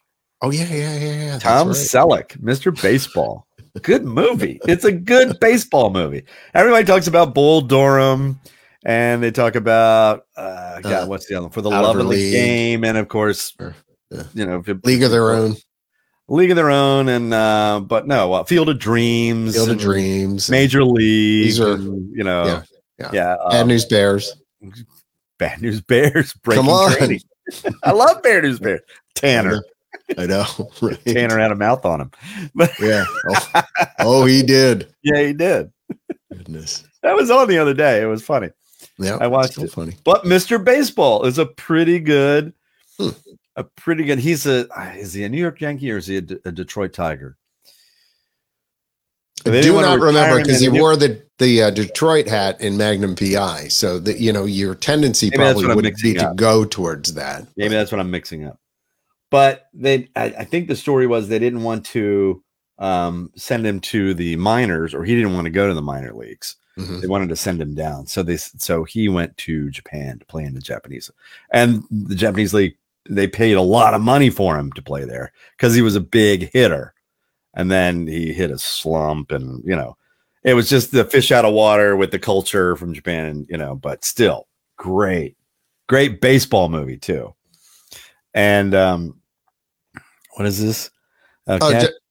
oh 0.42 0.51
yeah, 0.51 0.68
yeah, 0.72 0.98
yeah, 1.00 1.25
yeah. 1.25 1.39
Tom 1.39 1.70
right. 1.70 1.75
Selleck, 1.78 2.38
Mr. 2.42 2.80
Baseball. 2.80 3.48
Good 3.82 4.04
movie. 4.04 4.60
It's 4.68 4.84
a 4.84 4.92
good 4.92 5.39
baseball 5.39 5.89
movie. 5.89 6.24
Everybody 6.54 6.86
talks 6.86 7.08
about 7.08 7.34
Bull 7.34 7.62
Durham, 7.62 8.39
and 8.86 9.21
they 9.24 9.31
talk 9.31 9.55
about 9.55 10.25
uh, 10.38 10.79
God, 10.81 11.03
Uh, 11.03 11.07
what's 11.07 11.27
the 11.27 11.36
other 11.36 11.43
one? 11.45 11.51
for 11.51 11.62
the 11.62 11.69
of 11.69 11.81
love 11.81 11.95
of 11.98 12.03
the 12.03 12.09
League. 12.09 12.31
game, 12.33 12.83
and 12.83 12.98
of 12.98 13.07
course, 13.07 13.53
Or, 13.59 13.75
yeah. 14.12 14.24
you 14.33 14.45
know, 14.45 14.63
League 14.83 15.03
of 15.03 15.12
Their 15.12 15.31
Own, 15.31 15.55
League 16.27 16.51
of 16.51 16.55
Their 16.55 16.69
Own, 16.69 17.09
and 17.09 17.33
uh, 17.33 17.81
but 17.86 18.07
no, 18.07 18.33
uh, 18.33 18.43
Field 18.43 18.69
of 18.69 18.79
Dreams, 18.79 19.55
Field 19.55 19.69
of 19.69 19.77
Dreams, 19.79 20.50
Major 20.50 20.83
League. 20.83 21.45
These 21.45 21.59
are- 21.59 21.74
and, 21.74 22.15
you 22.15 22.24
know, 22.24 22.45
yeah, 22.45 22.63
yeah, 23.00 23.09
yeah. 23.13 23.33
uh, 23.33 23.50
Bad 23.51 23.67
News 23.67 23.86
Bears. 23.86 24.33
Bad 25.38 25.62
News 25.62 25.81
Bears. 25.81 26.33
Breaking 26.43 26.63
Come 26.65 26.69
on. 26.74 26.91
Training. 26.93 27.21
I 27.83 27.91
love 27.91 28.21
Bad 28.21 28.43
News 28.43 28.59
Bears. 28.59 28.81
Tanner, 29.15 29.63
I 30.17 30.25
know. 30.25 30.45
Right? 30.81 31.03
Tanner 31.05 31.38
had 31.39 31.51
a 31.51 31.55
mouth 31.55 31.83
on 31.86 32.01
him, 32.01 32.12
but 32.55 32.71
Yeah. 32.79 33.05
Oh, 33.29 33.62
oh, 34.00 34.25
he 34.25 34.43
did. 34.43 34.93
yeah, 35.03 35.21
he 35.21 35.33
did. 35.33 35.71
Goodness. 36.31 36.83
That 37.03 37.15
was 37.15 37.31
on 37.31 37.48
the 37.48 37.57
other 37.57 37.74
day. 37.74 38.01
It 38.01 38.05
was 38.05 38.21
funny. 38.24 38.50
Yeah. 39.00 39.18
I 39.20 39.27
watched 39.27 39.58
it. 39.58 39.72
Funny. 39.72 39.96
But 40.03 40.25
Mr. 40.25 40.63
Baseball 40.63 41.25
is 41.25 41.38
a 41.38 41.46
pretty 41.46 42.00
good, 42.00 42.53
Hmm. 43.00 43.10
a 43.56 43.63
pretty 43.63 44.03
good. 44.03 44.20
He's 44.20 44.46
a 44.46 44.68
is 44.98 45.13
he 45.13 45.24
a 45.24 45.29
New 45.29 45.39
York 45.39 45.62
Yankee 45.62 45.91
or 45.91 45.98
is 45.98 46.08
he 46.08 46.18
a, 46.18 46.22
D- 46.22 46.38
a 46.46 46.51
Detroit 46.51 46.94
Tiger? 46.94 47.38
I 49.46 49.62
do 49.62 49.74
not 49.82 50.00
remember 50.00 50.41
because 50.41 50.60
he 50.60 50.68
new- 50.68 50.82
wore 50.82 50.96
the 50.98 51.22
the 51.38 51.63
uh, 51.63 51.70
Detroit 51.70 52.27
hat 52.27 52.60
in 52.60 52.75
Magnum 52.77 53.15
PI. 53.15 53.70
So 53.70 53.98
that 54.00 54.20
you 54.20 54.34
know 54.34 54.44
your 54.46 54.75
tendency 54.75 55.27
Maybe 55.29 55.38
probably 55.38 55.65
would 55.68 55.75
be 55.77 55.82
mixing 55.84 56.15
to 56.15 56.34
go 56.36 56.65
towards 56.65 57.13
that. 57.13 57.48
Maybe 57.56 57.74
that's 57.74 57.91
what 57.91 58.01
I'm 58.01 58.12
mixing 58.12 58.44
up. 58.44 58.60
But 59.32 59.68
they, 59.74 60.10
I, 60.15 60.25
I 60.39 60.44
think 60.44 60.68
the 60.68 60.75
story 60.75 61.06
was 61.08 61.27
they 61.27 61.39
didn't 61.39 61.63
want 61.63 61.86
to 61.88 62.44
um, 62.79 63.32
send 63.36 63.65
him 63.65 63.79
to 63.82 64.13
the 64.13 64.36
minors, 64.36 64.94
or 64.94 65.06
he 65.06 65.15
didn't 65.15 65.36
want 65.36 65.46
to 65.46 65.51
go 65.51 65.68
to 65.68 65.74
the 65.74 65.82
minor 65.82 66.13
leagues. 66.13 66.56
Mhm. 66.79 67.01
They 67.01 67.07
wanted 67.07 67.29
to 67.29 67.36
send 67.36 67.62
him 67.62 67.75
down, 67.75 68.07
so 68.07 68.24
they, 68.24 68.38
so 68.38 68.83
he 68.83 69.09
went 69.09 69.36
to 69.38 69.69
Japan 69.69 70.19
to 70.19 70.25
play 70.25 70.43
in 70.43 70.53
the 70.53 70.62
Japanese, 70.62 71.12
and 71.51 71.83
the 71.91 72.15
Japanese 72.15 72.53
league. 72.53 72.75
They 73.09 73.27
paid 73.27 73.53
a 73.53 73.62
lot 73.62 73.93
of 73.93 74.01
money 74.01 74.29
for 74.29 74.57
him 74.57 74.71
to 74.74 74.81
play 74.81 75.03
there 75.03 75.31
because 75.57 75.74
he 75.74 75.81
was 75.81 75.95
a 75.95 76.01
big 76.01 76.51
hitter, 76.53 76.93
and 77.53 77.71
then 77.71 78.07
he 78.07 78.33
hit 78.33 78.51
a 78.51 78.57
slump, 78.59 79.31
and 79.31 79.63
you 79.65 79.75
know, 79.75 79.98
it 80.43 80.53
was 80.53 80.69
just 80.69 80.91
the 80.91 81.05
fish 81.05 81.31
out 81.31 81.45
of 81.45 81.53
water 81.53 81.95
with 81.95 82.12
the 82.12 82.19
culture 82.19 82.75
from 82.75 82.93
Japan, 82.93 83.45
you 83.49 83.58
know. 83.58 83.75
But 83.75 84.06
still, 84.06 84.47
great, 84.77 85.36
great 85.88 86.21
baseball 86.21 86.69
movie 86.69 86.97
too. 86.97 87.34
And 88.34 88.75
um, 88.75 89.19
what 90.36 90.45
is 90.45 90.62
this? 90.62 90.91
Uh, 91.47 91.58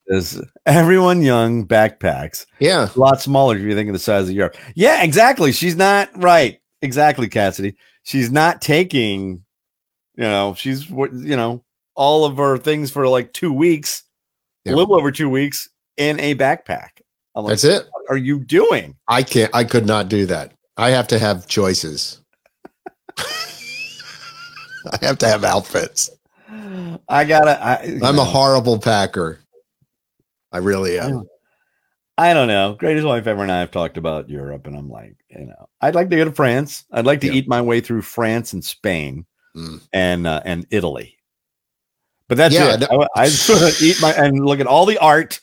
Says, 0.09 0.41
everyone 0.65 1.21
young 1.21 1.67
backpacks, 1.67 2.45
Yeah. 2.59 2.89
a 2.95 2.99
lot 2.99 3.21
smaller 3.21 3.55
if 3.55 3.61
you 3.61 3.75
think 3.75 3.89
of 3.89 3.93
the 3.93 3.99
size 3.99 4.27
of 4.27 4.31
Europe. 4.35 4.55
Yeah, 4.75 5.03
exactly. 5.03 5.51
She's 5.51 5.75
not 5.75 6.09
right. 6.15 6.59
Exactly, 6.81 7.27
Cassidy. 7.27 7.75
She's 8.03 8.31
not 8.31 8.61
taking, 8.61 9.43
you 10.15 10.23
know, 10.23 10.55
she's 10.57 10.89
what 10.89 11.13
you 11.13 11.35
know, 11.35 11.63
all 11.95 12.25
of 12.25 12.37
her 12.37 12.57
things 12.57 12.89
for 12.89 13.07
like 13.07 13.33
two 13.33 13.53
weeks, 13.53 14.03
Yeah. 14.65 14.73
a 14.73 14.75
little 14.75 14.95
over 14.95 15.11
two 15.11 15.29
weeks 15.29 15.69
in 15.97 16.19
a 16.19 16.33
backpack. 16.35 17.01
Like, 17.35 17.49
That's 17.49 17.63
it. 17.63 17.87
what 17.91 18.05
are 18.09 18.17
you 18.17 18.39
doing? 18.43 18.95
I 19.07 19.21
can't. 19.23 19.53
I 19.53 19.63
could 19.63 19.85
not 19.85 20.09
do 20.09 20.25
that. 20.25 20.53
I 20.75 20.89
have 20.89 21.07
to 21.09 21.19
have 21.19 21.47
choices. 21.47 22.21
I 24.91 24.97
have 25.01 25.17
to 25.19 25.27
have 25.27 25.43
outfits. 25.43 26.09
I 27.07 27.25
gotta. 27.25 27.63
I, 27.63 27.99
I'm 28.03 28.15
know, 28.15 28.21
a 28.23 28.25
horrible 28.25 28.79
packer. 28.79 29.39
I 30.51 30.57
really 30.57 30.97
am. 30.99 31.23
I 32.17 32.33
don't 32.33 32.47
know. 32.49 32.75
Greatest 32.77 33.05
wife 33.07 33.27
ever 33.27 33.43
and 33.43 33.51
I 33.51 33.59
have 33.61 33.71
talked 33.71 33.97
about 33.97 34.29
Europe, 34.29 34.67
and 34.67 34.75
I'm 34.75 34.89
like, 34.89 35.15
you 35.29 35.45
know, 35.45 35.69
I'd 35.79 35.95
like 35.95 36.09
to 36.09 36.15
go 36.17 36.25
to 36.25 36.31
France. 36.31 36.83
I'd 36.91 37.05
like 37.05 37.21
to 37.21 37.27
Yeah. 37.27 37.33
eat 37.33 37.47
my 37.47 37.61
way 37.61 37.79
through 37.81 38.01
France 38.01 38.53
and 38.53 38.63
Spain 38.63 39.25
Mm. 39.55 39.81
and 39.93 40.27
uh, 40.27 40.41
and 40.45 40.67
Italy. 40.69 41.17
But 42.27 42.37
that's 42.37 42.53
Yeah, 42.53 42.73
it. 42.75 42.81
no- 42.81 43.07
I, 43.15 43.21
I 43.21 43.25
just 43.25 43.81
eat 43.81 43.97
my 44.01 44.11
and 44.13 44.45
look 44.45 44.59
at 44.59 44.67
all 44.67 44.85
the 44.85 44.97
art 44.99 45.39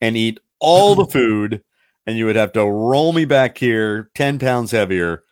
and 0.00 0.16
eat 0.16 0.38
all 0.60 0.94
the 0.94 1.04
food, 1.06 1.62
and 2.06 2.16
you 2.16 2.24
would 2.26 2.36
have 2.36 2.52
to 2.52 2.64
roll 2.64 3.12
me 3.12 3.24
back 3.24 3.58
here 3.58 4.10
ten 4.14 4.38
pounds 4.38 4.70
heavier 4.70 5.24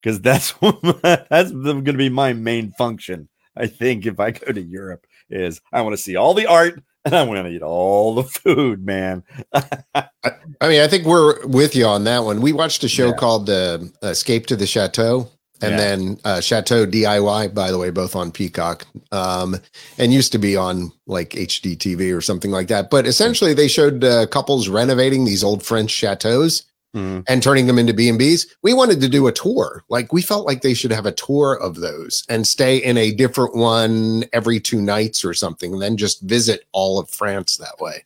because 0.00 0.20
that's 0.20 0.52
that's 1.02 1.50
going 1.52 1.84
to 1.84 1.92
be 1.94 2.08
my 2.08 2.32
main 2.32 2.70
function. 2.72 3.28
I 3.56 3.66
think 3.66 4.06
if 4.06 4.20
I 4.20 4.30
go 4.30 4.52
to 4.52 4.62
Europe, 4.62 5.04
is 5.28 5.60
I 5.72 5.82
want 5.82 5.94
to 5.94 6.02
see 6.02 6.14
all 6.16 6.32
the 6.32 6.46
art 6.46 6.80
and 7.08 7.16
I 7.16 7.22
want 7.24 7.44
to 7.46 7.50
eat 7.50 7.62
all 7.62 8.14
the 8.14 8.24
food, 8.24 8.84
man. 8.84 9.22
I 9.54 10.68
mean, 10.68 10.80
I 10.80 10.88
think 10.88 11.06
we're 11.06 11.46
with 11.46 11.74
you 11.74 11.86
on 11.86 12.04
that 12.04 12.24
one. 12.24 12.40
We 12.40 12.52
watched 12.52 12.84
a 12.84 12.88
show 12.88 13.08
Yeah. 13.08 13.14
called 13.16 13.48
uh, 13.50 13.78
Escape 14.02 14.46
to 14.46 14.56
the 14.56 14.66
Chateau 14.66 15.28
and 15.62 15.72
Yeah. 15.72 15.76
then 15.76 16.18
uh, 16.24 16.40
Chateau 16.40 16.86
DIY, 16.86 17.54
by 17.54 17.70
the 17.70 17.78
way, 17.78 17.90
both 17.90 18.14
on 18.14 18.30
Peacock 18.30 18.86
um, 19.12 19.56
and 19.98 20.12
used 20.12 20.32
to 20.32 20.38
be 20.38 20.56
on 20.56 20.92
like 21.06 21.30
HGTV 21.30 22.16
or 22.16 22.20
something 22.20 22.50
like 22.50 22.68
that. 22.68 22.90
But 22.90 23.06
essentially, 23.06 23.54
they 23.54 23.68
showed 23.68 24.04
uh, 24.04 24.26
couples 24.26 24.68
renovating 24.68 25.24
these 25.24 25.42
old 25.42 25.62
French 25.62 25.90
chateaus 25.90 26.62
Mhm. 26.98 27.24
and 27.28 27.42
turning 27.42 27.66
them 27.66 27.78
into 27.78 27.94
B&Bs. 27.94 28.46
We 28.62 28.74
wanted 28.74 29.00
to 29.00 29.08
do 29.08 29.26
a 29.26 29.32
tour. 29.32 29.84
Like 29.88 30.12
we 30.12 30.22
felt 30.22 30.46
like 30.46 30.62
they 30.62 30.74
should 30.74 30.90
have 30.92 31.06
a 31.06 31.12
tour 31.12 31.54
of 31.54 31.76
those 31.76 32.24
and 32.28 32.46
stay 32.46 32.76
in 32.78 32.96
a 32.96 33.12
different 33.12 33.54
one 33.56 34.24
every 34.32 34.60
two 34.60 34.80
nights 34.82 35.24
or 35.24 35.32
something, 35.34 35.72
and 35.72 35.82
then 35.82 35.96
just 35.96 36.22
visit 36.22 36.64
all 36.72 36.98
of 36.98 37.08
France 37.10 37.56
that 37.58 37.78
way. 37.80 38.04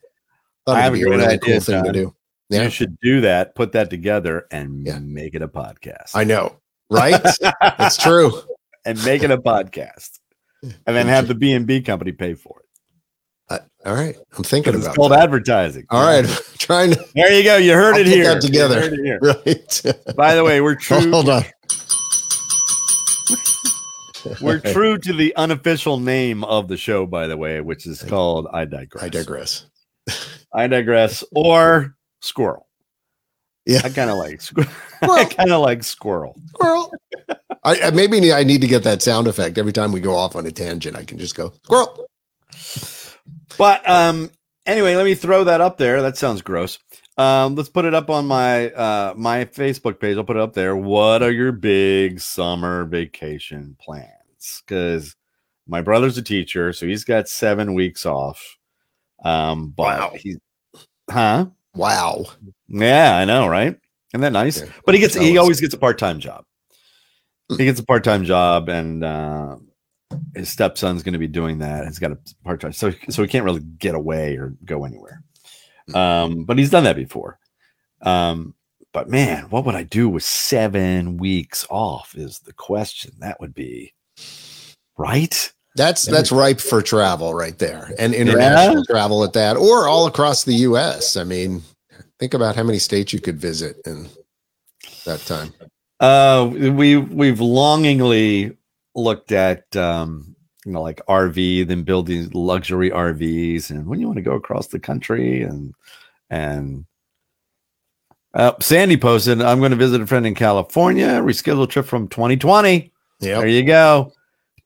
Thought 0.67 0.77
I 0.77 0.81
have 0.83 0.95
a 0.95 1.03
really 1.03 1.25
idea, 1.25 1.39
cool 1.39 1.61
thing 1.61 1.85
to 1.85 1.93
do. 1.93 2.15
Yeah. 2.49 2.65
You 2.65 2.71
should 2.71 2.97
do 3.01 3.21
that. 3.23 3.55
Put 3.55 3.73
that 3.73 3.89
together 3.91 4.47
and 4.51 4.87
Yeah. 4.87 4.99
make 4.99 5.35
it 5.35 5.43
a 5.43 5.49
podcast. 5.49 6.11
I 6.15 6.25
know, 6.25 6.57
right? 6.91 7.21
That's 7.79 7.97
true. 8.03 8.33
and 8.85 9.03
make 9.05 9.23
it 9.23 9.31
a 9.31 9.39
podcast, 9.39 10.19
and 10.63 10.97
then 10.97 11.07
have 11.07 11.29
the 11.29 11.35
B 11.35 11.53
and 11.53 11.67
B 11.67 11.81
company 11.81 12.13
pay 12.13 12.35
for 12.35 12.57
it. 12.61 12.62
All 13.85 13.95
right, 13.95 14.17
I'm 14.37 14.45
thinking 14.45 14.75
about 14.75 14.87
It's 14.87 14.97
called 14.97 15.13
that. 15.13 15.21
advertising. 15.21 15.87
All 15.91 16.05
right, 16.07 16.25
trying 16.59 16.93
to 16.93 17.05
there 17.15 17.33
you 17.33 17.43
go. 17.43 17.57
You 17.57 17.73
heard 17.73 17.95
I'll 17.95 18.01
it 18.01 18.07
here. 18.07 18.39
together. 18.41 18.81
Heard 18.81 18.93
it 18.95 19.05
here. 19.05 19.19
right. 19.23 20.17
By 20.17 20.35
the 20.35 20.45
way, 20.45 20.61
we're 20.61 20.75
true. 20.77 21.11
Hold 21.11 21.29
on. 21.29 21.43
We're 24.41 24.61
true 24.61 24.99
to 24.99 25.13
the 25.13 25.35
unofficial 25.35 25.99
name 25.99 26.45
of 26.45 26.69
the 26.69 26.77
show, 26.77 27.07
by 27.07 27.27
the 27.27 27.37
way, 27.37 27.61
which 27.61 27.87
is 27.89 28.03
called 28.03 28.47
I 28.53 28.65
digress. 28.65 29.03
I 29.03 29.09
digress. 29.09 29.67
I 30.55 30.67
digress. 30.69 31.25
Or 31.35 31.97
squirrel. 32.21 32.69
Yeah. 33.67 33.81
I 33.83 33.89
kind 33.91 34.11
of 34.11 34.19
like 34.19 34.41
squirrel. 34.41 34.71
I 35.03 35.25
kind 35.25 35.51
of 35.51 35.61
like 35.61 35.83
squirrel. 35.83 36.41
Squirrel. 36.51 36.93
I, 37.65 37.81
I 37.83 37.91
maybe 37.91 38.33
I 38.33 38.45
need 38.45 38.61
to 38.61 38.69
get 38.69 38.85
that 38.85 39.03
sound 39.03 39.27
effect 39.27 39.59
every 39.59 39.73
time 39.73 39.91
we 39.91 39.99
go 40.01 40.15
off 40.15 40.37
on 40.37 40.47
a 40.47 40.53
tangent. 40.53 40.97
I 40.97 41.05
can 41.05 41.19
just 41.19 41.35
go 41.37 41.53
squirrel. 41.65 42.07
But 43.59 43.89
um, 43.89 44.31
anyway, 44.67 44.97
let 44.97 45.05
me 45.05 45.15
throw 45.15 45.45
that 45.45 45.61
up 45.61 45.79
there. 45.79 46.03
That 46.03 46.17
sounds 46.17 46.43
gross. 46.43 46.79
Um, 47.19 47.55
let's 47.55 47.69
put 47.69 47.85
it 47.85 47.95
up 47.95 48.09
on 48.09 48.27
my 48.27 48.71
uh 48.71 49.15
my 49.17 49.45
Facebook 49.45 50.01
page. 50.01 50.17
I'll 50.17 50.25
put 50.25 50.37
it 50.37 50.43
up 50.43 50.55
there. 50.55 50.75
What 50.75 51.23
are 51.23 51.31
your 51.31 51.53
big 51.53 52.21
summer 52.21 52.85
vacation 52.87 53.77
plans? 53.81 54.63
Because 54.67 55.15
my 55.67 55.83
brother's 55.83 56.17
a 56.19 56.23
teacher, 56.23 56.73
so 56.73 56.87
he's 56.87 57.05
got 57.05 57.29
seven 57.29 57.75
weeks 57.75 58.07
off. 58.07 58.57
Um, 59.25 59.69
but 59.77 59.99
Wow. 60.01 60.13
he's 60.17 60.39
huh? 61.11 61.47
Wow. 61.75 62.25
Yeah, 62.69 63.17
I 63.17 63.25
know, 63.25 63.47
right? 63.47 63.77
Isn't 64.13 64.21
that 64.23 64.33
nice? 64.33 64.61
Yeah. 64.61 64.69
But 64.85 64.95
he 64.95 65.01
gets 65.01 65.15
he 65.15 65.39
always 65.39 65.61
gets 65.61 65.75
a 65.75 65.79
part 65.79 65.99
time 65.99 66.19
job. 66.19 66.45
He 67.59 67.65
gets 67.67 67.81
a 67.81 67.85
part 67.85 68.05
time 68.05 68.25
job, 68.25 68.69
and 68.71 69.05
uh, 69.05 69.57
his 70.35 70.49
stepson's 70.49 71.03
going 71.03 71.13
to 71.13 71.19
be 71.19 71.29
doing 71.29 71.59
that. 71.59 71.87
He's 71.87 71.99
got 71.99 72.13
a 72.13 72.19
part 72.45 72.61
time, 72.61 72.73
so 72.73 72.93
so 73.09 73.23
he 73.23 73.29
can't 73.29 73.45
really 73.45 73.61
get 73.79 73.95
away 73.95 74.37
or 74.37 74.55
go 74.65 74.85
anywhere. 74.85 75.23
Um, 75.95 76.45
but 76.45 76.59
he's 76.59 76.71
done 76.71 76.85
that 76.85 76.97
before. 76.97 77.39
Um, 78.03 78.55
but 78.93 79.09
man, 79.09 79.45
what 79.51 79.65
would 79.65 79.75
I 79.75 79.85
do 79.85 80.09
with 80.09 80.23
seven 80.23 81.17
weeks 81.17 81.67
off? 81.71 82.15
Is 82.17 82.41
the 82.41 82.53
question. 82.53 83.13
That 83.21 83.41
would 83.41 83.55
be 83.55 83.95
right. 84.97 85.53
That's 85.75 86.05
that's 86.05 86.31
ripe 86.31 86.61
for 86.61 86.83
travel 86.83 87.33
right 87.33 87.59
there, 87.59 87.91
and 87.99 88.13
international 88.13 88.85
travel 88.85 89.25
at 89.25 89.33
that, 89.33 89.57
or 89.57 89.89
all 89.89 90.07
across 90.07 90.45
the 90.45 90.55
U.S. 90.55 91.17
I 91.17 91.25
mean, 91.25 91.63
think 92.19 92.35
about 92.35 92.57
how 92.57 92.63
many 92.63 92.79
states 92.79 93.13
you 93.13 93.21
could 93.21 93.39
visit 93.39 93.77
in 93.87 94.09
that 95.07 95.21
time. 95.21 95.55
Uh, 95.99 96.51
we 96.53 96.99
we've 96.99 97.41
longingly 97.41 98.55
looked 98.95 99.33
at 99.33 99.75
um, 99.77 100.35
you 100.65 100.73
know 100.73 100.83
like 100.83 101.01
RV, 101.09 101.67
then 101.67 101.83
building 101.83 102.31
luxury 102.33 102.91
RVs, 102.91 103.71
and 103.71 103.87
when 103.87 104.01
you 104.01 104.07
want 104.07 104.17
to 104.17 104.23
go 104.23 104.33
across 104.33 104.69
the 104.69 104.81
country, 104.81 105.43
and 105.43 105.75
and 106.31 106.85
uh, 108.35 108.53
Sandy 108.61 108.97
posted, 108.97 109.41
"I'm 109.43 109.59
going 109.59 109.71
to 109.71 109.77
visit 109.77 110.01
a 110.01 110.07
friend 110.07 110.27
in 110.27 110.35
California. 110.35 111.07
Reschedule 111.07 111.69
trip 111.69 111.87
from 111.87 112.09
2020. 112.09 112.93
Yeah, 113.21 113.39
There 113.39 113.49
you 113.49 113.65
go, 113.65 114.13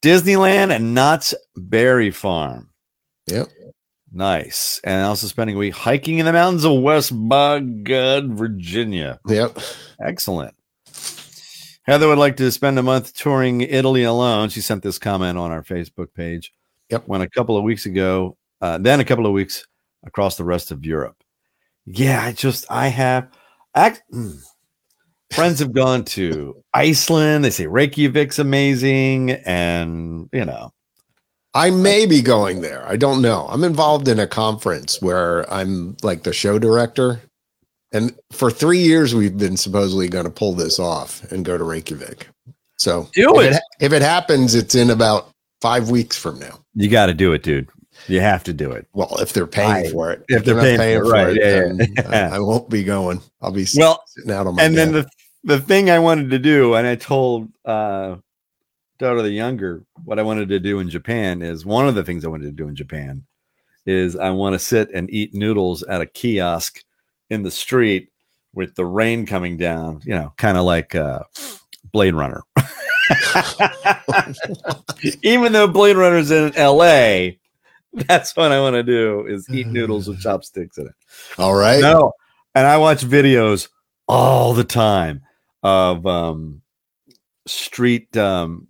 Disneyland 0.02 0.74
and 0.74 0.94
Knott's 0.94 1.34
Berry 1.56 2.10
Farm. 2.10 2.70
Yep. 3.26 3.48
Nice, 4.12 4.80
and 4.82 5.04
also 5.04 5.26
spending 5.26 5.56
a 5.56 5.58
week 5.58 5.74
hiking 5.74 6.18
in 6.18 6.26
the 6.26 6.32
mountains 6.32 6.64
of 6.64 6.80
West 6.80 7.12
Bogud, 7.12 8.34
Virginia. 8.34 9.20
Yep. 9.26 9.58
Excellent. 10.00 10.55
Heather 11.86 12.08
would 12.08 12.18
like 12.18 12.36
to 12.38 12.50
spend 12.50 12.78
a 12.78 12.82
month 12.82 13.14
touring 13.14 13.60
Italy 13.60 14.02
alone. 14.02 14.48
She 14.48 14.60
sent 14.60 14.82
this 14.82 14.98
comment 14.98 15.38
on 15.38 15.52
our 15.52 15.62
Facebook 15.62 16.12
page. 16.14 16.52
Yep. 16.90 17.04
When 17.06 17.20
a 17.20 17.28
couple 17.28 17.56
of 17.56 17.62
weeks 17.62 17.86
ago, 17.86 18.36
uh, 18.60 18.78
then 18.78 18.98
a 18.98 19.04
couple 19.04 19.26
of 19.26 19.32
weeks 19.32 19.66
across 20.04 20.36
the 20.36 20.44
rest 20.44 20.70
of 20.70 20.84
Europe. 20.84 21.16
Yeah, 21.84 22.22
I 22.22 22.32
just, 22.32 22.64
I 22.70 22.88
have, 22.88 23.28
act, 23.74 24.02
mm. 24.12 24.40
friends 25.30 25.60
have 25.60 25.72
gone 25.72 26.04
to 26.06 26.62
Iceland. 26.74 27.44
They 27.44 27.50
say 27.50 27.66
Reykjavik's 27.66 28.40
amazing. 28.40 29.30
And, 29.30 30.28
you 30.32 30.44
know, 30.44 30.72
I 31.54 31.70
may 31.70 32.04
be 32.06 32.20
going 32.20 32.62
there. 32.62 32.86
I 32.88 32.96
don't 32.96 33.22
know. 33.22 33.46
I'm 33.48 33.62
involved 33.62 34.08
in 34.08 34.18
a 34.18 34.26
conference 34.26 35.00
where 35.00 35.50
I'm 35.52 35.96
like 36.02 36.24
the 36.24 36.32
show 36.32 36.58
director. 36.58 37.20
And 37.92 38.14
for 38.32 38.50
three 38.50 38.78
years, 38.80 39.14
we've 39.14 39.36
been 39.38 39.56
supposedly 39.56 40.08
going 40.08 40.24
to 40.24 40.30
pull 40.30 40.52
this 40.54 40.78
off 40.78 41.22
and 41.30 41.44
go 41.44 41.56
to 41.56 41.64
Reykjavik. 41.64 42.28
So 42.78 43.08
Do 43.14 43.40
if 43.40 43.54
it. 43.56 43.62
If 43.80 43.92
it 43.92 44.02
happens, 44.02 44.54
it's 44.54 44.74
in 44.74 44.90
about 44.90 45.30
five 45.60 45.88
weeks 45.90 46.18
from 46.18 46.38
now. 46.38 46.58
you 46.74 46.88
got 46.90 47.06
to 47.06 47.14
do 47.14 47.32
it, 47.32 47.42
dude. 47.42 47.68
You 48.08 48.20
have 48.20 48.44
to 48.44 48.52
do 48.52 48.70
it. 48.72 48.86
Well, 48.92 49.16
if 49.20 49.32
they're 49.32 49.46
paying 49.46 49.86
I- 49.86 49.90
for 49.90 50.10
it, 50.10 50.24
if 50.28 50.44
they're 50.44 50.54
not 50.56 50.62
paying 50.64 51.02
for 51.02 51.28
it, 51.30 51.36
yeah, 51.40 51.50
then 51.50 51.78
yeah. 51.96 52.28
I, 52.32 52.36
I 52.36 52.38
won't 52.40 52.68
be 52.68 52.84
going. 52.84 53.22
I'll 53.40 53.52
be 53.52 53.66
Well, 53.76 54.02
sitting 54.08 54.30
out 54.30 54.46
on 54.46 54.56
my 54.56 54.62
and 54.62 54.76
then 54.76 54.92
the 54.92 55.08
the 55.44 55.60
thing 55.60 55.88
I 55.90 55.98
wanted 55.98 56.30
to 56.30 56.38
do, 56.38 56.74
and 56.74 56.86
I 56.86 56.96
told 56.96 57.48
uh 57.64 58.16
daughter 58.98 59.22
the 59.22 59.30
younger 59.30 59.84
what 60.04 60.18
I 60.18 60.22
wanted 60.22 60.48
to 60.50 60.58
do 60.60 60.78
in 60.80 60.90
Japan 60.90 61.40
is 61.42 61.64
one 61.64 61.88
of 61.88 61.94
the 61.94 62.04
things 62.04 62.24
I 62.24 62.28
wanted 62.28 62.44
to 62.46 62.52
do 62.52 62.68
in 62.68 62.76
Japan 62.76 63.24
is 63.86 64.16
I 64.16 64.30
want 64.30 64.54
to 64.54 64.58
sit 64.58 64.90
and 64.92 65.08
eat 65.10 65.32
noodles 65.34 65.82
at 65.84 66.00
a 66.02 66.06
kiosk 66.06 66.80
in 67.30 67.42
the 67.42 67.50
street 67.50 68.10
with 68.54 68.74
the 68.74 68.86
rain 68.86 69.26
coming 69.26 69.56
down, 69.56 70.00
you 70.04 70.14
know, 70.14 70.32
kind 70.36 70.56
of 70.56 70.64
like 70.64 70.94
uh 70.94 71.20
Blade 71.92 72.14
Runner. 72.14 72.42
Even 75.22 75.52
though 75.52 75.68
Blade 75.68 75.96
Runner's 75.96 76.30
in 76.30 76.52
LA, 76.56 77.36
that's 78.06 78.34
what 78.36 78.52
I 78.52 78.60
want 78.60 78.74
to 78.74 78.82
do 78.82 79.26
is 79.26 79.48
eat 79.50 79.66
noodles 79.66 80.08
with 80.08 80.20
chopsticks 80.20 80.78
in 80.78 80.86
it. 80.86 80.94
All 81.38 81.54
right. 81.54 81.80
No, 81.80 82.12
and 82.54 82.66
I 82.66 82.76
watch 82.78 83.02
videos 83.02 83.68
all 84.08 84.52
the 84.52 84.64
time 84.64 85.22
of 85.62 86.06
um, 86.06 86.62
street 87.46 88.16
um, 88.16 88.68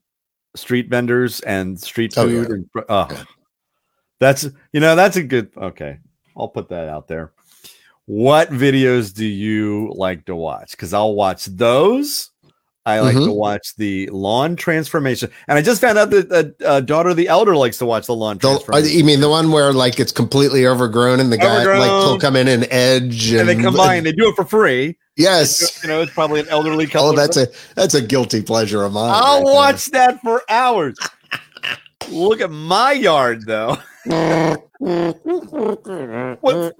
street 0.54 0.88
vendors 0.88 1.40
and 1.40 1.78
street 1.80 2.14
Oh, 2.16 2.26
food. 2.26 2.48
yeah. 2.48 2.54
and, 2.54 2.70
oh, 2.88 3.06
Yeah. 3.10 3.24
That's 4.18 4.44
you 4.72 4.80
know 4.80 4.96
that's 4.96 5.16
a 5.16 5.22
good. 5.22 5.50
Okay, 5.56 5.98
I'll 6.36 6.48
put 6.48 6.68
that 6.70 6.88
out 6.88 7.06
there. 7.06 7.32
What 8.06 8.50
videos 8.50 9.12
do 9.12 9.24
you 9.26 9.92
like 9.96 10.24
to 10.26 10.36
watch? 10.36 10.70
Because 10.72 10.92
I'll 10.94 11.14
watch 11.14 11.46
those. 11.46 12.30
I 12.84 13.00
like 13.00 13.14
to 13.14 13.20
Mhm. 13.22 13.34
watch 13.34 13.74
the 13.76 14.08
lawn 14.12 14.54
transformation, 14.54 15.28
and 15.48 15.58
I 15.58 15.62
just 15.62 15.80
found 15.80 15.98
out 15.98 16.10
that 16.10 16.30
uh, 16.30 16.64
uh, 16.64 16.80
daughter 16.80 17.08
of 17.08 17.16
the 17.16 17.26
elder 17.26 17.56
likes 17.56 17.78
to 17.78 17.84
watch 17.84 18.06
the 18.06 18.14
lawn 18.14 18.38
The, 18.38 18.46
uh, 18.48 18.50
transformation. 18.60 18.96
you 18.98 19.02
mean 19.04 19.18
the 19.18 19.28
one 19.28 19.50
where 19.50 19.72
like 19.72 19.98
it's 19.98 20.12
completely 20.12 20.64
overgrown 20.68 21.18
and 21.18 21.32
the 21.32 21.36
guy 21.36 21.64
like 21.64 21.90
he'll 21.90 22.20
come 22.20 22.36
in 22.36 22.46
and 22.46 22.64
edge 22.70 23.32
and 23.32 23.40
and, 23.40 23.48
they 23.48 23.56
combine, 23.60 24.04
they 24.04 24.12
do 24.12 24.28
it 24.28 24.36
for 24.36 24.44
free. 24.44 24.96
Yes. 25.16 25.82
You 25.82 25.88
know, 25.88 26.00
it's 26.00 26.12
probably 26.12 26.38
an 26.38 26.46
elderly 26.48 26.86
couple. 26.86 27.08
Oh, 27.08 27.12
that's 27.16 27.36
a 27.36 27.48
that's 27.74 27.94
a 27.94 28.00
guilty 28.02 28.40
pleasure 28.40 28.84
of 28.84 28.92
mine. 28.92 29.10
I'll 29.12 29.38
right 29.38 29.44
there. 29.46 29.54
watch 29.54 29.86
that 29.86 30.20
for 30.22 30.42
hours. 30.48 30.96
Look 32.08 32.40
at 32.40 32.52
my 32.52 32.92
yard, 32.92 33.46
though. 33.46 33.78
What- 34.78 36.74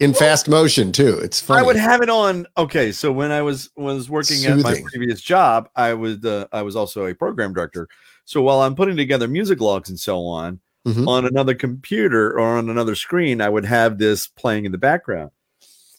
in 0.00 0.14
fast 0.14 0.48
motion 0.48 0.92
too. 0.92 1.18
It's 1.18 1.40
funny. 1.40 1.60
I 1.60 1.62
would 1.62 1.76
have 1.76 2.02
it 2.02 2.10
on. 2.10 2.46
Okay, 2.56 2.92
so 2.92 3.10
when 3.12 3.30
I 3.30 3.42
was 3.42 3.70
was 3.76 4.08
working 4.08 4.44
at 4.46 4.58
my 4.58 4.80
previous 4.92 5.20
job, 5.20 5.68
I 5.76 5.94
was 5.94 6.24
uh, 6.24 6.46
I 6.52 6.62
was 6.62 6.76
also 6.76 7.06
a 7.06 7.14
program 7.14 7.52
director. 7.52 7.88
So 8.24 8.42
while 8.42 8.60
I'm 8.60 8.74
putting 8.74 8.96
together 8.96 9.26
music 9.28 9.60
logs 9.60 9.88
and 9.88 9.98
so 9.98 10.24
on 10.26 10.60
Mhm. 10.86 11.08
on 11.08 11.26
another 11.26 11.54
computer 11.54 12.30
or 12.38 12.56
on 12.56 12.70
another 12.70 12.94
screen, 12.94 13.40
I 13.40 13.48
would 13.48 13.64
have 13.64 13.98
this 13.98 14.28
playing 14.28 14.64
in 14.64 14.72
the 14.72 14.78
background. 14.78 15.30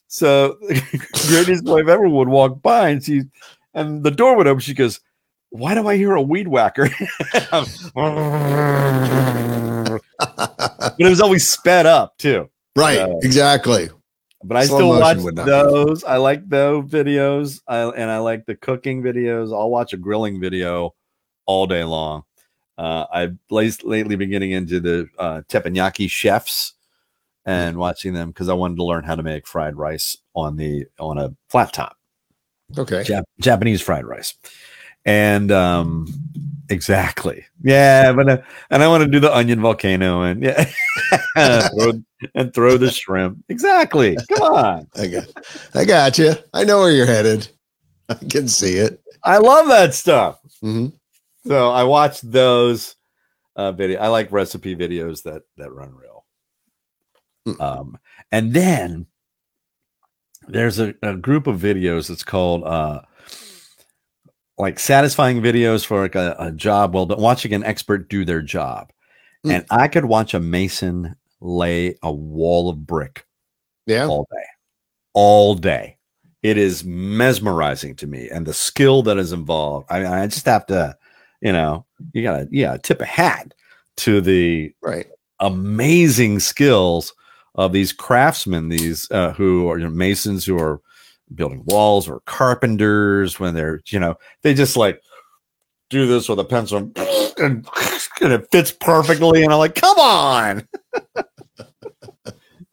So 0.07 0.57
greatest 1.27 1.65
wife 1.65 1.87
ever 1.87 2.07
would 2.07 2.29
walk 2.29 2.61
by 2.61 2.89
and 2.89 3.03
she 3.03 3.23
and 3.73 4.03
the 4.03 4.11
door 4.11 4.35
would 4.37 4.47
open. 4.47 4.61
She 4.61 4.73
goes, 4.73 4.99
"Why 5.49 5.75
do 5.75 5.87
I 5.87 5.97
hear 5.97 6.13
a 6.13 6.21
weed 6.21 6.47
whacker?" 6.47 6.89
but 7.51 7.67
it 10.97 11.09
was 11.09 11.21
always 11.21 11.47
sped 11.47 11.85
up 11.85 12.17
too. 12.17 12.49
Right, 12.79 12.99
Uh, 12.99 13.17
exactly. 13.21 13.89
But 14.43 14.55
I 14.57 14.65
Slow 14.65 14.77
still 14.77 14.89
watch 14.99 15.17
would 15.17 15.35
not 15.35 15.45
be. 15.45 15.51
those. 15.51 16.03
I 16.05 16.15
like 16.17 16.47
those 16.47 16.85
videos. 16.85 17.59
I 17.67 17.79
and 17.89 18.09
I 18.09 18.19
like 18.19 18.45
the 18.45 18.55
cooking 18.55 19.03
videos. 19.03 19.53
I'll 19.53 19.69
watch 19.69 19.91
a 19.93 19.97
grilling 19.97 20.39
video 20.39 20.95
all 21.45 21.67
day 21.67 21.83
long. 21.83 22.23
Uh, 22.77 23.05
I've 23.11 23.37
late- 23.49 23.83
lately 23.85 24.15
been 24.15 24.29
getting 24.29 24.51
into 24.51 24.79
the 24.79 25.09
uh, 25.17 25.41
teppanyaki 25.49 26.09
chefs 26.09 26.73
and 27.45 27.75
watching 27.77 28.13
them 28.13 28.29
because 28.29 28.47
I 28.47 28.53
wanted 28.53 28.77
to 28.77 28.85
learn 28.85 29.03
how 29.03 29.15
to 29.15 29.23
make 29.23 29.45
fried 29.45 29.75
rice 29.75 30.17
on 30.33 30.55
the 30.55 30.85
on 30.99 31.17
a 31.17 31.35
flat 31.49 31.73
top. 31.73 31.97
Okay. 32.77 33.03
Jap- 33.03 33.23
Japanese 33.41 33.81
fried 33.81 34.05
rice. 34.05 34.35
And 35.03 35.51
um 35.51 36.07
exactly. 36.69 37.45
Yeah, 37.63 38.11
but 38.13 38.29
uh, 38.29 38.37
and 38.69 38.83
I 38.83 38.87
want 38.87 39.03
to 39.03 39.09
do 39.09 39.19
the 39.19 39.35
onion 39.35 39.61
volcano 39.61 40.21
and 40.21 40.43
yeah. 40.43 40.69
throw, 41.69 41.91
and 42.35 42.53
throw 42.53 42.77
the 42.77 42.91
shrimp. 42.91 43.43
Exactly. 43.49 44.17
Come 44.33 44.55
on. 44.55 44.87
I 44.95 45.07
got 45.07 45.25
I 45.75 45.85
got 45.85 46.17
you. 46.17 46.33
I 46.53 46.63
know 46.63 46.79
where 46.79 46.91
you're 46.91 47.05
headed. 47.05 47.47
I 48.09 48.15
can 48.15 48.47
see 48.47 48.75
it. 48.75 49.01
I 49.23 49.37
love 49.37 49.67
that 49.67 49.93
stuff. 49.93 50.39
hmm 50.61 50.87
So 51.45 51.71
I 51.71 51.83
watch 51.83 52.21
those 52.21 52.95
uh 53.55 53.71
video. 53.71 53.99
I 53.99 54.07
like 54.07 54.31
recipe 54.31 54.75
videos 54.75 55.23
that 55.23 55.43
that 55.57 55.71
run 55.71 55.93
real. 55.95 56.25
Mm. 57.47 57.61
Um 57.61 57.97
and 58.31 58.53
then 58.53 59.07
there's 60.47 60.79
a, 60.79 60.95
a 61.03 61.15
group 61.15 61.47
of 61.47 61.59
videos 61.59 62.07
that's 62.07 62.23
called 62.23 62.63
uh 62.63 63.01
like 64.59 64.77
satisfying 64.77 65.41
videos 65.41 65.85
for 65.85 66.01
like 66.01 66.15
a, 66.15 66.35
a 66.37 66.51
job 66.51 66.93
well 66.93 67.05
done 67.05 67.19
watching 67.19 67.53
an 67.53 67.63
expert 67.63 68.09
do 68.09 68.23
their 68.25 68.41
job 68.41 68.91
Mm. 69.45 69.51
and 69.53 69.65
i 69.71 69.87
could 69.87 70.03
watch 70.03 70.33
a 70.33 70.39
mason 70.41 71.15
lay 71.39 71.95
a 72.03 72.11
wall 72.11 72.69
of 72.69 72.85
brick 72.85 73.25
Yeah. 73.87 74.05
all 74.07 74.27
day 74.29 74.43
all 75.13 75.55
day 75.55 75.97
it 76.43 76.57
is 76.57 76.83
mesmerizing 76.83 77.95
to 77.95 78.07
me 78.07 78.29
and 78.29 78.45
the 78.45 78.53
skill 78.53 79.01
that 79.03 79.17
is 79.17 79.31
involved 79.31 79.87
i, 79.89 80.05
I 80.23 80.27
just 80.27 80.45
have 80.45 80.65
to 80.65 80.93
you 81.41 81.53
know 81.53 81.85
you 82.11 82.21
gotta 82.21 82.49
yeah 82.51 82.75
tip 82.83 82.99
a 82.99 83.05
hat 83.05 83.53
to 83.97 84.19
the 84.19 84.73
Right. 84.81 85.07
amazing 85.39 86.41
skills 86.41 87.13
of 87.55 87.71
these 87.71 87.93
craftsmen 87.93 88.67
these 88.67 89.09
uh, 89.11 89.31
who 89.31 89.69
are 89.69 89.77
you 89.77 89.85
know, 89.85 89.89
masons 89.89 90.45
who 90.45 90.57
are 90.59 90.81
building 91.35 91.63
walls 91.67 92.07
or 92.09 92.21
carpenters 92.21 93.39
when 93.39 93.53
they're 93.53 93.81
you 93.87 93.99
know 93.99 94.15
they 94.41 94.53
just 94.53 94.75
like 94.75 95.01
do 95.89 96.07
this 96.07 96.27
with 96.29 96.39
a 96.39 96.43
pencil 96.43 96.91
and, 97.37 97.67
and 98.21 98.33
it 98.33 98.47
fits 98.51 98.71
perfectly 98.71 99.43
and 99.43 99.51
i'm 99.53 99.59
like 99.59 99.75
come 99.75 99.97
on 99.99 100.67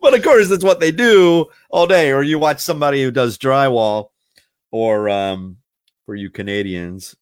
but 0.01 0.15
of 0.15 0.23
course 0.23 0.49
that's 0.49 0.65
what 0.65 0.81
they 0.81 0.91
do 0.91 1.45
all 1.71 1.87
day 1.87 2.13
or 2.13 2.23
you 2.23 2.39
watch 2.39 2.61
somebody 2.61 3.03
who 3.03 3.11
does 3.11 3.37
drywall 3.39 4.09
or 4.71 5.09
um 5.09 5.57
for 6.05 6.15
you 6.15 6.31
canadians 6.31 7.17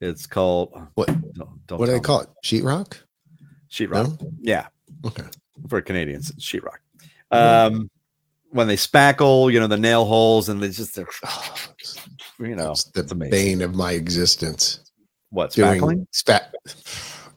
It's 0.00 0.26
called 0.26 0.72
What- 0.94 1.06
Don't, 1.34 1.66
don't 1.66 1.78
What 1.78 1.86
do 1.86 1.92
they 1.92 2.00
call 2.00 2.20
it? 2.20 2.28
Sheetrock? 2.44 2.96
Sheetrock. 3.70 4.20
No? 4.22 4.30
Yeah, 4.40 4.68
Okay. 5.04 5.24
for 5.68 5.82
Canadians, 5.82 6.32
sheetrock. 6.32 6.78
Um, 7.30 7.90
when 8.50 8.66
they 8.68 8.76
spackle, 8.76 9.52
you 9.52 9.60
know, 9.60 9.66
the 9.66 9.76
nail 9.76 10.04
holes, 10.04 10.48
and 10.48 10.62
they 10.62 10.70
just, 10.70 10.94
they're, 10.94 11.06
you 12.38 12.54
know, 12.56 12.72
It's 12.72 12.84
the 12.84 13.00
it's 13.00 13.12
amazing. 13.12 13.30
bane 13.30 13.62
of 13.62 13.74
my 13.74 13.92
existence. 13.92 14.80
what 15.30 15.50
spackling? 15.52 16.06
spat. 16.12 16.54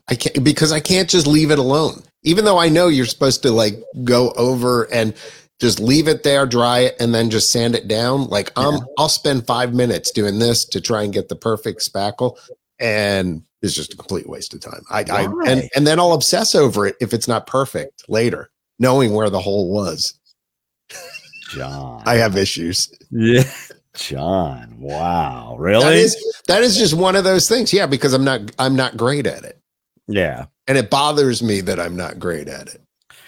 I 0.08 0.14
can't 0.14 0.42
because 0.44 0.72
I 0.72 0.80
can't 0.80 1.08
just 1.08 1.26
leave 1.26 1.50
it 1.50 1.58
alone. 1.58 2.02
Even 2.24 2.44
though 2.44 2.58
I 2.58 2.68
know 2.68 2.88
you're 2.88 3.06
supposed 3.06 3.42
to 3.42 3.50
like 3.52 3.74
go 4.04 4.30
over 4.32 4.92
and 4.92 5.14
just 5.60 5.78
leave 5.80 6.08
it 6.08 6.22
there, 6.24 6.44
dry 6.46 6.80
it, 6.80 6.96
and 7.00 7.14
then 7.14 7.30
just 7.30 7.50
sand 7.52 7.74
it 7.74 7.86
down. 7.88 8.24
Like 8.28 8.56
um, 8.58 8.80
I'll 8.98 9.08
spend 9.08 9.46
five 9.46 9.74
minutes 9.74 10.10
doing 10.10 10.38
this 10.38 10.64
to 10.66 10.80
try 10.80 11.02
and 11.02 11.12
get 11.12 11.28
the 11.28 11.36
perfect 11.36 11.80
spackle, 11.80 12.36
and 12.78 13.42
it's 13.60 13.74
just 13.74 13.94
a 13.94 13.96
complete 13.96 14.28
waste 14.28 14.54
of 14.54 14.60
time. 14.60 14.82
I, 14.90 15.04
I 15.10 15.22
and 15.46 15.68
and 15.74 15.86
then 15.86 16.00
I'll 16.00 16.12
obsess 16.12 16.54
over 16.54 16.86
it 16.86 16.96
if 17.00 17.12
it's 17.12 17.28
not 17.28 17.46
perfect 17.46 18.04
later, 18.08 18.50
knowing 18.78 19.12
where 19.14 19.30
the 19.30 19.40
hole 19.40 19.70
was. 19.72 20.18
John. 21.50 22.02
I 22.06 22.14
have 22.14 22.36
issues. 22.36 22.90
yeah, 23.10 23.44
John. 23.94 24.76
Wow, 24.78 25.56
really? 25.58 25.84
That 25.84 25.94
is 25.94 26.42
that 26.48 26.62
is 26.62 26.76
just 26.76 26.94
one 26.94 27.16
of 27.16 27.24
those 27.24 27.48
things. 27.48 27.72
Yeah, 27.72 27.86
because 27.86 28.12
I'm 28.14 28.24
not 28.24 28.40
I'm 28.58 28.74
not 28.76 28.96
great 28.96 29.26
at 29.26 29.44
it. 29.44 29.60
yeah. 30.08 30.46
and 30.68 30.78
it 30.78 30.90
bothers 30.90 31.42
me 31.42 31.60
that 31.62 31.78
I'm 31.78 31.96
not 31.96 32.18
great 32.18 32.48
at 32.48 32.68
it. 32.68 32.80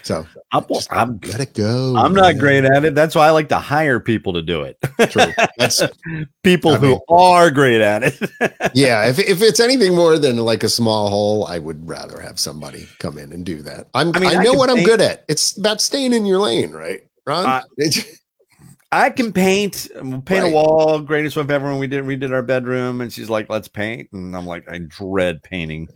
So 0.03 0.27
I'm, 0.53 0.67
just 0.71 0.93
I'm, 0.93 1.19
let 1.29 1.41
it 1.41 1.55
go. 1.55 1.97
I'm 1.97 2.13
not 2.13 2.37
great 2.37 2.67
at 2.67 2.85
it. 2.85 2.95
That's 2.95 3.15
why 3.15 3.27
I 3.27 3.31
like 3.31 3.49
to 3.49 3.59
hire 3.59 3.99
people 3.99 4.35
to 4.35 4.43
do 4.43 4.61
it. 4.61 4.77
True. 5.11 5.33
That's 5.57 5.83
people 6.43 6.73
I 6.73 6.77
who 6.77 6.89
mean- 6.91 7.01
are 7.09 7.51
great 7.51 7.81
at 7.81 8.03
it. 8.03 8.31
yeah. 8.75 9.07
If 9.07 9.19
if 9.19 9.41
it's 9.41 9.61
anything 9.61 9.95
more 9.95 10.19
than 10.19 10.37
like 10.37 10.63
a 10.63 10.69
small 10.69 11.09
hole, 11.09 11.47
I 11.47 11.59
would 11.59 11.89
rather 11.89 12.21
have 12.21 12.39
somebody 12.39 12.87
come 12.99 13.17
in 13.17 13.33
and 13.33 13.47
do 13.47 13.63
that. 13.63 13.89
I'm. 13.95 14.15
I 14.15 14.19
mean, 14.19 14.37
I 14.37 14.43
know 14.43 14.53
what 14.53 14.69
I'm 14.69 14.83
good 14.83 15.01
at. 15.01 15.25
It's 15.27 15.57
about 15.57 15.81
staying 15.81 16.13
in 16.13 16.27
your 16.27 16.39
lane, 16.39 16.73
right, 16.73 17.03
Ron? 17.27 17.47
Uh, 17.47 17.63
I 18.93 19.11
can 19.11 19.33
paint. 19.33 19.89
Paint 19.95 20.31
Right. 20.31 20.43
a 20.45 20.49
wall. 20.51 21.01
Greatest 21.01 21.37
one 21.37 21.51
ever. 21.51 21.67
When 21.67 21.79
we 21.81 21.89
did 21.89 22.05
redid 22.05 22.33
our 22.33 22.43
bedroom, 22.43 23.01
and 23.01 23.13
she's 23.13 23.29
like, 23.29 23.51
"Let's 23.51 23.67
paint," 23.67 24.09
and 24.13 24.37
I'm 24.37 24.47
like, 24.47 24.71
"I 24.71 24.79
dread 24.79 25.43
painting 25.43 25.89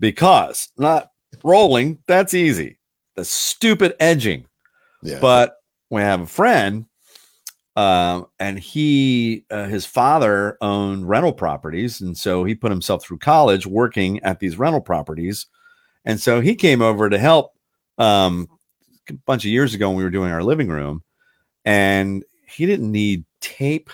because 0.00 0.68
not 0.76 1.10
rolling. 1.44 1.98
That's 2.08 2.34
easy. 2.34 2.78
The 3.14 3.24
stupid 3.24 3.94
edging." 4.00 4.46
yeah. 5.02 5.20
But 5.20 5.54
we 5.90 6.00
have 6.00 6.20
a 6.22 6.26
friend, 6.26 6.86
um, 7.76 8.26
and 8.40 8.58
he, 8.58 9.44
uh, 9.50 9.66
his 9.66 9.86
father 9.86 10.56
owned 10.60 11.08
rental 11.08 11.32
properties, 11.32 12.00
and 12.00 12.16
so 12.16 12.42
he 12.44 12.54
put 12.56 12.72
himself 12.72 13.04
through 13.04 13.18
college 13.18 13.66
working 13.68 14.20
at 14.24 14.40
these 14.40 14.58
rental 14.58 14.80
properties, 14.80 15.46
and 16.04 16.20
so 16.20 16.40
he 16.40 16.56
came 16.56 16.82
over 16.82 17.08
to 17.08 17.18
help 17.18 17.52
um, 17.98 18.48
a 19.10 19.14
bunch 19.26 19.44
of 19.44 19.50
years 19.50 19.74
ago 19.74 19.88
when 19.88 19.96
we 19.98 20.04
were 20.04 20.10
doing 20.10 20.32
our 20.32 20.42
living 20.42 20.68
room, 20.68 21.02
and 21.64 22.24
he 22.46 22.66
didn't 22.66 22.90
need 22.90 23.24
tape, 23.40 23.90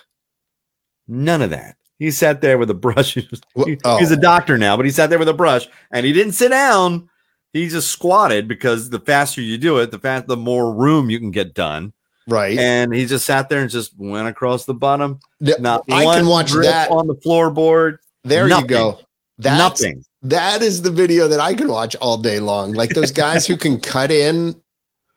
none 1.07 1.43
of 1.43 1.51
that. 1.51 1.77
He 1.99 2.11
sat 2.11 2.41
there 2.41 2.59
with 2.59 2.71
a 2.71 2.75
brush. 2.75 3.15
He 3.15 3.27
was- 3.31 3.41
Wha- 3.55 3.67
he- 3.67 3.79
oh. 3.85 3.99
He's 3.99 4.11
a 4.13 4.17
oh. 4.17 4.21
doctor 4.21 4.57
now, 4.59 4.77
but 4.77 4.85
he 4.87 4.93
sat 4.93 5.11
there 5.11 5.19
with 5.19 5.29
a 5.29 5.35
brush, 5.35 5.69
and 5.91 6.05
he 6.07 6.13
didn't 6.13 6.33
sit 6.33 6.51
down. 6.51 7.09
He 7.53 7.69
just 7.69 7.91
squatted 7.91 8.47
because 8.47 8.91
the 8.91 9.01
faster 9.01 9.41
you 9.41 9.57
do 9.59 9.79
it, 9.79 9.91
the 9.91 9.99
fast 9.99 10.27
the 10.27 10.37
more 10.37 10.73
room 10.73 11.09
you 11.11 11.19
can 11.19 11.31
get 11.31 11.55
done. 11.55 11.93
right. 12.29 12.59
And 12.59 12.93
he 12.95 13.07
just 13.07 13.25
sat 13.25 13.49
there 13.49 13.63
and 13.63 13.71
just 13.71 13.99
went 13.99 14.29
across 14.29 14.67
the 14.67 14.75
bottom. 14.75 15.19
Yeah, 15.41 15.55
Not 15.59 15.85
I 15.91 16.05
can 16.05 16.27
watch 16.27 16.53
that. 16.53 16.91
on 16.91 17.07
the 17.07 17.15
floorboard. 17.17 17.99
there 18.23 18.47
nothing. 18.47 18.65
you 18.65 18.69
go. 18.69 19.01
That's, 19.39 19.59
nothing. 19.81 20.05
That 20.23 20.61
is 20.63 20.83
the 20.83 20.91
video 20.91 21.27
that 21.29 21.41
I 21.41 21.55
can 21.55 21.69
watch 21.69 21.97
all 21.97 22.19
day 22.19 22.39
long. 22.39 22.73
Like 22.75 22.91
those 22.91 23.13
guys 23.13 23.47
who 23.47 23.57
can 23.57 23.81
cut 23.81 24.11
in, 24.11 24.61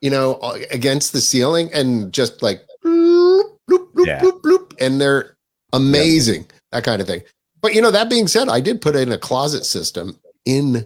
you 0.02 0.10
know, 0.10 0.40
against 0.72 1.14
the 1.14 1.22
ceiling 1.22 1.70
and 1.74 2.12
just 2.12 2.42
like 2.42 2.62
bloop, 2.84 3.44
bloop, 3.70 3.94
bloop, 3.94 4.06
Yeah. 4.08 4.20
bloop, 4.22 4.42
bloop, 4.42 4.74
and 4.80 5.00
they're 5.00 5.38
amazing. 5.74 6.46
That 6.72 6.84
kind 6.84 7.02
of 7.02 7.08
thing. 7.08 7.22
But 7.62 7.74
you 7.76 7.82
know, 7.82 7.92
that 7.92 8.10
being 8.10 8.28
said, 8.28 8.50
I 8.50 8.60
did 8.60 8.82
put 8.82 8.96
in 8.96 9.12
a 9.12 9.18
closet 9.18 9.66
system 9.66 10.20
in 10.46 10.86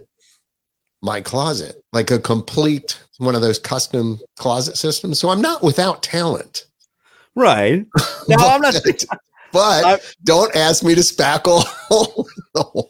my 1.02 1.20
closet, 1.20 1.82
like 1.92 2.10
a 2.10 2.18
complete 2.18 2.98
one 3.18 3.34
of 3.34 3.40
those 3.40 3.58
custom 3.58 4.20
closet 4.38 4.76
systems. 4.76 5.18
So 5.18 5.30
I'm 5.30 5.40
not 5.40 5.62
without 5.62 6.02
talent. 6.02 6.66
Right. 7.34 7.86
No, 8.28 8.36
I'm 8.38 8.60
not. 8.60 8.74
But 9.52 9.84
I- 9.86 10.00
don't 10.24 10.54
ask 10.56 10.82
me 10.82 10.94
to 10.96 11.00
spackle. 11.00 11.64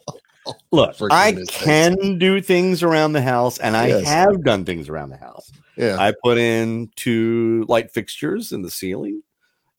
Look, 0.71 0.95
I 1.11 1.37
can 1.51 2.17
do 2.17 2.41
things 2.41 2.81
around 2.83 3.13
the 3.13 3.21
house, 3.21 3.57
and 3.59 3.75
I 3.77 3.87
Yes. 3.87 4.05
have 4.07 4.43
done 4.43 4.65
things 4.65 4.89
around 4.89 5.09
the 5.09 5.17
house. 5.17 5.51
Yeah. 5.77 5.97
I 5.99 6.13
put 6.23 6.37
in 6.37 6.89
two 6.95 7.65
light 7.67 7.91
fixtures 7.91 8.51
in 8.51 8.61
the 8.61 8.69
ceiling, 8.71 9.21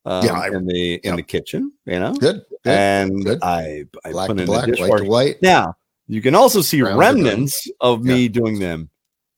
um, 0.04 0.24
Yeah, 0.24 0.32
I- 0.38 0.48
in 0.48 0.66
the 0.66 0.94
in 0.94 1.00
yeah. 1.04 1.16
the 1.16 1.22
kitchen. 1.22 1.72
You 1.86 1.98
know, 2.00 2.14
Good. 2.14 2.42
good. 2.64 2.70
and 2.72 3.24
good. 3.24 3.38
I 3.42 3.84
I 4.04 4.12
black 4.12 4.28
put 4.28 4.38
in 4.40 4.46
black, 4.46 4.68
white 4.78 5.06
white. 5.06 5.42
Now 5.42 5.74
you 6.06 6.22
can 6.22 6.34
also 6.34 6.60
see 6.62 6.80
brown. 6.80 6.96
remnants 6.98 7.68
of 7.80 8.02
me 8.02 8.28
doing 8.28 8.58
them 8.58 8.88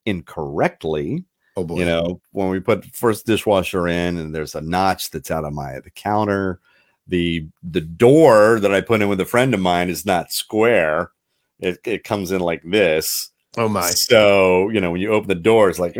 incorrectly. 0.06 1.24
Oh 1.56 1.64
boy. 1.64 1.78
You 1.80 1.84
know, 1.84 2.20
when 2.32 2.48
we 2.48 2.60
put 2.60 2.84
first 2.94 3.26
dishwasher 3.26 3.88
in, 3.88 4.18
and 4.18 4.34
there's 4.34 4.54
a 4.54 4.60
notch 4.60 5.10
that's 5.10 5.30
out 5.30 5.44
of 5.44 5.52
my 5.52 5.80
the 5.80 5.90
counter. 5.90 6.60
The 7.08 7.48
the 7.62 7.80
door 7.80 8.60
that 8.60 8.72
I 8.72 8.80
put 8.80 9.02
in 9.02 9.08
with 9.08 9.20
a 9.20 9.24
friend 9.24 9.52
of 9.52 9.60
mine 9.60 9.88
is 9.88 10.06
not 10.06 10.30
square. 10.32 11.10
It 11.58 11.78
it 11.84 12.04
comes 12.04 12.30
in 12.30 12.40
like 12.40 12.62
this. 12.62 13.30
Oh 13.56 13.68
my. 13.68 13.90
So 13.90 14.68
you 14.68 14.80
know 14.80 14.92
when 14.92 15.00
you 15.00 15.10
open 15.12 15.28
the 15.28 15.34
door, 15.34 15.68
it's 15.68 15.80
like 15.80 15.96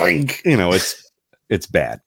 clink. 0.00 0.42
You 0.44 0.56
know 0.56 0.72
it's 0.72 1.10
it's 1.48 1.66
bad. 1.66 2.00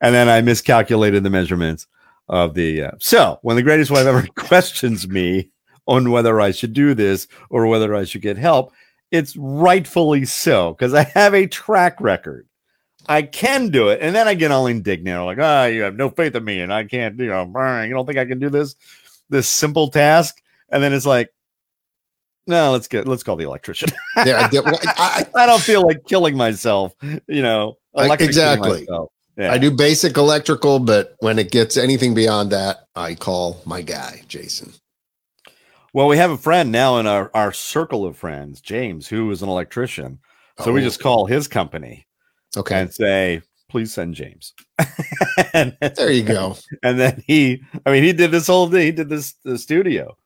And 0.00 0.14
then 0.14 0.28
I 0.28 0.40
miscalculated 0.40 1.22
the 1.22 1.30
measurements 1.30 1.86
of 2.28 2.54
the. 2.54 2.84
Uh, 2.84 2.90
so 2.98 3.38
when 3.42 3.56
the 3.56 3.62
greatest 3.62 3.90
wife 3.90 4.06
ever 4.06 4.26
questions 4.36 5.08
me 5.08 5.50
on 5.86 6.10
whether 6.10 6.40
I 6.40 6.50
should 6.50 6.72
do 6.72 6.94
this 6.94 7.28
or 7.50 7.66
whether 7.66 7.94
I 7.94 8.04
should 8.04 8.22
get 8.22 8.38
help, 8.38 8.72
it's 9.10 9.36
rightfully 9.36 10.24
so 10.24 10.72
because 10.72 10.94
I 10.94 11.04
have 11.04 11.34
a 11.34 11.46
track 11.46 12.00
record. 12.00 12.46
I 13.08 13.22
can 13.22 13.70
do 13.70 13.88
it, 13.88 14.00
and 14.02 14.14
then 14.14 14.28
I 14.28 14.34
get 14.34 14.50
all 14.50 14.66
indignant, 14.66 15.24
like, 15.24 15.38
"Ah, 15.40 15.64
you 15.64 15.82
have 15.82 15.96
no 15.96 16.10
faith 16.10 16.34
in 16.34 16.44
me, 16.44 16.60
and 16.60 16.72
I 16.72 16.84
can't, 16.84 17.18
you 17.18 17.26
know, 17.26 17.44
you 17.82 17.90
don't 17.90 18.06
think 18.06 18.18
I 18.18 18.26
can 18.26 18.38
do 18.38 18.50
this, 18.50 18.76
this 19.30 19.48
simple 19.48 19.88
task?" 19.88 20.40
And 20.68 20.82
then 20.82 20.92
it's 20.92 21.06
like, 21.06 21.32
"No, 22.50 22.72
let's 22.72 22.88
get, 22.88 23.06
let's 23.08 23.22
call 23.22 23.36
the 23.36 23.44
electrician." 23.44 23.88
Yeah, 24.26 24.48
I, 24.52 24.60
well, 24.60 24.78
I, 24.84 25.26
I 25.36 25.46
don't 25.46 25.62
feel 25.62 25.82
like 25.86 26.04
killing 26.06 26.36
myself, 26.36 26.94
you 27.26 27.42
know. 27.42 27.78
Exactly. 27.96 28.86
I, 28.90 29.04
Yeah. 29.38 29.52
I 29.52 29.58
do 29.58 29.70
basic 29.70 30.16
electrical, 30.18 30.78
but 30.80 31.14
when 31.20 31.38
it 31.38 31.50
gets 31.50 31.76
anything 31.78 32.12
beyond 32.12 32.50
that, 32.52 32.86
I 32.94 33.14
call 33.14 33.62
my 33.64 33.80
guy, 33.80 34.22
Jason. 34.28 34.74
Well, 35.94 36.06
we 36.08 36.18
have 36.18 36.30
a 36.30 36.36
friend 36.36 36.70
now 36.70 36.98
in 36.98 37.06
our, 37.06 37.30
our 37.34 37.52
circle 37.52 38.04
of 38.04 38.16
friends, 38.16 38.60
James, 38.60 39.08
who 39.08 39.30
is 39.30 39.42
an 39.42 39.48
electrician. 39.48 40.18
So 40.62 40.72
we 40.72 40.80
Oh, 40.82 40.84
just 40.84 41.00
call 41.00 41.24
his 41.26 41.48
company 41.48 42.06
okay. 42.56 42.80
and 42.82 42.92
say, 42.92 43.40
please 43.70 43.92
send 43.94 44.14
James. 44.14 44.52
and, 45.54 45.76
There 45.96 46.12
you 46.12 46.22
go. 46.24 46.56
and 46.82 47.00
then 47.00 47.24
he, 47.26 47.62
I 47.86 47.92
mean, 47.92 48.02
he 48.04 48.12
did 48.12 48.30
this 48.32 48.46
whole 48.48 48.68
thing. 48.70 48.82
He 48.86 48.92
did 48.92 49.08
this 49.08 49.32
the 49.44 49.56
studio, 49.58 50.16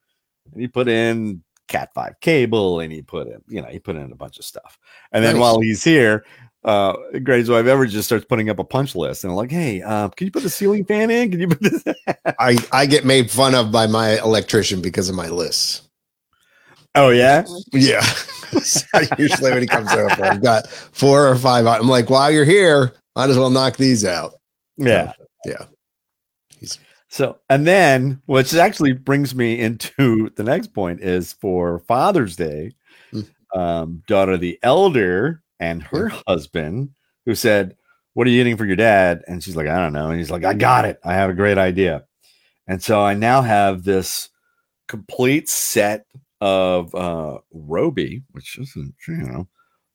and 0.53 0.61
he 0.61 0.67
put 0.67 0.89
in 0.89 1.43
Cat 1.68 1.90
five 1.94 2.14
cable, 2.20 2.81
and 2.81 2.92
he 2.92 3.00
put 3.03 3.27
in, 3.27 3.40
you 3.48 3.61
know, 3.62 3.68
he 3.68 3.79
put 3.79 3.96
in 3.96 4.12
a 4.12 4.16
bunch 4.16 4.38
of 4.38 4.44
stuff. 4.44 4.79
And 5.12 5.24
then 5.24 5.35
Nice. 5.35 5.40
while 5.40 5.61
he's 5.61 5.83
here, 5.83 6.24
uh, 6.64 6.94
Greatest 7.22 7.50
Wife 7.50 7.66
Ever 7.66 7.87
just 7.87 8.07
starts 8.07 8.24
putting 8.24 8.50
up 8.50 8.59
a 8.59 8.64
punch 8.64 8.94
list, 8.94 9.24
and 9.24 9.35
like, 9.35 9.50
hey, 9.50 9.81
uh, 9.83 10.09
can 10.11 10.27
you 10.27 10.31
put 10.31 10.42
the 10.42 10.50
ceiling 10.50 10.85
fan 10.85 11.11
in? 11.11 11.31
Can 11.31 11.40
you 11.40 11.48
put 11.48 11.61
this? 11.61 11.85
I, 12.38 12.57
I 12.72 12.87
get 12.87 13.05
made 13.05 13.31
fun 13.31 13.55
of 13.55 13.72
by 13.72 13.87
my 13.87 14.18
electrician 14.20 14.81
because 14.83 15.09
of 15.09 15.14
my 15.14 15.29
lists. 15.29 15.88
oh 16.94 17.11
yeah, 17.11 17.44
Yeah. 17.72 18.05
Usually 19.18 19.50
when 19.50 19.62
he 19.62 19.66
comes 19.66 19.90
over, 19.92 20.24
I've 20.24 20.42
got 20.42 20.68
four 20.68 21.27
or 21.29 21.35
five. 21.37 21.66
I'm 21.66 21.88
like, 21.88 22.09
while 22.09 22.31
you're 22.31 22.44
here, 22.44 22.92
might 23.16 23.31
as 23.31 23.37
well 23.38 23.50
knock 23.50 23.77
these 23.77 24.05
out. 24.05 24.35
yeah. 24.77 25.12
Yeah. 25.44 25.64
So, 27.14 27.38
and 27.48 27.64
then, 27.64 28.20
which 28.27 28.53
actually 28.55 28.92
brings 28.92 29.37
me 29.37 29.61
into 29.61 30.31
the 30.35 30.42
next 30.42 30.74
point 30.74 31.00
is 31.00 31.33
for 31.35 31.79
Father's 31.79 32.35
Day, 32.35 32.72
Mm. 33.12 33.31
um, 33.55 34.03
daughter 34.09 34.37
the 34.37 34.59
elder 34.64 35.40
and 35.61 35.81
her 35.85 36.11
husband, 36.27 36.90
who 37.24 37.37
said, 37.37 37.77
What 38.14 38.27
are 38.27 38.31
you 38.31 38.40
eating 38.40 38.57
for 38.57 38.64
your 38.64 38.74
dad? 38.74 39.22
And 39.29 39.44
she's 39.44 39.55
like, 39.55 39.68
I 39.68 39.77
don't 39.79 39.92
know. 39.92 40.09
And 40.09 40.18
he's 40.18 40.33
like, 40.33 40.42
I 40.42 40.55
got 40.55 40.87
it. 40.87 40.98
I 41.05 41.14
have 41.14 41.31
a 41.31 41.35
great 41.35 41.57
idea. 41.57 42.05
And 42.66 42.83
so 42.83 43.00
I 43.00 43.14
now 43.14 43.42
have 43.42 43.85
this 43.85 44.31
complete 44.88 45.48
set 45.48 46.07
of 46.40 46.92
uh 46.96 47.38
Ryobi, 47.55 48.24
which 48.33 48.59
isn't, 48.59 48.92
you 49.07 49.14
know, 49.18 49.46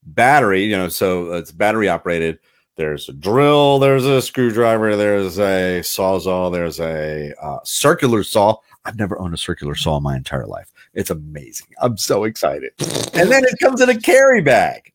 battery, 0.03 0.63
you 0.63 0.77
know, 0.77 0.87
so 0.87 1.33
it's 1.33 1.51
battery 1.51 1.89
operated 1.89 2.39
There's 2.79 3.09
a 3.09 3.11
drill. 3.11 3.77
There's 3.77 4.05
a 4.05 4.21
screwdriver. 4.21 4.95
There's 4.95 5.37
a 5.37 5.81
sawzall. 5.81 6.49
There's 6.49 6.79
a 6.79 7.33
uh, 7.43 7.59
circular 7.65 8.23
saw. 8.23 8.55
I've 8.85 8.97
never 8.97 9.19
owned 9.19 9.33
a 9.33 9.37
circular 9.37 9.75
saw 9.75 9.97
in 9.97 10.03
my 10.03 10.15
entire 10.15 10.47
life. 10.47 10.71
It's 10.93 11.09
amazing. 11.09 11.67
I'm 11.81 11.97
so 11.97 12.23
excited. 12.23 12.71
And 13.13 13.29
then 13.29 13.43
it 13.43 13.59
comes 13.61 13.81
in 13.81 13.89
a 13.89 13.99
carry 13.99 14.41
bag. 14.41 14.93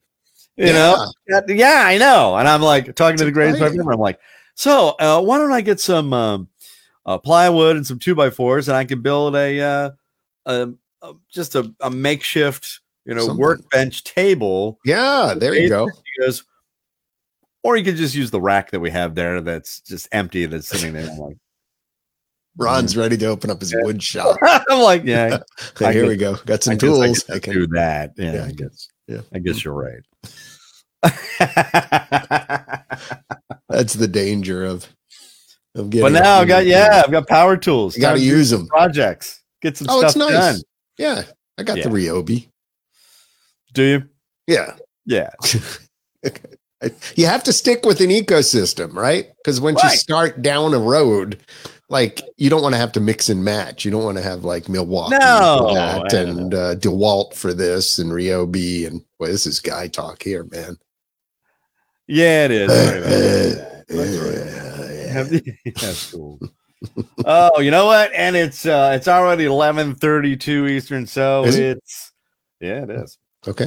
You 0.57 0.73
know, 0.73 1.13
yeah, 1.29 1.41
yeah, 1.47 1.83
I 1.85 1.99
know. 1.99 2.37
And 2.37 2.49
I'm 2.49 2.63
like 2.63 2.95
talking 2.95 3.19
to 3.19 3.25
the 3.27 3.31
greatest 3.31 3.61
ever. 3.61 3.93
I'm 3.93 4.01
like, 4.01 4.19
so 4.55 4.97
uh, 4.99 5.21
why 5.21 5.37
don't 5.37 5.53
I 5.53 5.61
get 5.61 5.79
some 5.79 6.15
um, 6.15 6.49
uh, 7.05 7.19
plywood 7.19 7.77
and 7.77 7.87
some 7.87 7.99
two 7.99 8.15
by 8.15 8.31
fours, 8.31 8.69
and 8.69 8.79
I 8.79 8.87
can 8.87 9.03
build 9.03 9.37
a, 9.37 9.61
uh, 9.61 9.91
a, 10.47 10.69
a 11.03 11.13
just 11.29 11.55
a, 11.55 11.71
a 11.81 11.91
makeshift, 11.91 12.81
you 13.05 13.15
know, 13.15 13.27
Something. 13.27 13.43
workbench 13.43 14.05
table. 14.05 14.79
Yeah, 14.87 15.35
there 15.37 15.55
you 15.55 15.69
go. 15.69 15.87
He 15.87 16.23
goes, 16.25 16.45
or 17.65 17.77
you 17.77 17.83
could 17.85 17.97
just 17.97 18.15
use 18.15 18.31
the 18.31 18.41
rack 18.41 18.71
that 18.71 18.79
we 18.81 18.91
have 18.91 19.15
there 19.17 19.41
that's 19.41 19.81
just 19.81 20.07
empty 20.13 20.47
that's 20.47 20.69
sitting 20.69 20.93
there. 20.93 21.11
I'm 21.11 21.19
like, 21.19 21.37
Ron's 22.57 22.95
mm. 22.95 22.99
ready 23.01 23.17
to 23.17 23.27
open 23.27 23.51
up 23.51 23.61
his 23.61 23.75
wood 23.77 24.01
shop. 24.03 24.37
I'm 24.43 24.81
like, 24.81 25.03
yeah, 25.05 25.39
here 25.79 25.93
guess- 25.93 26.09
we 26.09 26.17
go. 26.17 26.37
Got 26.47 26.63
some 26.63 26.73
I 26.73 26.75
I 26.75 26.79
tools. 26.79 27.25
can 27.25 27.35
I 27.35 27.39
can. 27.41 27.53
do 27.55 27.67
that. 27.69 28.13
Yeah, 28.17 28.33
Yeah. 28.35 28.45
I 28.45 28.53
guess. 28.53 28.89
Yeah. 29.09 29.21
I 29.35 29.39
guess 29.41 29.65
you're 29.65 29.75
right. 29.75 30.01
That's 33.69 33.95
the 33.95 34.09
danger 34.09 34.65
of 34.65 34.87
of 35.75 35.91
getting. 35.91 36.13
but 36.13 36.13
now 36.23 36.37
I've 36.37 36.49
got 36.49 36.65
yeah, 36.67 37.03
I've 37.05 37.11
got 37.11 37.27
power 37.29 37.57
tools. 37.57 37.97
You 37.97 38.01
got 38.03 38.15
to 38.15 38.21
use 38.21 38.51
them. 38.51 38.67
projects. 38.69 39.43
Get 39.61 39.77
some 39.77 39.89
Oh, 39.91 39.99
stuff 39.99 40.11
it's 40.11 40.17
nice. 40.17 40.33
done. 40.33 40.61
Yeah, 40.99 41.23
I 41.59 41.63
got 41.65 41.77
the 41.77 41.89
Ryobi. 41.91 42.49
Do 43.73 43.83
you? 43.83 44.09
Yeah, 44.47 44.77
Yeah. 45.05 45.31
You 47.17 47.27
have 47.27 47.43
to 47.45 47.53
stick 47.53 47.85
with 47.85 48.01
an 48.01 48.11
ecosystem, 48.11 48.95
right? 48.95 49.29
Because 49.39 49.61
once 49.61 49.83
you 49.83 49.91
start 49.91 50.43
down 50.43 50.75
a 50.75 50.79
road, 50.79 51.39
like 51.89 52.23
you 52.37 52.49
don't 52.51 52.63
want 52.63 52.75
to 52.75 52.79
have 52.79 52.93
to 52.93 53.01
mix 53.01 53.29
and 53.29 53.45
match. 53.45 53.85
You 53.85 53.91
don't 53.91 54.05
want 54.05 54.17
to 54.19 54.23
have 54.25 54.45
like 54.45 54.69
Milwaukee 54.69 55.17
No, 55.17 55.59
for 55.69 55.75
that 55.75 56.13
and 56.15 56.55
uh, 56.55 56.75
DeWalt 56.77 57.35
for 57.35 57.53
this 57.55 57.99
and 57.99 58.11
Ryobi 58.11 58.87
and 58.87 59.03
boy, 59.19 59.27
this 59.29 59.47
is 59.47 59.61
guy 59.61 59.89
talk 59.89 60.23
here, 60.23 60.45
man. 60.45 60.77
Yeah, 62.07 62.47
it 62.47 62.51
is. 62.51 62.71
Sorry 62.73 62.99
about 62.99 63.89
right. 63.91 65.09
Have 65.11 65.29
the- 65.31 65.57
That's 65.81 66.11
cool. 66.11 66.39
oh, 67.25 67.61
you 67.61 67.71
know 67.71 67.87
what? 67.87 68.13
And 68.15 68.37
it's 68.37 68.67
uh 68.67 68.93
it's 68.95 69.09
already 69.09 69.45
eleven 69.45 69.95
thirty 69.95 70.37
two 70.37 70.67
Eastern, 70.67 71.07
so 71.07 71.45
Is 71.45 71.57
it? 71.57 71.79
it's 71.79 72.13
yeah, 72.61 72.83
it 72.83 72.91
is. 72.91 73.19
Okay. 73.47 73.67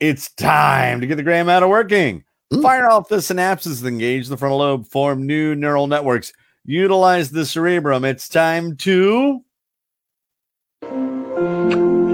It's 0.00 0.30
time 0.34 1.00
to 1.00 1.06
get 1.06 1.16
the 1.16 1.22
gray 1.22 1.42
matter 1.42 1.68
working. 1.68 2.24
Mm. 2.52 2.62
Fire 2.62 2.90
off 2.90 3.08
the 3.08 3.16
synapses 3.16 3.82
that 3.82 3.88
engage 3.88 4.28
the 4.28 4.36
frontal 4.36 4.58
lobe, 4.58 4.86
form 4.88 5.26
new 5.26 5.54
neural 5.54 5.86
networks. 5.86 6.32
Utilize 6.64 7.30
the 7.30 7.44
cerebrum. 7.44 8.04
It's 8.04 8.28
time 8.28 8.76
to 8.78 9.44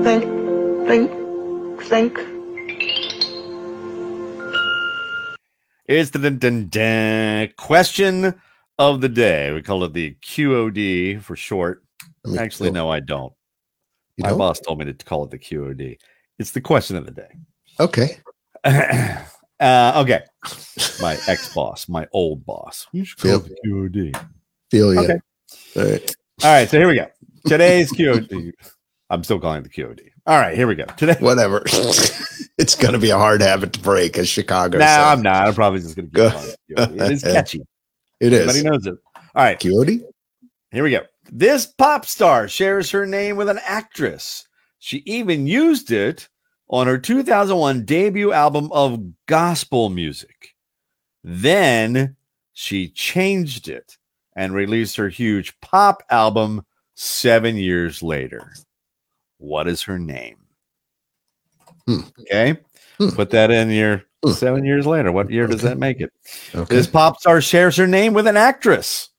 Think, 0.05 0.25
think, 0.87 1.83
think. 1.85 2.19
It's 5.87 6.11
the 6.11 6.19
dun, 6.19 6.39
dun, 6.39 6.69
dun, 6.69 7.49
question 7.57 8.35
of 8.79 9.01
the 9.01 9.09
day. 9.09 9.53
We 9.53 9.63
call 9.63 9.85
it 9.85 9.93
the 9.93 10.17
QOD 10.23 11.23
for 11.23 11.37
short. 11.37 11.85
Me- 12.25 12.39
Actually, 12.39 12.71
no, 12.71 12.91
I 12.91 13.01
don't. 13.01 13.33
You 14.17 14.23
My 14.23 14.31
don't? 14.31 14.39
boss 14.39 14.61
told 14.61 14.79
me 14.79 14.87
to 14.87 14.93
call 15.05 15.25
it 15.25 15.31
the 15.31 15.39
QOD. 15.39 15.99
It's 16.39 16.51
the 16.53 16.61
question 16.61 16.97
of 16.97 17.07
the 17.07 17.13
day. 17.13 17.29
Okay. 17.81 18.19
uh, 19.65 20.03
okay. 20.03 20.23
My 21.01 21.19
ex 21.29 21.53
boss, 21.55 21.89
my 21.89 22.07
old 22.13 22.45
boss. 22.45 22.87
You 22.93 23.05
should 23.05 23.19
call 23.19 23.31
it 23.37 23.45
the 23.63 23.69
QOD. 23.69 24.25
Feel 24.71 24.95
you. 24.95 25.01
Okay. 25.01 25.19
All 25.77 25.83
right. 25.85 26.17
All 26.43 26.51
right, 26.53 26.69
so 26.69 26.79
here 26.79 26.89
we 26.89 26.97
go. 26.97 27.07
Today's 27.47 27.93
QOD. 27.93 28.53
I'm 29.11 29.23
still 29.25 29.39
calling 29.39 29.59
it 29.61 29.65
the 29.65 29.71
QOD. 29.71 30.01
All 30.27 30.39
right, 30.39 30.57
here 30.57 30.67
we 30.67 30.75
go. 30.75 30.85
Today. 30.97 31.17
Whatever. 31.21 31.63
it's 32.59 32.75
going 32.75 32.93
to 32.95 32.99
be 32.99 33.11
a 33.11 33.19
hard 33.19 33.41
habit 33.43 33.73
to 33.75 33.81
break, 33.81 34.17
as 34.19 34.29
Chicago 34.29 34.79
No, 34.79 34.85
says. 34.87 34.99
I'm 34.99 35.23
not. 35.23 35.47
I'm 35.47 35.55
probably 35.55 35.81
just 35.81 35.97
going 35.97 36.11
to 36.11 36.13
Go. 36.13 36.31
keep 36.31 36.77
calling 36.77 36.99
it 36.99 37.03
It 37.03 37.13
is 37.13 37.23
catchy. 37.35 37.61
It 38.21 38.33
is. 38.33 38.41
Everybody 38.41 38.59
is. 38.59 38.65
knows 38.65 38.87
it. 38.87 38.95
All 39.35 39.45
right. 39.45 39.59
QOD. 39.61 40.03
Here 40.73 40.83
we 40.83 40.91
go. 40.91 41.03
This 41.31 41.67
pop 41.67 42.07
star 42.07 42.49
shares 42.49 42.91
her 42.91 43.07
name 43.07 43.37
with 43.37 43.49
an 43.49 43.61
actress. 43.65 44.47
She 44.79 45.03
even 45.07 45.47
used 45.47 45.91
it 45.91 46.29
on 46.69 46.87
her 46.87 46.99
2001 46.99 47.85
debut 47.85 48.33
album 48.33 48.71
of 48.73 49.01
gospel 49.27 49.91
music. 49.91 50.55
Then 51.23 52.17
she 52.53 52.89
changed 52.89 53.69
it 53.69 53.97
and 54.37 54.55
released 54.55 54.97
her 54.97 55.09
huge 55.09 55.59
pop 55.61 56.03
album 56.11 56.65
seven 56.95 57.57
years 57.57 58.03
later. 58.03 58.53
What 59.39 59.69
is 59.69 59.83
her 59.83 59.99
name? 59.99 60.37
Hmm. 61.87 62.01
Okay. 62.21 62.57
Hmm. 62.99 63.11
Put 63.11 63.31
that 63.31 63.51
in 63.51 63.71
your 63.71 64.05
Hmm. 64.25 64.31
seven 64.33 64.65
years 64.65 64.87
later. 64.87 65.13
What 65.13 65.31
year 65.31 65.47
does 65.47 65.61
Okay. 65.61 65.69
that 65.69 65.79
make 65.79 66.01
it? 66.01 66.11
Okay. 66.55 66.75
This 66.77 66.87
pop 66.87 67.21
star 67.21 67.41
shares 67.43 67.77
her 67.77 67.87
name 67.87 68.15
with 68.15 68.27
an 68.27 68.37
actress. 68.39 69.11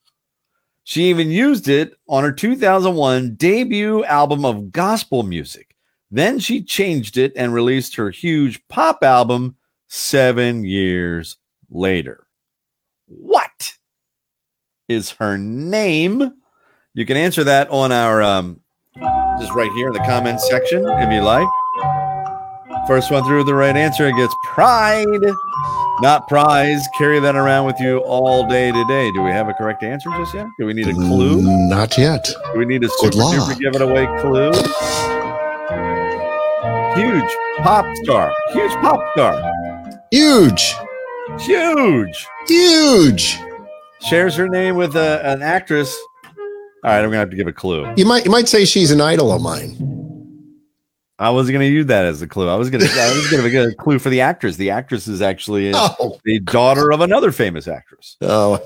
She 0.82 1.04
even 1.10 1.30
used 1.30 1.68
it 1.68 1.94
on 2.08 2.24
her 2.24 2.32
2001 2.32 3.34
debut 3.36 4.04
album 4.04 4.44
of 4.44 4.72
gospel 4.72 5.22
music. 5.22 5.75
Then 6.10 6.38
she 6.38 6.62
changed 6.62 7.16
it 7.16 7.32
and 7.36 7.52
released 7.52 7.96
her 7.96 8.10
huge 8.10 8.66
pop 8.68 9.02
album 9.02 9.56
seven 9.88 10.64
years 10.64 11.36
later. 11.70 12.26
What 13.06 13.74
is 14.88 15.10
her 15.12 15.36
name? 15.36 16.32
You 16.94 17.06
can 17.06 17.16
answer 17.16 17.44
that 17.44 17.68
on 17.70 17.92
our, 17.92 18.22
um, 18.22 18.60
just 19.38 19.52
right 19.52 19.70
here 19.72 19.88
in 19.88 19.92
the 19.92 19.98
comments 20.00 20.48
section 20.48 20.84
if 20.86 21.12
you 21.12 21.20
like. 21.20 21.48
First 22.86 23.10
one 23.10 23.24
through 23.24 23.44
the 23.44 23.54
right 23.54 23.76
answer 23.76 24.10
gets 24.12 24.34
pride 24.44 25.06
not 26.00 26.28
prize. 26.28 26.86
Carry 26.98 27.20
that 27.20 27.36
around 27.36 27.66
with 27.66 27.80
you 27.80 27.98
all 27.98 28.46
day 28.46 28.70
today. 28.70 29.10
Do 29.12 29.22
we 29.22 29.30
have 29.30 29.48
a 29.48 29.54
correct 29.54 29.82
answer 29.82 30.10
just 30.10 30.34
yet? 30.34 30.46
Do 30.58 30.66
we 30.66 30.74
need 30.74 30.88
a 30.88 30.92
clue? 30.92 31.40
Mm, 31.40 31.68
Not 31.70 31.96
yet. 31.96 32.28
Do 32.52 32.58
we 32.58 32.64
need 32.66 32.84
a 32.84 32.88
super 32.98 33.16
luck. 33.16 33.58
give 33.58 33.74
it 33.74 33.80
away 33.80 34.06
clue? 34.20 34.50
Huge 37.26 37.38
pop 37.58 37.86
star. 37.96 38.32
Huge 38.52 38.72
pop 38.74 39.00
star. 39.12 39.92
Huge. 40.10 40.74
Huge. 41.40 42.26
Huge. 42.46 43.38
Shares 44.00 44.36
her 44.36 44.48
name 44.48 44.76
with 44.76 44.94
a, 44.96 45.20
an 45.26 45.42
actress. 45.42 45.96
All 46.84 46.92
right, 46.92 46.98
I'm 46.98 47.06
gonna 47.06 47.16
have 47.16 47.30
to 47.30 47.36
give 47.36 47.48
a 47.48 47.52
clue. 47.52 47.92
You 47.96 48.06
might 48.06 48.24
you 48.24 48.30
might 48.30 48.48
say 48.48 48.64
she's 48.64 48.90
an 48.92 49.00
idol 49.00 49.32
of 49.32 49.42
mine. 49.42 49.76
I 51.18 51.30
was 51.30 51.50
gonna 51.50 51.64
use 51.64 51.86
that 51.86 52.04
as 52.04 52.22
a 52.22 52.28
clue. 52.28 52.48
I 52.48 52.54
was 52.54 52.70
gonna 52.70 52.84
I 52.84 53.12
was 53.12 53.28
gonna 53.30 53.50
get 53.50 53.66
a 53.68 53.74
clue 53.74 53.98
for 53.98 54.10
the 54.10 54.20
actress. 54.20 54.56
The 54.56 54.70
actress 54.70 55.08
is 55.08 55.20
actually 55.22 55.72
Oh, 55.74 56.18
the 56.24 56.38
daughter 56.40 56.92
of 56.92 57.00
another 57.00 57.32
famous 57.32 57.66
actress. 57.66 58.16
oh, 58.20 58.60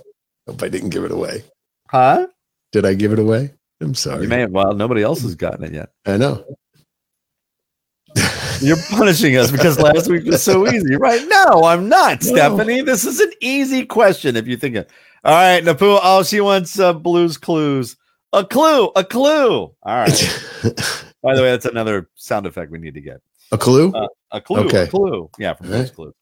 hope 0.47 0.63
I 0.63 0.69
didn't 0.69 0.91
give 0.91 1.05
it 1.05 1.13
away. 1.13 1.45
Huh? 1.89 2.27
Did 2.73 2.85
I 2.85 2.95
give 2.95 3.13
it 3.13 3.19
away? 3.19 3.55
I'm 3.81 3.95
sorry. 3.95 4.25
You 4.25 4.29
may 4.29 4.41
have. 4.41 4.51
Well, 4.51 4.75
nobody 4.75 5.03
else 5.03 5.23
has 5.23 5.35
gotten 5.35 5.65
it 5.65 5.73
yet. 5.73 5.89
I 6.05 6.19
know. 6.19 6.45
You're 8.61 8.77
punishing 8.91 9.37
us 9.37 9.51
because 9.51 9.79
last 9.79 10.09
week 10.11 10.25
was 10.25 10.43
so 10.43 10.67
easy, 10.69 10.97
right? 10.97 11.23
No, 11.29 11.65
I'm 11.65 11.89
not, 11.89 12.23
No. 12.23 12.35
Stephanie. 12.35 12.83
This 12.83 13.05
is 13.05 13.21
an 13.21 13.31
easy 13.41 13.85
question 13.87 14.37
if 14.37 14.47
you 14.47 14.57
think 14.57 14.77
it. 14.77 14.91
All 15.25 15.35
right, 15.35 15.63
Napua. 15.63 16.01
Oh, 16.03 16.23
she 16.23 16.41
wants 16.41 16.79
uh, 16.79 16.93
blues 16.93 17.37
clues. 17.39 17.97
A 18.33 18.45
clue, 18.45 18.91
a 18.97 19.05
clue. 19.05 19.63
All 19.63 19.75
right. 19.85 20.09
By 21.23 21.35
the 21.35 21.43
way, 21.43 21.51
that's 21.51 21.67
another 21.67 22.09
sound 22.15 22.47
effect 22.47 22.71
we 22.71 22.79
need 22.79 22.95
to 22.95 23.01
get. 23.01 23.21
a 23.53 23.59
clue? 23.59 23.93
Uh, 23.93 24.07
a 24.31 24.41
clue, 24.41 24.61
Okay. 24.67 24.85
a 24.85 24.87
clue. 24.87 25.29
Yeah, 25.39 25.55
from 25.55 25.71
right. 25.71 25.93
clues. 25.93 26.15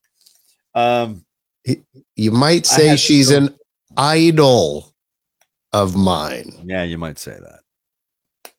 Um, 0.75 1.25
you 2.17 2.31
might 2.33 2.67
say 2.67 2.97
she's 2.97 3.31
an 3.31 3.55
idol 3.97 4.95
of 5.73 5.97
mine. 5.97 6.53
yeah, 6.65 6.85
you 6.85 6.99
might 6.99 7.19
say 7.19 7.33
that. 7.39 8.53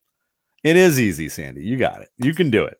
It 0.63 0.75
is 0.75 0.99
easy, 0.99 1.29
Sandy. 1.29 1.63
You 1.63 1.77
got 1.77 2.01
it. 2.01 2.09
You 2.17 2.33
can 2.33 2.49
do 2.49 2.65
it. 2.65 2.78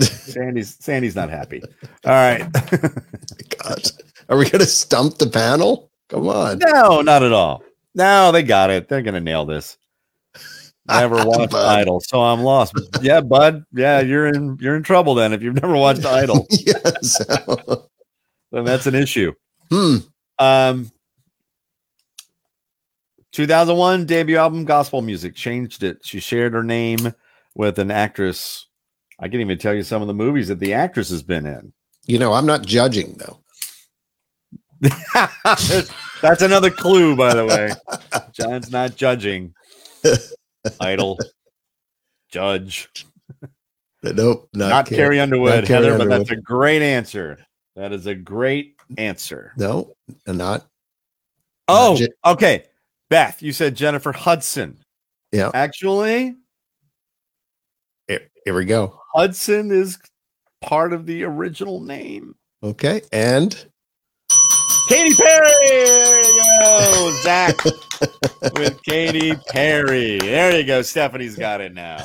Sandy's 0.00 0.76
Sandy's 0.80 1.16
not 1.16 1.30
happy. 1.30 1.62
All 2.04 2.12
right. 2.12 2.46
God. 2.52 3.82
Are 4.28 4.36
we 4.36 4.44
going 4.44 4.60
to 4.60 4.66
stump 4.66 5.18
the 5.18 5.28
panel? 5.28 5.90
Come 6.08 6.28
on. 6.28 6.58
No, 6.58 7.00
not 7.02 7.22
at 7.22 7.32
all. 7.32 7.62
No, 7.96 8.30
they 8.30 8.42
got 8.42 8.70
it. 8.70 8.88
They're 8.88 9.02
gonna 9.02 9.20
nail 9.20 9.46
this. 9.46 9.78
Never 10.86 11.16
watched. 11.24 11.54
Idol, 11.54 12.00
so 12.00 12.20
I'm 12.20 12.42
lost. 12.42 12.74
Yeah, 13.00 13.22
bud. 13.22 13.64
Yeah, 13.72 14.00
you're 14.00 14.26
in 14.26 14.58
you're 14.60 14.76
in 14.76 14.82
trouble 14.82 15.14
then 15.14 15.32
if 15.32 15.42
you've 15.42 15.60
never 15.60 15.74
watched 15.74 16.04
Idol. 16.04 16.46
yes. 16.50 17.24
then 18.52 18.64
that's 18.64 18.86
an 18.86 18.94
issue. 18.94 19.32
hmm. 19.70 19.96
Um 20.38 20.90
2001 23.32 24.06
debut 24.06 24.36
album 24.36 24.64
gospel 24.64 25.02
music 25.02 25.34
changed 25.34 25.82
it. 25.82 25.98
She 26.04 26.20
shared 26.20 26.52
her 26.52 26.62
name 26.62 27.14
with 27.54 27.78
an 27.78 27.90
actress. 27.90 28.65
I 29.18 29.28
can't 29.28 29.40
even 29.40 29.58
tell 29.58 29.74
you 29.74 29.82
some 29.82 30.02
of 30.02 30.08
the 30.08 30.14
movies 30.14 30.48
that 30.48 30.58
the 30.60 30.74
actress 30.74 31.08
has 31.10 31.22
been 31.22 31.46
in. 31.46 31.72
You 32.06 32.18
know, 32.18 32.32
I'm 32.32 32.46
not 32.46 32.64
judging 32.64 33.16
though. 33.18 33.40
That's 36.22 36.42
another 36.42 36.70
clue, 36.70 37.16
by 37.16 37.34
the 37.34 37.46
way. 37.46 37.70
John's 38.32 38.70
not 38.70 38.94
judging. 38.96 39.54
Idol. 40.80 41.18
Judge. 42.30 42.88
Nope, 44.02 44.48
not, 44.54 44.68
Not, 44.68 44.86
Carrie. 44.86 44.96
Carrie 44.98 45.20
Underwood, 45.20 45.54
Not 45.54 45.64
Carrie 45.64 45.84
Heather, 45.84 45.98
but 45.98 46.02
Underwood. 46.02 46.28
that's 46.28 46.38
a 46.38 46.42
great 46.42 46.82
answer. 46.82 47.38
That 47.74 47.92
is 47.92 48.06
a 48.06 48.14
great 48.14 48.76
answer. 48.98 49.52
No, 49.56 49.96
not. 50.26 50.66
Oh, 51.66 51.96
Je- 51.96 52.08
okay. 52.24 52.64
Beth, 53.10 53.42
you 53.42 53.52
said 53.52 53.74
Jennifer 53.74 54.12
Hudson. 54.12 54.78
Yeah. 55.32 55.50
Actually, 55.54 56.36
Here, 58.46 58.54
we 58.54 58.64
go. 58.64 58.96
Hudson 59.12 59.72
is 59.72 59.98
part 60.60 60.92
of 60.92 61.04
the 61.04 61.24
original 61.24 61.80
name. 61.80 62.36
Okay, 62.62 63.02
and 63.12 63.52
Katy 64.88 65.14
Perry. 65.16 65.50
There 65.64 66.30
you 66.30 66.42
go, 66.60 67.10
Zach, 67.22 67.56
with 68.54 68.80
Katy 68.84 69.34
Perry. 69.48 70.18
There 70.20 70.56
you 70.56 70.64
go. 70.64 70.82
Stephanie's 70.82 71.34
got 71.34 71.60
it 71.60 71.74
now. 71.74 72.04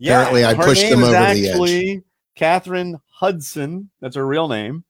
Yeah, 0.00 0.22
Apparently 0.22 0.44
I 0.44 0.54
pushed 0.54 0.90
them 0.90 1.04
over 1.04 1.12
the 1.12 1.18
edge. 1.18 1.46
actually 1.46 2.02
Katheryn 2.36 3.00
Hudson. 3.08 3.88
That's 4.00 4.16
her 4.16 4.26
real 4.26 4.48
name, 4.48 4.82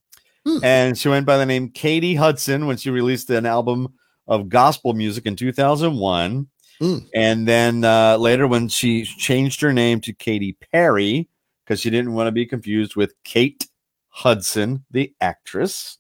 Hmm. 0.47 0.65
and 0.65 0.97
she 0.99 1.11
went 1.11 1.27
by 1.27 1.37
the 1.37 1.45
name 1.45 1.69
Katy 1.73 2.15
Hudson 2.15 2.67
when 2.67 2.79
she 2.79 2.89
released 2.89 3.29
an 3.29 3.45
album 3.45 3.89
of 4.27 4.49
gospel 4.49 4.95
music 4.95 5.27
in 5.27 5.37
2001. 5.37 6.49
Hmm. 6.81 6.99
And 7.14 7.49
then 7.49 7.85
uh, 7.85 8.16
later, 8.18 8.47
when 8.47 8.68
she 8.68 9.05
changed 9.05 9.61
her 9.62 9.72
name 9.72 10.01
to 10.03 10.12
Katy 10.12 10.57
Perry 10.72 11.29
because 11.64 11.81
she 11.81 11.91
didn't 11.91 12.12
want 12.14 12.29
to 12.29 12.33
be 12.33 12.47
confused 12.47 12.97
with 12.97 13.14
Kate 13.24 13.66
Hudson, 14.09 14.85
the 14.91 15.14
actress, 15.20 15.99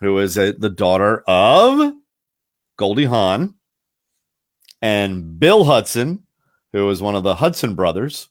who 0.00 0.18
is 0.18 0.36
uh, 0.36 0.52
the 0.58 0.70
daughter 0.70 1.22
of 1.26 1.92
Goldie 2.76 3.04
Hawn 3.04 3.54
and 4.82 5.38
Bill 5.38 5.64
Hudson, 5.64 6.24
who 6.72 6.86
was 6.86 7.02
one 7.02 7.14
of 7.14 7.22
the 7.22 7.34
Hudson 7.34 7.74
brothers 7.74 8.28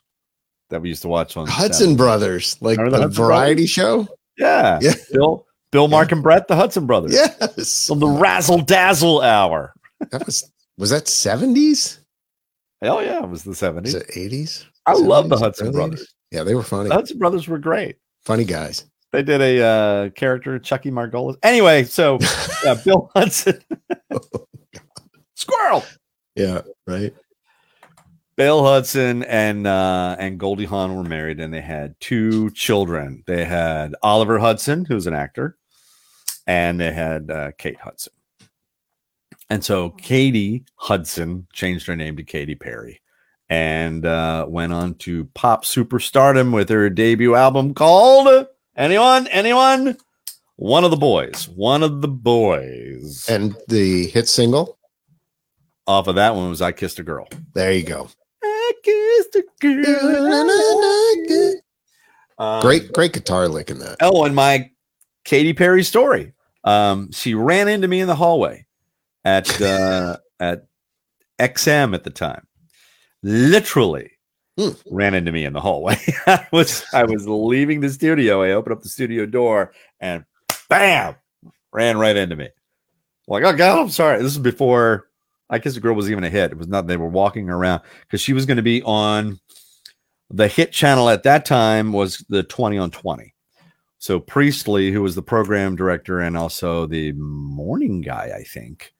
that 0.69 0.81
we 0.81 0.89
used 0.89 1.01
to 1.03 1.07
watch 1.07 1.35
on 1.37 1.47
Hudson. 1.47 1.95
Brothers, 1.95 2.57
like 2.61 2.77
Remember 2.77 2.97
the 2.97 3.03
Hudson 3.03 3.23
variety 3.23 3.65
show. 3.65 4.07
Yeah, 4.37 4.79
Yeah. 4.81 4.93
Bill, 5.11 5.45
Bill, 5.71 5.87
Mark, 5.87 6.11
and 6.11 6.23
Brett, 6.23 6.47
the 6.47 6.55
Hudson 6.55 6.85
brothers. 6.85 7.13
Yes, 7.13 7.89
on 7.89 7.99
the 7.99 8.07
Razzle 8.07 8.61
Dazzle 8.61 9.21
Hour. 9.21 9.73
that 10.11 10.25
was 10.25 10.49
was 10.79 10.89
that 10.89 11.07
seventies? 11.07 11.99
Hell 12.81 13.03
yeah, 13.03 13.21
it 13.23 13.29
was 13.29 13.43
the 13.43 13.49
Was 13.51 13.59
seventies. 13.59 13.93
it 13.93 14.09
eighties? 14.15 14.65
I 14.85 14.93
love 14.93 15.29
the 15.29 15.37
Hudson 15.37 15.71
brothers. 15.71 16.15
Yeah, 16.31 16.43
they 16.43 16.55
were 16.55 16.63
funny. 16.63 16.89
The 16.89 16.95
Hudson 16.95 17.19
brothers 17.19 17.47
were 17.47 17.59
great. 17.59 17.97
funny 18.23 18.45
guys. 18.45 18.85
They 19.11 19.23
did 19.23 19.41
a 19.41 19.61
uh, 19.63 20.09
character, 20.11 20.57
Chucky 20.59 20.89
Margolis. 20.91 21.35
Anyway, 21.43 21.83
so 21.83 22.17
yeah, 22.63 22.75
Bill 22.85 23.11
Hudson, 23.15 23.59
squirrel. 25.35 25.83
Yeah, 26.35 26.61
right. 26.87 27.13
Bill 28.37 28.63
Hudson 28.63 29.23
and 29.23 29.67
uh, 29.67 30.15
and 30.17 30.39
Goldie 30.39 30.65
Hawn 30.65 30.95
were 30.95 31.03
married, 31.03 31.39
and 31.41 31.53
they 31.53 31.59
had 31.61 31.95
two 31.99 32.51
children. 32.51 33.23
They 33.27 33.43
had 33.43 33.95
Oliver 34.01 34.39
Hudson, 34.39 34.85
who's 34.85 35.07
an 35.07 35.13
actor, 35.13 35.57
and 36.47 36.79
they 36.79 36.93
had 36.93 37.29
uh, 37.29 37.51
Kate 37.57 37.79
Hudson. 37.79 38.13
And 39.49 39.63
so 39.65 39.89
Katy 39.91 40.63
Hudson 40.75 41.47
changed 41.53 41.87
her 41.87 41.95
name 41.95 42.15
to 42.17 42.23
Katy 42.23 42.55
Perry, 42.55 43.01
and 43.49 44.05
uh, 44.05 44.45
went 44.47 44.73
on 44.73 44.93
to 44.95 45.25
pop 45.33 45.65
superstardom 45.65 46.53
with 46.53 46.69
her 46.69 46.89
debut 46.89 47.33
album 47.35 47.73
called 47.73 48.47
"Anyone, 48.75 49.27
Anyone." 49.27 49.97
One 50.57 50.83
of 50.83 50.91
the 50.91 50.97
boys, 50.97 51.47
one 51.55 51.83
of 51.83 52.01
the 52.01 52.09
boys. 52.09 53.25
And 53.29 53.55
the 53.69 54.07
hit 54.07 54.27
single. 54.27 54.77
off 55.87 56.07
of 56.07 56.15
that 56.15 56.35
one 56.35 56.49
was 56.49 56.61
"I 56.61 56.71
Kissed 56.71 56.99
a 56.99 57.03
Girl." 57.03 57.27
There 57.55 57.71
you 57.71 57.83
go. 57.83 58.09
I 58.43 58.73
kissed 58.83 59.35
a 59.35 59.43
girl. 59.59 61.49
Um, 62.37 62.61
Great, 62.61 62.93
great 62.93 63.13
guitar 63.13 63.47
lick 63.47 63.69
in 63.71 63.79
that. 63.79 63.97
Oh, 64.01 64.23
and 64.25 64.35
my 64.35 64.69
Katy 65.25 65.53
Perry 65.53 65.83
story. 65.83 66.33
Um, 66.63 67.11
she 67.11 67.33
ran 67.33 67.67
into 67.67 67.87
me 67.87 67.99
in 68.01 68.07
the 68.07 68.15
hallway 68.15 68.65
at 69.29 69.61
uh, 69.61 70.17
at 70.39 70.65
XM 71.39 71.93
at 71.93 72.03
the 72.03 72.09
time. 72.09 72.45
Literally 73.23 74.11
Hmm. 74.57 74.71
ran 74.91 75.13
into 75.13 75.31
me 75.31 75.45
in 75.45 75.53
the 75.53 75.61
hallway. 75.61 75.97
I 76.27 76.45
was 76.51 76.83
I 76.93 77.03
was 77.05 77.27
leaving 77.27 77.79
the 77.79 77.89
studio. 77.89 78.43
I 78.43 78.51
opened 78.51 78.73
up 78.75 78.81
the 78.83 78.89
studio 78.89 79.25
door 79.25 79.71
and 80.01 80.25
bam, 80.69 81.15
ran 81.71 81.97
right 81.97 82.17
into 82.17 82.35
me. 82.35 82.49
Like, 83.27 83.43
oh 83.45 83.53
god, 83.53 83.79
I'm 83.79 83.89
sorry. 83.89 84.21
This 84.21 84.33
is 84.33 84.39
before 84.39 85.07
I 85.49 85.59
guess 85.59 85.75
the 85.75 85.79
girl 85.79 85.95
was 85.95 86.11
even 86.11 86.23
a 86.25 86.29
hit. 86.29 86.51
It 86.51 86.57
was 86.57 86.67
not 86.67 86.87
they 86.87 86.97
were 86.97 87.07
walking 87.07 87.49
around 87.49 87.81
because 88.01 88.19
she 88.21 88.33
was 88.33 88.45
going 88.45 88.57
to 88.57 88.63
be 88.63 88.81
on 88.83 89.39
the 90.29 90.47
hit 90.47 90.71
channel 90.73 91.09
at 91.09 91.23
that 91.23 91.45
time 91.45 91.91
was 91.93 92.23
the 92.29 92.43
20 92.43 92.77
on 92.77 92.91
20. 92.91 93.33
So 93.97 94.19
Priestley, 94.19 94.91
who 94.91 95.01
was 95.01 95.15
the 95.15 95.21
program 95.21 95.75
director 95.75 96.19
and 96.19 96.37
also 96.37 96.85
the 96.85 97.13
morning 97.13 98.01
guy, 98.01 98.31
I 98.35 98.43
think, 98.43 98.93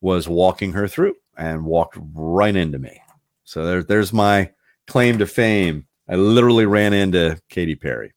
was 0.00 0.28
walking 0.28 0.72
her 0.72 0.88
through 0.88 1.14
and 1.36 1.64
walked 1.64 1.98
right 2.14 2.54
into 2.54 2.78
me. 2.78 3.00
So 3.44 3.64
there, 3.64 3.82
there's 3.82 4.12
my 4.12 4.50
claim 4.86 5.18
to 5.18 5.26
fame. 5.26 5.86
I 6.08 6.16
literally 6.16 6.66
ran 6.66 6.92
into 6.92 7.40
Katy 7.48 7.74
Perry. 7.76 8.12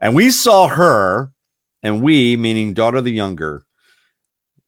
And 0.00 0.14
we 0.14 0.30
saw 0.30 0.68
her, 0.68 1.32
and 1.82 2.02
we, 2.02 2.36
meaning 2.36 2.74
daughter 2.74 3.00
the 3.00 3.10
younger, 3.10 3.64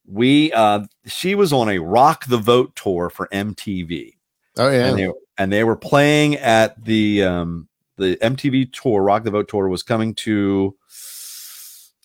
we 0.09 0.53
uh 0.53 0.85
she 1.05 1.35
was 1.35 1.51
on 1.51 1.69
a 1.69 1.79
rock 1.79 2.25
the 2.27 2.37
vote 2.37 2.73
tour 2.77 3.09
for 3.09 3.27
MTV 3.27 4.13
Oh 4.57 4.69
yeah. 4.69 4.85
and 4.87 4.97
they 4.97 5.11
and 5.37 5.51
they 5.51 5.63
were 5.63 5.75
playing 5.75 6.35
at 6.37 6.83
the 6.83 7.23
um 7.23 7.67
the 7.97 8.15
MTV 8.17 8.71
tour, 8.73 9.01
Rock 9.01 9.23
the 9.23 9.31
Vote 9.31 9.47
tour 9.49 9.67
was 9.67 9.83
coming 9.83 10.13
to 10.15 10.75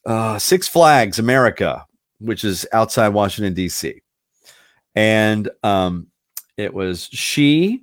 uh 0.04 0.38
Six 0.38 0.68
Flags 0.68 1.18
America, 1.18 1.86
which 2.18 2.44
is 2.44 2.66
outside 2.72 3.08
Washington 3.08 3.54
D.C. 3.54 4.01
And 4.94 5.50
um 5.62 6.08
it 6.56 6.74
was 6.74 7.08
she, 7.12 7.82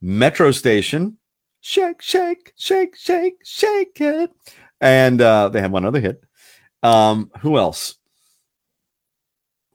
Metro 0.00 0.50
Station, 0.50 1.16
shake, 1.60 2.02
shake, 2.02 2.52
shake, 2.56 2.96
shake, 2.96 3.36
shake 3.44 4.00
it, 4.00 4.30
and 4.80 5.20
uh, 5.20 5.48
they 5.48 5.60
had 5.60 5.72
one 5.72 5.84
other 5.84 6.00
hit. 6.00 6.22
Um, 6.82 7.30
who 7.40 7.58
else? 7.58 7.96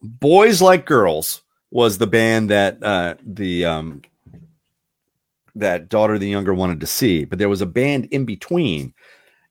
Boys 0.02 0.62
Like 0.62 0.86
Girls 0.86 1.42
was 1.72 1.98
the 1.98 2.08
band 2.08 2.50
that 2.50 2.84
uh, 2.84 3.16
the 3.26 3.66
um, 3.66 4.02
that 5.56 5.90
daughter 5.90 6.20
the 6.20 6.28
younger 6.28 6.54
wanted 6.54 6.80
to 6.82 6.88
see, 6.88 7.26
but 7.26 7.40
there 7.40 7.50
was 7.50 7.62
a 7.62 7.66
band 7.66 8.06
in 8.12 8.26
between, 8.26 8.94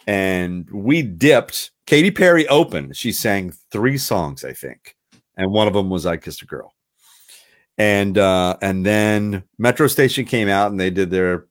and 0.06 0.68
we 0.70 1.02
dipped. 1.02 1.70
Katy 1.86 2.10
Perry 2.10 2.46
opened. 2.48 2.96
She 2.96 3.12
sang 3.12 3.52
three 3.70 3.98
songs, 3.98 4.44
I 4.44 4.52
think, 4.52 4.96
and 5.36 5.50
one 5.50 5.66
of 5.68 5.74
them 5.74 5.90
was 5.90 6.06
"I 6.06 6.16
Kissed 6.16 6.42
a 6.42 6.46
Girl." 6.46 6.73
And 7.76 8.16
uh, 8.18 8.56
and 8.62 8.86
then 8.86 9.42
Metro 9.58 9.88
Station 9.88 10.24
came 10.24 10.48
out, 10.48 10.70
and 10.70 10.78
they 10.78 10.90
did 10.90 11.10
their 11.10 11.46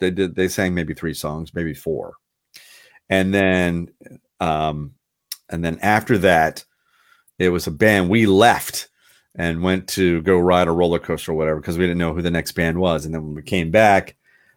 they 0.00 0.10
did 0.10 0.34
they 0.34 0.48
sang 0.48 0.74
maybe 0.74 0.92
three 0.92 1.14
songs, 1.14 1.54
maybe 1.54 1.72
four, 1.72 2.14
and 3.08 3.32
then 3.32 3.88
um, 4.40 4.92
and 5.48 5.64
then 5.64 5.78
after 5.80 6.18
that, 6.18 6.64
it 7.38 7.48
was 7.48 7.66
a 7.66 7.70
band. 7.70 8.10
We 8.10 8.26
left 8.26 8.88
and 9.34 9.62
went 9.62 9.88
to 9.88 10.20
go 10.22 10.38
ride 10.38 10.68
a 10.68 10.72
roller 10.72 10.98
coaster 10.98 11.32
or 11.32 11.34
whatever 11.34 11.60
because 11.60 11.78
we 11.78 11.84
didn't 11.84 11.98
know 11.98 12.12
who 12.12 12.20
the 12.22 12.30
next 12.30 12.52
band 12.52 12.78
was. 12.78 13.06
And 13.06 13.14
then 13.14 13.24
when 13.24 13.34
we 13.34 13.42
came 13.42 13.70
back, 13.70 14.16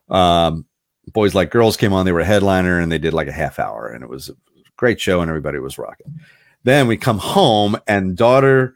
um, 0.10 0.66
Boys 1.14 1.34
Like 1.34 1.52
Girls 1.52 1.78
came 1.78 1.94
on. 1.94 2.06
They 2.06 2.12
were 2.12 2.20
a 2.20 2.26
headliner 2.26 2.80
and 2.80 2.92
they 2.92 2.98
did 2.98 3.14
like 3.14 3.28
a 3.28 3.34
half 3.34 3.60
hour, 3.60 3.88
and 3.88 4.04
it 4.04 4.10
was 4.10 4.30
a 4.30 4.36
great 4.76 5.00
show, 5.00 5.22
and 5.22 5.30
everybody 5.30 5.60
was 5.60 5.78
rocking. 5.78 6.20
Then 6.64 6.88
we 6.88 6.98
come 6.98 7.20
home, 7.20 7.78
and 7.88 8.18
daughter, 8.18 8.76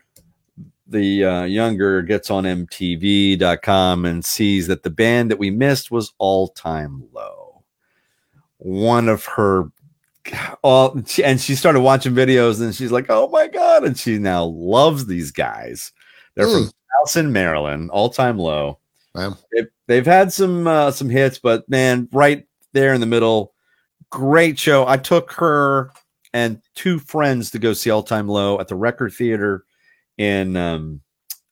the 0.90 1.26
uh, 1.26 1.44
younger, 1.44 2.02
gets 2.02 2.30
on 2.30 2.44
MTV.com 2.44 4.06
and 4.06 4.26
sees 4.26 4.68
that 4.68 4.84
the 4.84 4.90
band 4.90 5.32
that 5.32 5.40
we 5.40 5.52
missed 5.52 5.92
was 5.92 6.14
All 6.18 6.50
Time 6.50 7.08
Low. 7.14 7.64
One 8.58 9.08
of 9.08 9.26
her 9.26 9.72
all 10.62 11.02
and 11.24 11.42
she 11.42 11.56
started 11.56 11.80
watching 11.80 12.14
videos 12.14 12.62
and 12.62 12.76
she's 12.76 12.92
like, 12.92 13.06
oh 13.10 13.30
my 13.30 13.48
god, 13.48 13.84
and 13.84 13.98
she 13.98 14.18
now 14.18 14.44
loves 14.44 15.06
these 15.06 15.32
guys. 15.32 15.92
They're 16.36 16.48
from 16.48 16.72
Towson, 17.06 17.32
Maryland, 17.32 17.90
all 17.92 18.10
time 18.10 18.38
low. 18.38 18.80
Wow. 19.16 19.38
They've, 19.52 19.68
they've 19.88 20.06
had 20.06 20.32
some 20.32 20.68
uh, 20.68 20.92
some 20.92 21.10
hits, 21.10 21.40
but 21.40 21.68
man, 21.70 22.08
right 22.12 22.46
there 22.74 22.94
in 22.94 23.02
the 23.02 23.08
middle, 23.08 23.54
great 24.10 24.60
show. 24.60 24.88
I 24.88 24.98
took 24.98 25.32
her 25.34 25.92
and 26.34 26.62
two 26.76 27.00
friends 27.00 27.52
to 27.52 27.60
go 27.60 27.74
see 27.74 27.90
All 27.90 28.04
Time 28.04 28.28
Low 28.28 28.60
at 28.60 28.68
the 28.68 28.76
Recher 28.76 29.14
Theatre 29.14 29.66
in 30.20 30.56
um 30.56 31.02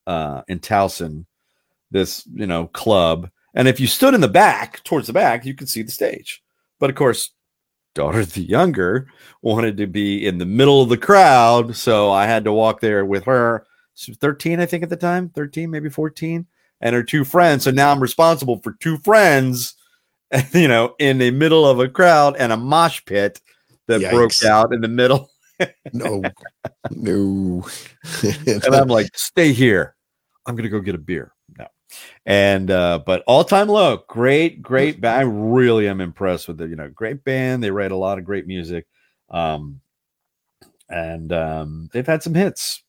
uh 0.06 0.44
in 0.48 0.60
Towson, 0.60 1.26
this 1.90 2.28
you 2.32 2.46
know 2.46 2.68
club. 2.68 3.32
And 3.56 3.68
if 3.68 3.80
you 3.80 3.88
stood 3.88 4.14
in 4.14 4.22
the 4.22 4.28
back, 4.28 4.84
towards 4.84 5.08
the 5.08 5.14
back, 5.14 5.44
you 5.44 5.56
could 5.56 5.70
see 5.70 5.82
the 5.82 5.92
stage. 5.92 6.44
But 6.80 6.92
of 6.92 6.96
course, 6.96 7.32
daughter, 7.96 8.24
the 8.24 8.44
younger, 8.44 9.08
wanted 9.42 9.78
to 9.78 9.88
be 9.88 10.28
in 10.28 10.38
the 10.38 10.46
middle 10.46 10.84
of 10.84 10.90
the 10.90 10.98
crowd. 10.98 11.76
So 11.76 12.12
I 12.12 12.28
had 12.28 12.44
to 12.44 12.54
walk 12.54 12.82
there 12.82 13.04
with 13.04 13.24
her. 13.24 13.66
She 13.96 14.12
was 14.12 14.20
13, 14.20 14.60
I 14.60 14.68
think, 14.68 14.84
at 14.84 14.90
the 14.90 14.96
time, 14.96 15.30
13, 15.30 15.72
maybe 15.72 15.90
14, 15.90 16.46
and 16.82 16.96
her 16.96 17.02
two 17.02 17.24
friends. 17.24 17.64
So 17.64 17.72
now 17.72 17.92
I'm 17.92 18.00
responsible 18.00 18.60
for 18.62 18.74
two 18.74 18.98
friends, 19.00 19.76
you 20.54 20.68
know, 20.68 20.94
in 21.00 21.18
the 21.18 21.32
middle 21.32 21.68
of 21.68 21.80
a 21.80 21.88
crowd 21.88 22.36
and 22.38 22.52
a 22.52 22.58
mosh 22.58 23.04
pit 23.06 23.42
that 23.88 24.12
broke 24.12 24.34
out 24.46 24.72
in 24.72 24.82
the 24.82 24.88
middle. 24.88 25.32
No, 25.94 26.24
no. 26.92 27.68
and 28.46 28.76
I'm 28.76 28.88
like, 28.88 29.18
stay 29.18 29.52
here. 29.54 29.96
I'm 30.46 30.56
gonna 30.56 30.70
go 30.70 30.80
get 30.80 30.96
a 30.96 31.00
beer. 31.00 31.34
No. 31.58 31.68
And 32.26 32.70
uh, 32.72 33.00
but 33.06 33.24
all 33.28 33.44
time 33.44 33.68
low, 33.70 34.04
great, 34.08 34.62
great 34.62 35.02
band. 35.02 35.20
I 35.20 35.22
really 35.24 35.88
am 35.88 36.02
impressed 36.02 36.48
with 36.48 36.58
the, 36.58 36.68
you 36.68 36.76
know, 36.76 36.90
great 36.90 37.24
band. 37.24 37.64
They 37.64 37.72
write 37.72 37.92
a 37.92 37.98
lot 37.98 38.18
of 38.18 38.26
great 38.26 38.48
music. 38.48 38.86
Um 39.30 39.82
and 40.90 41.34
um 41.34 41.90
they've 41.92 42.08
had 42.08 42.24
some 42.24 42.34
hits. 42.34 42.82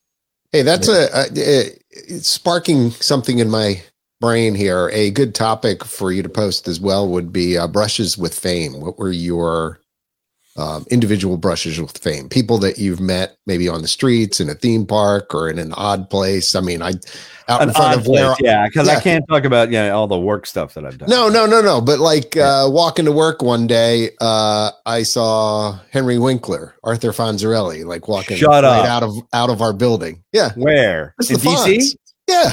Hey, 0.51 0.61
that's 0.63 0.87
a, 0.87 1.07
a, 1.13 1.25
a- 1.35 1.79
it's 1.91 2.29
sparking 2.29 2.91
something 2.91 3.39
in 3.39 3.49
my 3.49 3.81
brain 4.19 4.55
here. 4.55 4.89
A 4.93 5.11
good 5.11 5.35
topic 5.35 5.83
for 5.83 6.11
you 6.11 6.23
to 6.23 6.29
post 6.29 6.67
as 6.67 6.79
well 6.79 7.07
would 7.09 7.31
be 7.31 7.57
uh, 7.57 7.67
brushes 7.67 8.17
with 8.17 8.37
fame. 8.37 8.79
What 8.79 8.97
were 8.97 9.11
your 9.11 9.79
um, 10.59 10.85
individual 10.91 11.37
brushes 11.37 11.79
with 11.79 11.97
fame? 11.97 12.27
People 12.29 12.57
that 12.59 12.77
you've 12.77 12.99
met 12.99 13.37
maybe 13.47 13.67
on 13.69 13.81
the 13.81 13.87
streets, 13.87 14.39
in 14.39 14.49
a 14.49 14.53
theme 14.55 14.85
park, 14.85 15.33
or 15.33 15.49
in 15.49 15.57
an 15.57 15.73
odd 15.73 16.09
place. 16.09 16.55
I 16.55 16.61
mean, 16.61 16.81
I 16.81 16.93
out 17.47 17.61
in 17.63 17.71
front 17.71 17.99
of 17.99 18.05
where. 18.07 18.35
yeah, 18.41 18.67
because 18.67 18.87
I 18.87 18.99
can't 18.99 19.25
talk 19.27 19.43
about 19.45 19.71
yeah 19.71 19.89
all 19.91 20.05
the 20.07 20.19
work 20.19 20.45
stuff 20.45 20.73
that 20.75 20.85
I've 20.85 20.97
done. 20.99 21.09
No, 21.09 21.29
no, 21.29 21.45
no, 21.45 21.61
no. 21.61 21.81
But 21.81 21.99
like 21.99 22.35
Yeah. 22.35 22.63
uh, 22.65 22.69
walking 22.69 23.05
to 23.05 23.11
work 23.11 23.41
one 23.41 23.65
day, 23.65 24.11
uh, 24.21 24.71
I 24.85 25.03
saw 25.03 25.79
Henry 25.91 26.19
Winkler, 26.19 26.75
Arthur 26.83 27.11
Fonzarelli, 27.11 27.85
like 27.85 28.07
walking 28.07 28.37
Shut 28.37 28.49
right 28.49 28.63
up. 28.63 28.85
out 28.85 29.03
of 29.03 29.15
out 29.33 29.49
of 29.49 29.61
our 29.61 29.73
building. 29.73 30.23
Yeah, 30.33 30.51
Where? 30.55 31.15
It's 31.19 31.29
In 31.31 31.37
the 31.37 31.41
DC? 31.41 31.77
Fonz. 31.77 31.95
Yeah. 32.27 32.51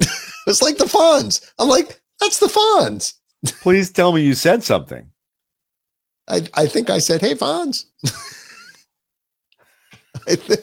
it's 0.46 0.62
like 0.62 0.78
the 0.78 0.84
Fonz. 0.84 1.40
I'm 1.58 1.68
like, 1.68 2.00
that's 2.20 2.38
the 2.38 2.46
Fonz. 2.46 3.14
Please 3.62 3.90
tell 3.90 4.12
me 4.12 4.22
you 4.22 4.34
said 4.34 4.62
something. 4.62 5.09
I, 6.30 6.42
I 6.54 6.66
think 6.66 6.88
I 6.90 6.98
said, 6.98 7.20
hey, 7.20 7.34
Fonz. 7.34 7.84
I, 10.28 10.36
th- 10.36 10.60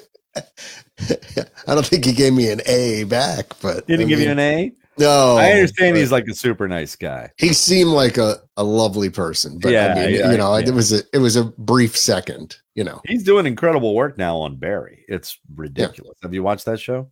I 1.68 1.76
don't 1.76 1.86
think 1.86 2.05
he 2.05 2.13
gave 2.13 2.34
me 2.34 2.49
an 2.49 2.61
A 2.65 3.03
back, 3.03 3.47
but 3.61 3.86
Didn't 3.88 4.05
I 4.05 4.09
give 4.09 4.20
you 4.20 4.32
an 4.32 4.39
A? 4.39 4.72
No. 4.97 5.38
I 5.38 5.51
understand 5.51 5.95
he's 5.97 6.11
like 6.11 6.26
a 6.28 6.34
super 6.34 6.68
nice 6.68 6.95
guy. 6.95 7.32
he 7.38 7.53
seemed 7.53 7.91
like 7.91 8.18
a, 8.18 8.38
a 8.55 8.63
lovely 8.63 9.09
person, 9.09 9.59
but 9.59 9.72
Yeah, 9.72 9.93
I 9.93 9.95
mean, 9.95 10.15
yeah, 10.15 10.32
you 10.32 10.38
know, 10.38 10.57
yeah. 10.57 10.68
it 10.68 10.74
was 10.74 10.91
a 10.91 11.03
it 11.13 11.20
was 11.20 11.36
a 11.36 11.43
brief 11.45 11.95
second, 11.95 12.57
you 12.74 12.84
know. 12.84 13.01
He's 13.05 13.24
doing 13.24 13.45
incredible 13.45 13.93
work 13.93 14.18
now 14.18 14.38
on 14.38 14.55
Barry. 14.55 15.05
It's 15.07 15.38
ridiculous. 15.55 16.18
Have 16.24 16.34
you 16.34 16.41
watched 16.41 16.65
that 16.65 16.80
show? 16.80 17.11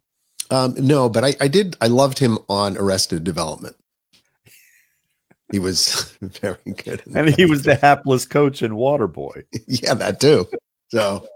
Um, 0.50 0.74
no, 0.80 1.10
but 1.10 1.24
I, 1.24 1.36
I 1.40 1.48
did 1.48 1.76
I 1.80 1.88
loved 1.88 2.18
him 2.20 2.40
on 2.50 2.76
Arrested 2.78 3.24
Development. 3.24 3.76
He 5.52 5.60
was 5.60 6.16
very 6.22 6.58
good. 6.84 7.04
And 7.16 7.34
he 7.36 7.46
was 7.46 7.64
the 7.64 7.76
hapless 7.76 8.26
coach 8.26 8.62
in 8.62 8.72
Waterboy. 8.74 9.44
yeah, 9.68 9.94
that 9.94 10.20
too. 10.20 10.48
So, 10.90 11.28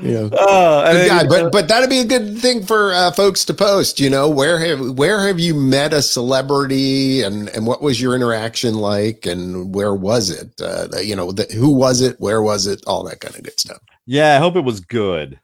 you 0.00 0.12
know, 0.12 0.30
Oh, 0.32 0.84
and 0.84 0.96
good 0.98 1.08
guy. 1.08 1.20
uh, 1.20 1.28
But 1.28 1.52
but 1.52 1.68
that'd 1.68 1.88
be 1.90 2.00
a 2.00 2.04
good 2.04 2.38
thing 2.38 2.64
for 2.66 2.92
uh, 2.92 3.12
folks 3.12 3.44
to 3.44 3.54
post. 3.54 4.00
You 4.00 4.10
know, 4.10 4.28
where 4.28 4.58
have 4.58 4.98
where 4.98 5.26
have 5.26 5.38
you 5.38 5.54
met 5.54 5.92
a 5.92 6.02
celebrity, 6.02 7.22
and 7.22 7.48
and 7.50 7.66
what 7.66 7.80
was 7.82 8.00
your 8.00 8.14
interaction 8.16 8.74
like, 8.74 9.24
and 9.26 9.72
where 9.74 9.94
was 9.94 10.30
it? 10.30 10.60
Uh, 10.60 10.88
you 11.00 11.14
know, 11.14 11.30
the, 11.30 11.44
who 11.54 11.70
was 11.72 12.00
it? 12.00 12.18
Where 12.18 12.42
was 12.42 12.66
it? 12.66 12.82
All 12.86 13.04
that 13.04 13.20
kind 13.20 13.36
of 13.36 13.42
good 13.44 13.60
stuff. 13.60 13.78
yeah, 14.06 14.34
I 14.34 14.38
hope 14.38 14.56
it 14.56 14.64
was 14.64 14.80
good. 14.80 15.38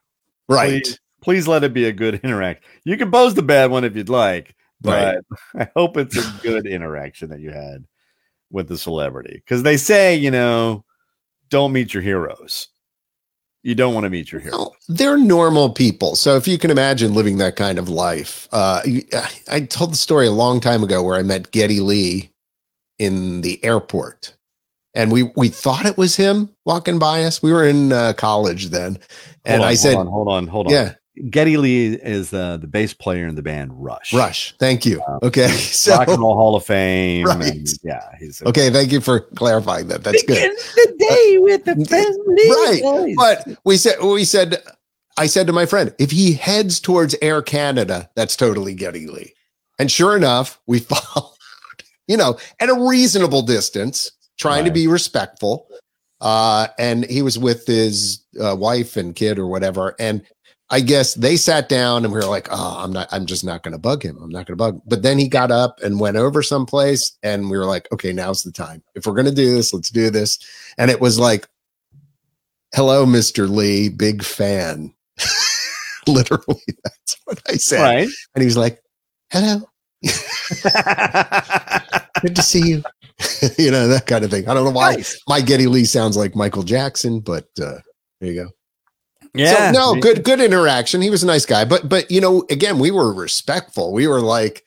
Right. 0.49 0.83
Please, 0.83 0.99
please 1.21 1.47
let 1.49 1.63
it 1.63 1.73
be 1.73 1.85
a 1.85 1.93
good 1.93 2.17
interaction. 2.25 2.65
You 2.85 2.97
can 2.97 3.11
post 3.13 3.37
the 3.37 3.43
bad 3.43 3.71
one 3.71 3.85
if 3.85 3.95
you'd 3.95 4.09
like, 4.09 4.57
but 4.81 5.25
I 5.55 5.69
hope 5.77 5.97
it's 5.97 6.17
a 6.17 6.43
good 6.43 6.67
interaction 6.67 7.31
that 7.31 7.41
you 7.41 7.51
had 7.51 7.85
with 8.51 8.69
the 8.69 8.79
celebrity. 8.79 9.43
Because 9.45 9.63
they 9.63 9.77
say, 9.77 10.15
you 10.15 10.31
know, 10.31 10.85
don't 11.49 11.73
meet 11.73 11.95
your 11.95 12.03
heroes. 12.03 12.69
You 13.63 13.75
don't 13.75 13.93
want 13.93 14.05
to 14.05 14.11
meet 14.11 14.33
your 14.33 14.41
heroes. 14.41 14.59
Well, 14.59 14.77
they're 14.89 15.19
normal 15.19 15.71
people. 15.71 16.17
So 16.17 16.37
if 16.37 16.49
you 16.49 16.57
can 16.57 16.71
imagine 16.71 17.13
living 17.13 17.37
that 17.39 17.57
kind 17.57 17.79
of 17.79 17.91
life, 17.91 18.49
uh, 18.53 18.81
I 19.51 19.61
told 19.61 19.93
the 19.93 19.97
story 19.97 20.27
a 20.27 20.33
long 20.33 20.61
time 20.61 20.83
ago 20.83 21.03
where 21.03 21.19
I 21.19 21.23
met 21.23 21.51
Geddy 21.51 21.81
Lee 21.81 22.31
in 22.99 23.43
the 23.43 23.63
airport, 23.63 24.35
and 24.95 25.13
we 25.13 25.31
we 25.37 25.49
thought 25.49 25.85
it 25.85 25.99
was 25.99 26.17
him 26.17 26.49
walking 26.65 26.99
by 26.99 27.25
us. 27.25 27.43
We 27.43 27.53
were 27.53 27.67
in 27.67 27.93
uh, 27.93 28.15
college 28.15 28.69
then, 28.69 28.99
and 29.45 29.63
on, 29.63 29.69
I 29.69 29.75
said, 29.75 29.95
hold 29.95 30.07
on, 30.07 30.13
hold 30.13 30.29
on, 30.29 30.47
hold 30.47 30.67
on. 30.69 30.73
"Yeah, 30.73 30.95
Geddy 31.29 31.57
Lee 31.57 31.95
is 31.95 32.33
uh, 32.33 32.57
the 32.59 32.67
bass 32.67 32.95
player 32.95 33.27
in 33.27 33.35
the 33.35 33.43
band 33.43 33.71
Rush. 33.75 34.13
Rush. 34.15 34.55
Thank 34.59 34.87
you." 34.87 35.03
Um, 35.07 35.19
Okay, 35.23 35.49
so 35.49 35.97
Rock 35.97 36.09
and 36.09 36.21
Roll 36.21 36.35
Hall 36.35 36.57
of 36.57 36.65
Fame. 36.65 37.27
Right. 37.27 37.53
and 37.53 37.69
yeah, 37.83 38.01
he's 38.19 38.41
a- 38.43 38.49
okay, 38.49 38.71
thank 38.71 38.93
you 38.93 39.01
for 39.01 39.21
clarifying 39.21 39.89
that. 39.89 40.05
That's 40.05 40.23
good. 40.23 40.53
The 40.77 40.95
day 40.99 41.39
with 41.39 41.65
the 41.65 41.75
family. 41.85 42.51
Right. 42.51 42.81
family. 42.83 43.15
But 43.17 43.59
we 43.65 43.77
said 43.77 43.97
we 44.03 44.25
said 44.25 44.63
I 45.17 45.27
said 45.27 45.47
to 45.49 45.53
my 45.53 45.67
friend, 45.67 45.95
if 45.99 46.11
he 46.11 46.33
heads 46.33 46.81
towards 46.81 47.15
Air 47.21 47.43
Canada, 47.43 48.09
that's 48.15 48.37
totally 48.37 48.75
Geddy 48.75 49.07
Lee. 49.07 49.35
And 49.79 49.91
sure 49.91 50.17
enough, 50.17 50.61
we 50.67 50.79
followed, 50.81 51.35
you 52.07 52.17
know, 52.17 52.39
at 52.61 52.71
a 52.71 52.75
reasonable 52.75 53.43
distance, 53.43 54.13
trying 54.39 54.65
to 54.65 54.71
be 54.71 54.87
respectful. 54.87 55.67
Uh, 56.23 56.69
and 56.79 57.05
he 57.07 57.23
was 57.23 57.39
with 57.39 57.67
his 57.67 58.23
uh, 58.41 58.55
wife 58.55 58.97
and 58.97 59.15
kid 59.17 59.39
or 59.39 59.47
whatever. 59.47 59.95
And 59.99 60.23
I 60.73 60.81
guess 60.81 61.15
they 61.15 61.37
sat 61.37 61.69
down 61.69 62.05
and 62.05 62.13
we 62.13 62.21
were 62.21 62.27
like, 62.27 62.49
oh, 62.51 62.77
I'm 62.79 62.93
not, 62.93 63.09
I'm 63.11 63.27
just 63.27 63.45
not 63.45 63.65
going 63.65 63.73
to 63.73 63.79
bug 63.79 64.05
him. 64.05 64.17
I'm 64.23 64.31
not 64.31 64.47
going 64.47 64.57
to 64.57 64.65
bug. 64.65 64.75
Him. 64.77 64.83
But 64.87 65.03
then 65.03 65.19
he 65.19 65.27
got 65.29 65.51
up 65.51 65.81
and 65.83 65.99
went 65.99 66.17
over 66.17 66.43
someplace 66.43 67.19
and 67.25 67.51
we 67.51 67.59
were 67.59 67.65
like, 67.67 67.89
okay, 67.93 68.13
now's 68.13 68.45
the 68.45 68.53
time. 68.53 68.83
If 68.95 69.05
we're 69.05 69.15
going 69.15 69.27
to 69.27 69.35
do 69.35 69.53
this, 69.55 69.75
let's 69.75 69.91
do 69.91 70.11
this. 70.11 70.39
And 70.79 70.89
it 70.91 71.01
was 71.01 71.19
like, 71.19 71.49
hello, 72.73 73.05
Mr. 73.05 73.49
Lee, 73.51 73.89
big 73.89 74.23
fan. 74.23 74.95
Literally, 76.07 76.63
that's 76.85 77.17
what 77.25 77.43
I 77.49 77.55
said. 77.55 77.83
right. 77.83 78.09
And 78.35 78.43
he 78.43 78.47
was 78.47 78.57
like, 78.57 78.81
hello, 79.33 79.69
good 82.23 82.37
to 82.37 82.43
see 82.43 82.69
you. 82.69 82.83
you 83.59 83.71
know, 83.71 83.89
that 83.89 84.05
kind 84.07 84.25
of 84.25 84.31
thing. 84.31 84.49
I 84.49 84.55
don't 84.55 84.65
know 84.65 84.71
why 84.71 84.95
Nice. 84.95 85.21
my 85.29 85.41
Geddy 85.41 85.67
Lee 85.67 85.85
sounds 85.85 86.17
like 86.17 86.35
Michael 86.35 86.63
Jackson, 86.63 87.21
but 87.21 87.49
uh, 87.61 87.81
there 88.21 88.33
you 88.33 88.45
go. 88.45 88.51
Yeah. 89.35 89.73
So, 89.73 89.95
no, 89.95 90.01
good, 90.01 90.25
good 90.25 90.41
interaction. 90.41 91.01
He 91.01 91.11
was 91.11 91.23
a 91.23 91.27
nice 91.27 91.47
guy, 91.47 91.65
but, 91.65 91.89
but, 91.89 92.11
you 92.11 92.21
know, 92.21 92.45
again, 92.51 92.79
we 92.79 92.91
were 92.91 93.13
respectful. 93.13 93.93
We 93.93 94.07
were 94.07 94.21
like, 94.21 94.65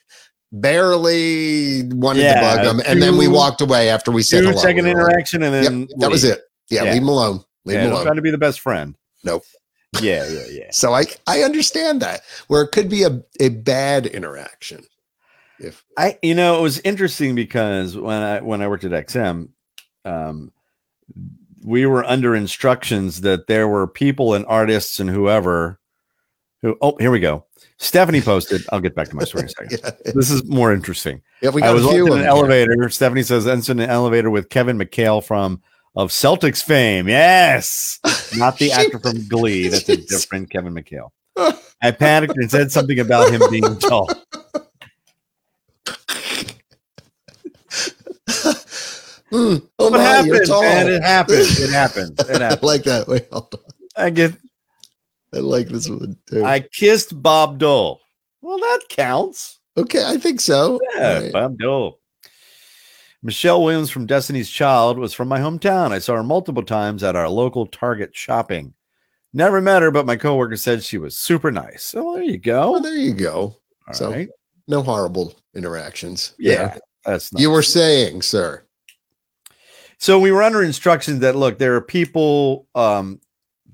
barely 0.52 1.82
wanted 1.88 2.22
Yeah, 2.22 2.34
to 2.34 2.40
bug 2.40 2.64
him. 2.64 2.82
And 2.86 3.02
then 3.02 3.16
we 3.16 3.28
walked 3.28 3.60
away 3.60 3.90
after 3.90 4.10
we 4.10 4.22
said 4.22 4.42
Two 4.42 4.50
hello. 4.50 4.62
second 4.62 4.84
We 4.84 4.94
were 4.94 5.02
like, 5.02 5.10
interaction 5.10 5.42
and 5.42 5.54
then 5.54 5.80
Yep, 5.90 5.98
that 6.00 6.10
was 6.10 6.24
it. 6.24 6.42
Yeah, 6.70 6.84
Yeah. 6.84 6.92
leave 6.92 7.02
him 7.02 7.08
alone. 7.08 7.44
Leave 7.64 7.74
Yeah, 7.74 7.80
him 7.80 7.84
don't 7.86 7.92
alone. 7.92 8.06
try 8.06 8.14
to 8.14 8.22
be 8.22 8.30
the 8.30 8.38
best 8.38 8.60
friend. 8.60 8.94
Nope. 9.24 9.44
Yeah, 10.00 10.26
yeah, 10.28 10.46
yeah. 10.50 10.60
So 10.72 10.92
I 10.94 11.04
I 11.26 11.42
understand 11.42 12.02
that 12.02 12.22
where 12.48 12.62
it 12.62 12.72
could 12.72 12.88
be 12.88 13.04
a, 13.04 13.22
a 13.40 13.48
bad 13.50 14.06
interaction. 14.06 14.84
If 15.58 15.84
I 15.96 16.18
you 16.22 16.34
know 16.34 16.58
it 16.58 16.62
was 16.62 16.80
interesting 16.80 17.34
because 17.34 17.96
when 17.96 18.20
I 18.22 18.40
when 18.40 18.60
I 18.60 18.66
worked 18.68 18.84
at 18.84 18.90
XM, 19.06 19.50
um, 20.04 20.52
we 21.64 21.86
were 21.86 22.04
under 22.04 22.36
instructions 22.36 23.22
that 23.22 23.46
there 23.46 23.66
were 23.66 23.86
people 23.86 24.34
and 24.34 24.44
artists 24.46 25.00
and 25.00 25.08
whoever 25.08 25.80
who 26.62 26.76
oh 26.80 26.96
here 26.98 27.10
we 27.10 27.20
go. 27.20 27.46
Stephanie 27.78 28.20
posted. 28.20 28.62
I'll 28.70 28.80
get 28.80 28.94
back 28.94 29.08
to 29.08 29.16
my 29.16 29.24
story 29.24 29.42
in 29.42 29.46
a 29.46 29.48
second. 29.50 29.80
yeah, 30.06 30.12
This 30.14 30.30
is 30.30 30.44
more 30.44 30.72
interesting. 30.72 31.22
yeah, 31.42 31.50
we 31.50 31.62
I 31.62 31.66
got 31.68 31.74
was 31.74 31.86
a 31.86 31.88
few 31.88 32.06
in 32.12 32.20
an 32.20 32.26
elevator. 32.26 32.88
Stephanie 32.90 33.22
says, 33.22 33.46
"Ends 33.46 33.68
in 33.68 33.80
an 33.80 33.90
elevator 33.90 34.30
with 34.30 34.50
Kevin 34.50 34.78
McHale 34.78 35.24
from 35.24 35.62
of 35.96 36.10
Celtics 36.10 36.62
fame." 36.62 37.08
Yes, 37.08 37.98
not 38.36 38.58
the 38.58 38.70
actor 38.78 38.98
from 38.98 39.26
Glee. 39.26 39.68
That's 39.68 39.88
a 39.88 39.96
different 40.08 40.50
Kevin 40.50 40.74
McHale. 40.74 41.10
I 41.82 41.90
panicked 41.90 42.36
and 42.36 42.50
said 42.50 42.70
something 42.70 43.00
about 43.00 43.32
him 43.32 43.42
being 43.50 43.78
tall. 43.78 44.08
Mm, 49.34 49.68
oh 49.80 49.90
What 49.90 49.98
my, 49.98 50.02
happened, 50.02 50.48
man? 50.48 50.88
It 50.88 51.02
happened. 51.02 51.40
It 51.40 51.70
happened. 51.72 52.20
It 52.20 52.40
I 52.40 52.56
like 52.64 52.84
that. 52.84 53.08
Wait, 53.08 53.26
hold 53.32 53.52
on. 53.54 53.60
I 53.96 54.10
get. 54.10 54.32
I 55.34 55.38
like 55.38 55.66
this 55.66 55.88
one 55.88 56.16
too. 56.30 56.44
I 56.44 56.60
kissed 56.60 57.20
Bob 57.20 57.58
Dole. 57.58 58.00
Well, 58.42 58.58
that 58.58 58.82
counts. 58.88 59.58
okay, 59.76 60.04
I 60.06 60.18
think 60.18 60.40
so. 60.40 60.78
Yeah, 60.94 61.18
right. 61.18 61.32
Bob 61.32 61.58
Dole. 61.58 61.98
Michelle 63.24 63.64
Williams 63.64 63.90
from 63.90 64.06
Destiny's 64.06 64.50
Child 64.50 64.98
was 64.98 65.12
from 65.12 65.26
my 65.26 65.40
hometown. 65.40 65.90
I 65.90 65.98
saw 65.98 66.14
her 66.14 66.22
multiple 66.22 66.62
times 66.62 67.02
at 67.02 67.16
our 67.16 67.28
local 67.28 67.66
Target 67.66 68.14
shopping. 68.14 68.74
Never 69.32 69.60
met 69.60 69.82
her, 69.82 69.90
but 69.90 70.06
my 70.06 70.14
coworker 70.14 70.56
said 70.56 70.84
she 70.84 70.98
was 70.98 71.16
super 71.16 71.50
nice. 71.50 71.82
So 71.82 72.14
there 72.14 72.22
you 72.22 72.38
go. 72.38 72.70
Well, 72.70 72.82
there 72.82 72.94
you 72.94 73.14
go. 73.14 73.56
All 73.88 73.94
so, 73.94 74.12
right. 74.12 74.28
No 74.68 74.80
horrible 74.80 75.34
interactions. 75.56 76.34
Yeah, 76.38 76.66
there. 76.66 76.78
that's 77.04 77.32
nice. 77.32 77.42
You 77.42 77.50
were 77.50 77.62
saying, 77.62 78.22
sir. 78.22 78.63
So 80.04 80.18
we 80.18 80.32
were 80.32 80.42
under 80.42 80.62
instructions 80.62 81.20
that 81.20 81.34
look, 81.34 81.56
there 81.56 81.74
are 81.76 81.80
people 81.80 82.66
um 82.74 83.22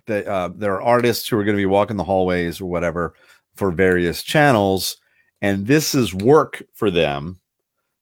that 0.06 0.28
uh 0.28 0.50
there 0.54 0.74
are 0.74 0.80
artists 0.80 1.26
who 1.26 1.36
are 1.36 1.42
going 1.42 1.56
to 1.56 1.60
be 1.60 1.66
walking 1.66 1.96
the 1.96 2.04
hallways 2.04 2.60
or 2.60 2.66
whatever 2.66 3.14
for 3.56 3.72
various 3.72 4.22
channels, 4.22 4.96
and 5.42 5.66
this 5.66 5.92
is 5.92 6.14
work 6.14 6.62
for 6.72 6.88
them. 6.88 7.40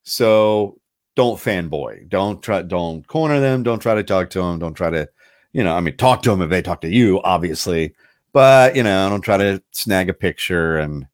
So 0.03 0.79
don't 1.17 1.39
fanboy. 1.39 2.11
Don't 2.11 2.43
try 2.43 2.61
don't 2.61 3.07
corner 3.07 3.41
them, 3.41 3.63
don't 3.63 3.81
try 3.81 3.95
to 3.95 4.05
talk 4.05 4.29
to 4.29 4.41
them, 4.41 4.59
don't 4.59 4.75
try 4.75 4.91
to, 4.91 5.09
you 5.55 5.65
know, 5.65 5.75
I 5.75 5.81
mean 5.81 5.97
talk 5.97 6.21
to 6.25 6.31
them 6.31 6.43
if 6.43 6.51
they 6.51 6.61
talk 6.61 6.83
to 6.83 6.91
you, 6.91 7.23
obviously. 7.23 7.95
But 8.35 8.77
you 8.77 8.83
know, 8.83 9.09
don't 9.09 9.23
try 9.23 9.39
to 9.39 9.63
snag 9.71 10.11
a 10.11 10.13
picture 10.13 10.77
and 10.77 11.07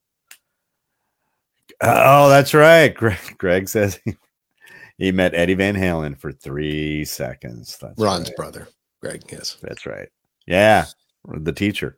Oh, 1.79 2.27
that's 2.27 2.53
right. 2.53 2.93
Greg, 2.93 3.37
Greg 3.37 3.69
says 3.69 4.01
he, 4.03 4.17
he 4.97 5.11
met 5.11 5.33
Eddie 5.33 5.53
Van 5.55 5.75
Halen 5.75 6.17
for 6.17 6.31
three 6.31 7.05
seconds. 7.05 7.77
That's 7.81 7.99
Ron's 7.99 8.29
right. 8.29 8.37
brother, 8.37 8.67
Greg. 9.01 9.23
Yes. 9.31 9.57
That's 9.61 9.85
right. 9.85 10.09
Yeah, 10.47 10.85
the 11.25 11.53
teacher. 11.53 11.97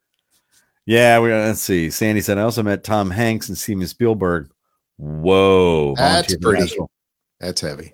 Yeah, 0.85 1.19
we 1.19 1.33
let's 1.33 1.61
see. 1.61 1.89
Sandy 1.89 2.21
said 2.21 2.37
I 2.37 2.43
also 2.43 2.63
met 2.63 2.83
Tom 2.83 3.11
Hanks 3.11 3.49
and 3.49 3.57
Steven 3.57 3.87
Spielberg. 3.87 4.49
Whoa, 4.97 5.95
That's 5.95 6.35
pretty. 6.37 6.61
National- 6.61 6.91
That's 7.39 7.61
heavy. 7.61 7.93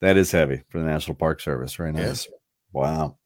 That 0.00 0.16
is 0.16 0.32
heavy 0.32 0.62
for 0.68 0.80
the 0.80 0.84
National 0.84 1.14
Park 1.14 1.40
Service. 1.40 1.74
Very 1.74 1.92
nice. 1.92 2.02
Yes. 2.02 2.28
Wow. 2.72 3.18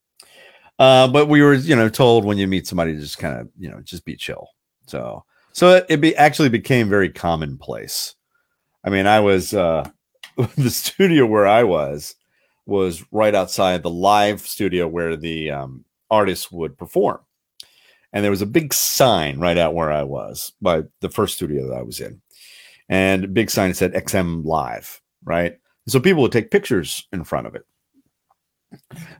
Uh, 0.78 1.08
but 1.08 1.26
we 1.26 1.40
were, 1.40 1.54
you 1.54 1.74
know, 1.74 1.88
told 1.88 2.26
when 2.26 2.36
you 2.36 2.46
meet 2.46 2.66
somebody 2.66 2.92
to 2.92 3.00
just 3.00 3.16
kind 3.18 3.40
of, 3.40 3.48
you 3.58 3.70
know, 3.70 3.80
just 3.80 4.04
be 4.04 4.14
chill. 4.14 4.50
So, 4.86 5.24
so 5.52 5.76
it, 5.76 5.86
it 5.88 6.00
be 6.02 6.14
actually 6.16 6.50
became 6.50 6.90
very 6.90 7.08
commonplace. 7.08 8.14
I 8.84 8.90
mean, 8.90 9.06
I 9.06 9.20
was 9.20 9.54
uh, 9.54 9.88
the 10.56 10.70
studio 10.70 11.26
where 11.26 11.46
I 11.46 11.64
was 11.64 12.14
was 12.66 13.04
right 13.10 13.34
outside 13.34 13.82
the 13.82 13.90
live 13.90 14.40
studio 14.40 14.86
where 14.86 15.16
the 15.16 15.50
um, 15.50 15.84
artists 16.10 16.50
would 16.50 16.76
perform, 16.76 17.20
and 18.12 18.22
there 18.22 18.30
was 18.30 18.42
a 18.42 18.46
big 18.46 18.74
sign 18.74 19.38
right 19.38 19.56
out 19.56 19.74
where 19.74 19.90
I 19.90 20.02
was 20.02 20.52
by 20.60 20.82
the 21.00 21.10
first 21.10 21.36
studio 21.36 21.68
that 21.68 21.76
I 21.76 21.82
was 21.82 22.00
in, 22.00 22.20
and 22.88 23.32
big 23.32 23.50
sign 23.50 23.72
said 23.72 23.94
XM 23.94 24.44
Live, 24.44 25.00
right? 25.24 25.58
So 25.88 26.00
people 26.00 26.22
would 26.22 26.32
take 26.32 26.50
pictures 26.50 27.06
in 27.12 27.24
front 27.24 27.46
of 27.46 27.54
it. 27.54 27.62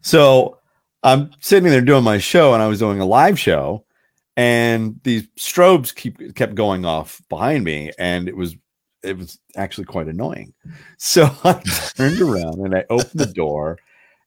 So 0.02 0.58
I'm 1.02 1.30
sitting 1.40 1.70
there 1.70 1.80
doing 1.80 2.04
my 2.04 2.18
show, 2.18 2.52
and 2.52 2.62
I 2.62 2.66
was 2.66 2.80
doing 2.80 3.00
a 3.00 3.06
live 3.06 3.38
show, 3.38 3.84
and 4.36 5.00
these 5.04 5.26
strobes 5.38 5.94
keep 5.94 6.34
kept 6.34 6.54
going 6.54 6.84
off 6.84 7.22
behind 7.28 7.64
me, 7.64 7.92
and 7.98 8.28
it 8.28 8.36
was 8.36 8.56
it 9.07 9.16
was 9.16 9.38
actually 9.57 9.84
quite 9.84 10.09
annoying. 10.09 10.52
So 10.98 11.24
I 11.44 11.61
turned 11.96 12.20
around 12.20 12.61
and 12.61 12.74
I 12.74 12.84
opened 12.90 13.20
the 13.20 13.26
door, 13.26 13.78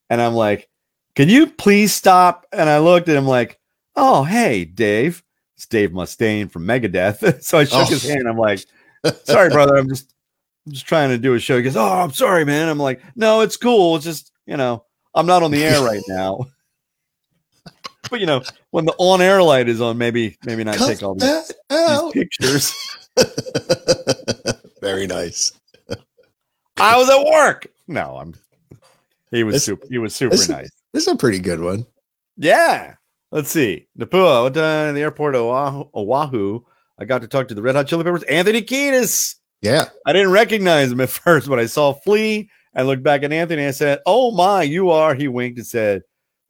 and 0.10 0.22
I'm 0.22 0.34
like, 0.34 0.70
"Can 1.16 1.30
you 1.30 1.48
please 1.48 1.94
stop?" 1.94 2.46
And 2.52 2.70
I 2.70 2.80
looked 2.80 3.10
at 3.10 3.16
him 3.18 3.28
like, 3.28 3.60
"Oh, 3.96 4.24
hey, 4.24 4.66
Dave." 4.66 5.24
It's 5.58 5.66
Dave 5.66 5.90
Mustaine 5.92 6.50
from 6.50 6.64
Megadeth. 6.66 7.44
so 7.44 7.58
I 7.58 7.66
shook 7.66 7.74
Oh. 7.82 7.86
his 7.86 8.04
hand. 8.08 8.28
I'm 8.28 8.38
like, 8.38 8.64
"Sorry, 9.26 9.50
brother. 9.50 9.76
I'm 9.76 9.90
just 9.90 10.14
I'm 10.66 10.72
just 10.72 10.88
trying 10.88 11.10
to 11.10 11.18
do 11.18 11.34
a 11.34 11.40
show." 11.40 11.58
He 11.58 11.64
goes, 11.64 11.76
"Oh, 11.78 11.84
I'm 12.04 12.14
sorry, 12.14 12.46
man." 12.46 12.70
I'm 12.70 12.80
like, 12.80 13.02
"No, 13.16 13.42
it's 13.42 13.58
cool. 13.58 13.96
It's 13.98 14.06
just 14.06 14.32
you 14.46 14.58
know." 14.58 14.86
I'm 15.16 15.26
not 15.26 15.42
on 15.42 15.50
the 15.50 15.64
air 15.66 15.84
right 15.84 16.04
now. 16.08 16.46
but 18.12 18.20
you 18.20 18.28
know, 18.28 18.44
when 18.70 18.86
the 18.86 18.94
on 19.00 19.22
air 19.24 19.42
light 19.42 19.68
is 19.68 19.82
on, 19.82 19.98
maybe 19.98 20.38
maybe 20.46 20.64
not 20.64 20.76
take 20.78 21.02
all 21.02 21.16
these, 21.16 21.52
these 21.70 22.12
pictures. 22.14 22.74
Very 24.90 25.06
nice. 25.06 25.52
I 26.78 26.98
was 26.98 27.10
at 27.12 27.24
work. 27.32 27.68
No, 27.88 28.18
I'm 28.18 28.34
he 29.30 29.44
was 29.44 29.54
This- 29.56 29.66
super 29.66 29.86
he 29.88 30.00
was 30.00 30.16
super 30.16 30.36
this- 30.36 30.50
nice. 30.50 30.72
This 30.94 31.06
is 31.06 31.14
a 31.14 31.16
pretty 31.16 31.38
good 31.40 31.60
one. 31.60 31.86
Yeah. 32.38 32.96
Let's 33.32 33.52
see. 33.52 33.88
Napua, 33.98 34.42
what 34.44 34.54
done 34.54 34.90
in 34.90 34.96
the 34.96 35.02
airport 35.02 35.36
of 35.36 35.42
Oahu, 35.42 35.84
Oahu. 35.94 36.62
I 36.98 37.06
got 37.06 37.22
to 37.22 37.28
talk 37.28 37.48
to 37.50 37.54
the 37.54 37.62
Red 37.62 37.76
Hot 37.76 37.86
Chili 37.86 38.04
Peppers, 38.04 38.24
Anthony 38.24 38.64
Kiedis. 38.64 39.36
Yeah. 39.62 39.86
I 40.08 40.14
didn't 40.14 40.32
recognize 40.32 40.92
him 40.92 41.00
at 41.02 41.10
first, 41.26 41.48
but 41.48 41.60
I 41.60 41.68
saw 41.68 41.94
Flea 41.94 42.50
and 42.74 42.88
looked 42.88 43.04
back 43.04 43.22
at 43.22 43.32
Anthony 43.32 43.62
and 43.62 43.68
I 43.70 43.72
said, 43.72 44.00
Oh 44.08 44.32
my, 44.32 44.64
you 44.64 44.90
are. 44.90 45.14
He 45.14 45.28
winked 45.28 45.60
and 45.60 45.68
said, 45.68 46.02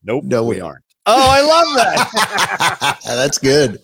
Nope, 0.01 0.23
No, 0.23 0.45
we 0.45 0.55
we 0.55 0.61
aren't. 0.61 0.85
Oh, 1.05 1.29
I 1.29 1.41
love 1.41 1.75
that. 1.75 2.99
That's 3.05 3.37
good. 3.39 3.79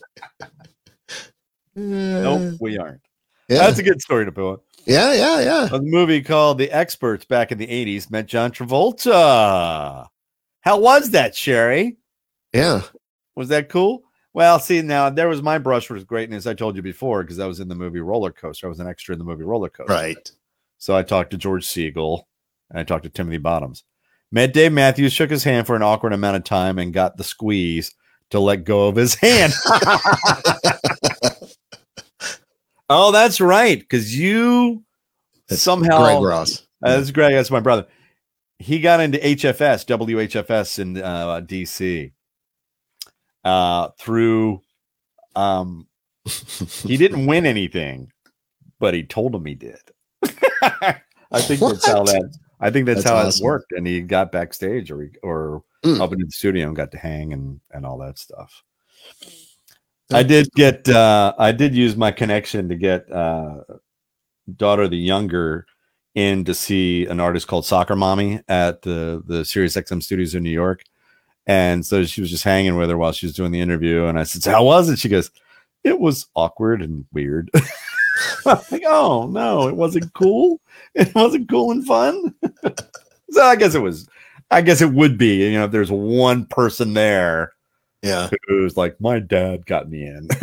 nope, 1.76 2.54
we 2.62 2.78
aren't. 2.78 3.02
Yeah. 3.48 3.60
That's 3.60 3.80
a 3.80 3.84
good 3.84 4.02
story 4.02 4.26
to 4.26 4.32
put. 4.32 4.62
yeah, 4.86 5.14
yeah, 5.14 5.40
yeah. 5.42 5.70
A 5.72 5.80
movie 5.80 6.22
called 6.22 6.58
The 6.58 6.72
Experts 6.72 7.26
back 7.26 7.52
in 7.52 7.58
the 7.58 7.68
80s 7.68 8.10
met 8.10 8.26
John 8.26 8.52
Travolta. 8.52 10.08
How 10.62 10.80
was 10.80 11.12
that, 11.12 11.36
Sherry? 11.36 11.98
Yeah. 12.54 12.82
Was 13.36 13.50
that 13.50 13.70
cool? 13.70 14.04
Well, 14.34 14.60
see, 14.60 14.82
now 14.82 15.10
there 15.10 15.30
was 15.30 15.42
my 15.42 15.58
brush 15.60 15.90
with 15.90 16.08
greatness. 16.08 16.48
I 16.48 16.54
told 16.54 16.76
you 16.76 16.82
before 16.82 17.24
because 17.24 17.40
I 17.40 17.46
was 17.46 17.60
in 17.60 17.68
the 17.68 17.76
movie 17.76 18.00
Roller 18.02 18.32
Coaster. 18.32 18.68
I 18.68 18.70
was 18.70 18.80
an 18.80 18.88
extra 18.88 19.14
in 19.14 19.20
the 19.20 19.26
movie 19.26 19.44
Roller 19.44 19.70
Coaster. 19.70 19.94
Right. 19.94 20.32
So 20.78 20.96
I 20.96 21.04
talked 21.04 21.32
to 21.32 21.38
George 21.38 21.66
Segal 21.66 22.24
and 22.70 22.80
I 22.80 22.84
talked 22.84 23.04
to 23.04 23.10
Timothy 23.10 23.38
Bottoms. 23.38 23.84
Met 24.32 24.54
Dave 24.54 24.74
Matthews, 24.74 25.14
shook 25.14 25.30
his 25.30 25.44
hand 25.44 25.68
for 25.68 25.76
an 25.76 25.84
awkward 25.84 26.12
amount 26.12 26.36
of 26.36 26.44
time, 26.44 26.80
and 26.80 26.92
got 26.92 27.16
the 27.16 27.24
squeeze 27.24 27.94
to 28.32 28.40
let 28.40 28.66
go 28.66 28.88
of 28.88 28.96
his 28.96 29.16
hand. 29.16 29.54
oh, 32.90 33.12
that's 33.12 33.40
right. 33.42 33.80
Because 33.80 34.18
you 34.18 34.84
That's 35.48 35.62
somehow 35.62 36.04
Greg 36.04 36.24
Ross. 36.24 36.68
uh, 36.84 36.94
this 36.98 37.04
is 37.04 37.12
Greg. 37.12 37.34
That's 37.34 37.52
my 37.52 37.60
brother. 37.60 37.88
He 38.60 38.80
got 38.80 39.00
into 39.02 39.18
HFS, 39.18 39.86
WHFS 39.86 40.80
in 40.80 40.98
uh, 41.02 41.42
DC 41.42 42.12
uh, 43.44 43.90
through. 44.00 44.62
Um, 45.36 45.88
he 46.84 46.98
didn't 46.98 47.26
win 47.26 47.46
anything, 47.46 48.12
but 48.80 48.94
he 48.94 49.04
told 49.04 49.36
him 49.36 49.46
he 49.46 49.56
did. 49.56 49.80
I 50.62 51.42
think 51.42 51.60
that's 51.60 51.86
how 51.86 52.04
that. 52.04 52.34
I 52.62 52.70
think 52.72 52.86
that's, 52.86 53.04
That's 53.04 53.10
how 53.10 53.18
awesome. 53.28 53.44
it 53.44 53.46
worked, 53.46 53.72
and 53.74 53.86
he 53.86 54.02
got 54.02 54.32
backstage 54.32 54.90
or 54.92 55.10
or 55.22 55.64
Mm. 55.86 56.02
up 56.02 56.12
into 56.14 56.26
the 56.26 56.32
studio 56.32 56.66
and 56.66 56.76
got 56.76 56.92
to 56.94 56.98
hang 56.98 57.32
and 57.32 57.60
and 57.70 57.86
all 57.86 58.00
that 58.00 58.18
stuff. 58.18 58.64
I 60.12 60.24
did 60.24 60.50
get. 60.56 60.88
uh 60.90 61.34
I 61.38 61.52
did 61.52 61.76
use 61.76 61.96
my 61.96 62.12
connection 62.12 62.70
to 62.70 62.76
get 62.76 63.12
uh 63.12 63.62
daughter 64.56 64.88
the 64.88 64.98
younger 64.98 65.66
in 66.16 66.46
to 66.46 66.54
see 66.54 67.06
an 67.08 67.20
artist 67.20 67.48
called 67.48 67.66
Soccer 67.66 67.96
Mommy 67.96 68.42
at 68.48 68.82
the 68.84 69.24
the 69.26 69.46
Sirius 69.46 69.76
XM 69.76 70.02
studios 70.04 70.36
in 70.36 70.44
New 70.44 70.52
York. 70.52 70.84
And 71.48 71.86
so 71.86 72.06
she 72.06 72.22
was 72.22 72.32
just 72.32 72.44
hanging 72.44 72.76
with 72.78 72.90
her 72.90 72.98
while 72.98 73.12
she 73.12 73.26
was 73.28 73.36
doing 73.36 73.52
the 73.52 73.62
interview. 73.62 74.06
And 74.06 74.20
I 74.20 74.24
said, 74.24 74.44
so 74.44 74.52
How 74.52 74.64
was 74.64 74.90
it? 74.90 75.00
She 75.00 75.10
goes, 75.10 75.32
It 75.84 76.00
was 76.00 76.28
awkward 76.36 76.82
and 76.82 77.06
weird. 77.14 77.52
I'm 78.46 78.60
like, 78.72 78.84
oh 78.88 79.28
no, 79.32 79.68
it 79.68 79.76
wasn't 79.76 80.14
cool. 80.14 80.62
It 80.96 81.14
wasn't 81.16 81.50
cool 81.50 81.72
and 81.72 81.86
fun. 81.86 82.34
so 83.32 83.44
I 83.44 83.56
guess 83.58 83.76
it 83.76 83.82
was, 83.82 84.08
I 84.52 84.62
guess 84.62 84.82
it 84.82 84.94
would 84.94 85.18
be, 85.18 85.44
you 85.52 85.54
know, 85.54 85.66
if 85.66 85.72
there's 85.72 85.92
one 85.92 86.46
person 86.46 86.94
there 86.94 87.55
Yeah. 88.06 88.30
who's 88.48 88.78
like, 88.78 89.00
My 89.02 89.20
dad 89.20 89.66
got 89.66 89.90
me 89.90 90.06
in. 90.06 90.28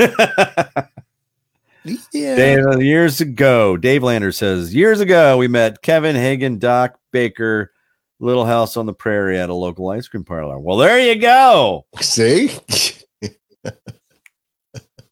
Yeah. 2.13 2.37
Dave, 2.37 2.81
years 2.81 3.21
ago, 3.21 3.77
Dave 3.77 4.05
Lander 4.05 4.31
says, 4.31 4.73
years 4.73 5.01
ago, 5.01 5.37
we 5.37 5.49
met 5.49 5.83
Kevin 5.83 6.15
Hagen, 6.15 6.61
Doc 6.61 6.97
Baker, 7.11 7.73
Little 8.21 8.45
House 8.45 8.77
on 8.77 8.87
the 8.87 8.93
Prairie 8.93 9.37
at 9.37 9.51
a 9.51 9.55
local 9.55 9.89
ice 9.91 10.07
cream 10.07 10.23
parlor. 10.23 10.61
Well, 10.61 10.77
there 10.77 11.01
you 11.01 11.21
go. 11.21 11.87
See? 12.01 12.53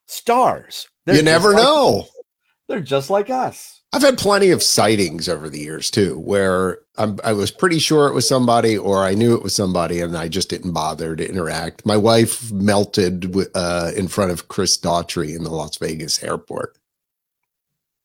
Stars. 0.06 0.88
They're 1.06 1.16
you 1.16 1.22
never 1.22 1.50
like- 1.54 1.62
know. 1.62 2.06
They're 2.68 2.80
just 2.80 3.10
like 3.10 3.30
us. 3.30 3.82
I've 3.92 4.02
had 4.02 4.18
plenty 4.18 4.50
of 4.50 4.62
sightings 4.62 5.28
over 5.28 5.50
the 5.50 5.58
years 5.58 5.90
too, 5.90 6.20
where 6.20 6.78
I'm, 7.00 7.18
I 7.24 7.32
was 7.32 7.50
pretty 7.50 7.78
sure 7.78 8.08
it 8.08 8.14
was 8.14 8.28
somebody, 8.28 8.76
or 8.76 9.04
I 9.04 9.14
knew 9.14 9.34
it 9.34 9.42
was 9.42 9.54
somebody, 9.54 10.02
and 10.02 10.14
I 10.18 10.28
just 10.28 10.50
didn't 10.50 10.72
bother 10.72 11.16
to 11.16 11.26
interact. 11.26 11.86
My 11.86 11.96
wife 11.96 12.52
melted 12.52 13.34
uh, 13.54 13.92
in 13.96 14.06
front 14.06 14.32
of 14.32 14.48
Chris 14.48 14.76
Daughtry 14.76 15.34
in 15.34 15.42
the 15.42 15.50
Las 15.50 15.78
Vegas 15.78 16.22
airport. 16.22 16.76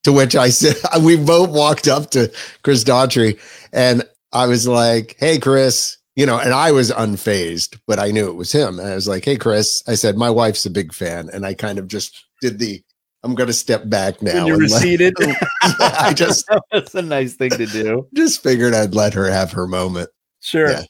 To 0.05 0.13
which 0.13 0.37
I 0.37 0.47
said, 0.47 0.77
we 1.03 1.17
both 1.17 1.49
walked 1.49 1.89
up 1.89 2.11
to 2.11 2.31
Chris 2.63 2.85
Daughtry, 2.85 3.37
and 3.73 4.03
I 4.31 4.47
was 4.47 4.65
like, 4.65 5.17
"Hey, 5.19 5.39
Chris," 5.39 5.97
you 6.15 6.25
know, 6.25 6.39
and 6.39 6.53
I 6.53 6.71
was 6.71 6.89
unfazed, 6.89 7.77
but 7.85 7.99
I 7.99 8.11
knew 8.11 8.29
it 8.29 8.35
was 8.35 8.53
him. 8.53 8.79
And 8.79 8.87
I 8.87 8.95
was 8.95 9.09
like, 9.09 9.25
"Hey, 9.25 9.35
Chris," 9.35 9.83
I 9.89 9.95
said, 9.95 10.15
"My 10.15 10.29
wife's 10.29 10.65
a 10.65 10.69
big 10.69 10.93
fan," 10.93 11.29
and 11.33 11.45
I 11.45 11.53
kind 11.53 11.79
of 11.79 11.89
just 11.89 12.25
did 12.41 12.59
the. 12.59 12.81
I'm 13.25 13.33
going 13.33 13.47
to 13.47 13.53
step 13.53 13.89
back 13.89 14.21
now. 14.21 14.35
When 14.35 14.47
you 14.47 14.53
and 14.53 14.69
let- 14.69 14.83
receded. 14.83 15.15
I 15.61 16.13
just 16.15 16.47
That's 16.71 16.93
a 16.93 17.01
nice 17.01 17.33
thing 17.33 17.49
to 17.49 17.65
do. 17.65 18.07
just 18.13 18.43
figured 18.43 18.75
I'd 18.75 18.93
let 18.93 19.15
her 19.15 19.29
have 19.29 19.51
her 19.53 19.65
moment. 19.65 20.09
Sure. 20.41 20.69
Yeah. 20.69 20.83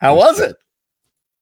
How 0.00 0.16
was 0.16 0.40
it? 0.40 0.56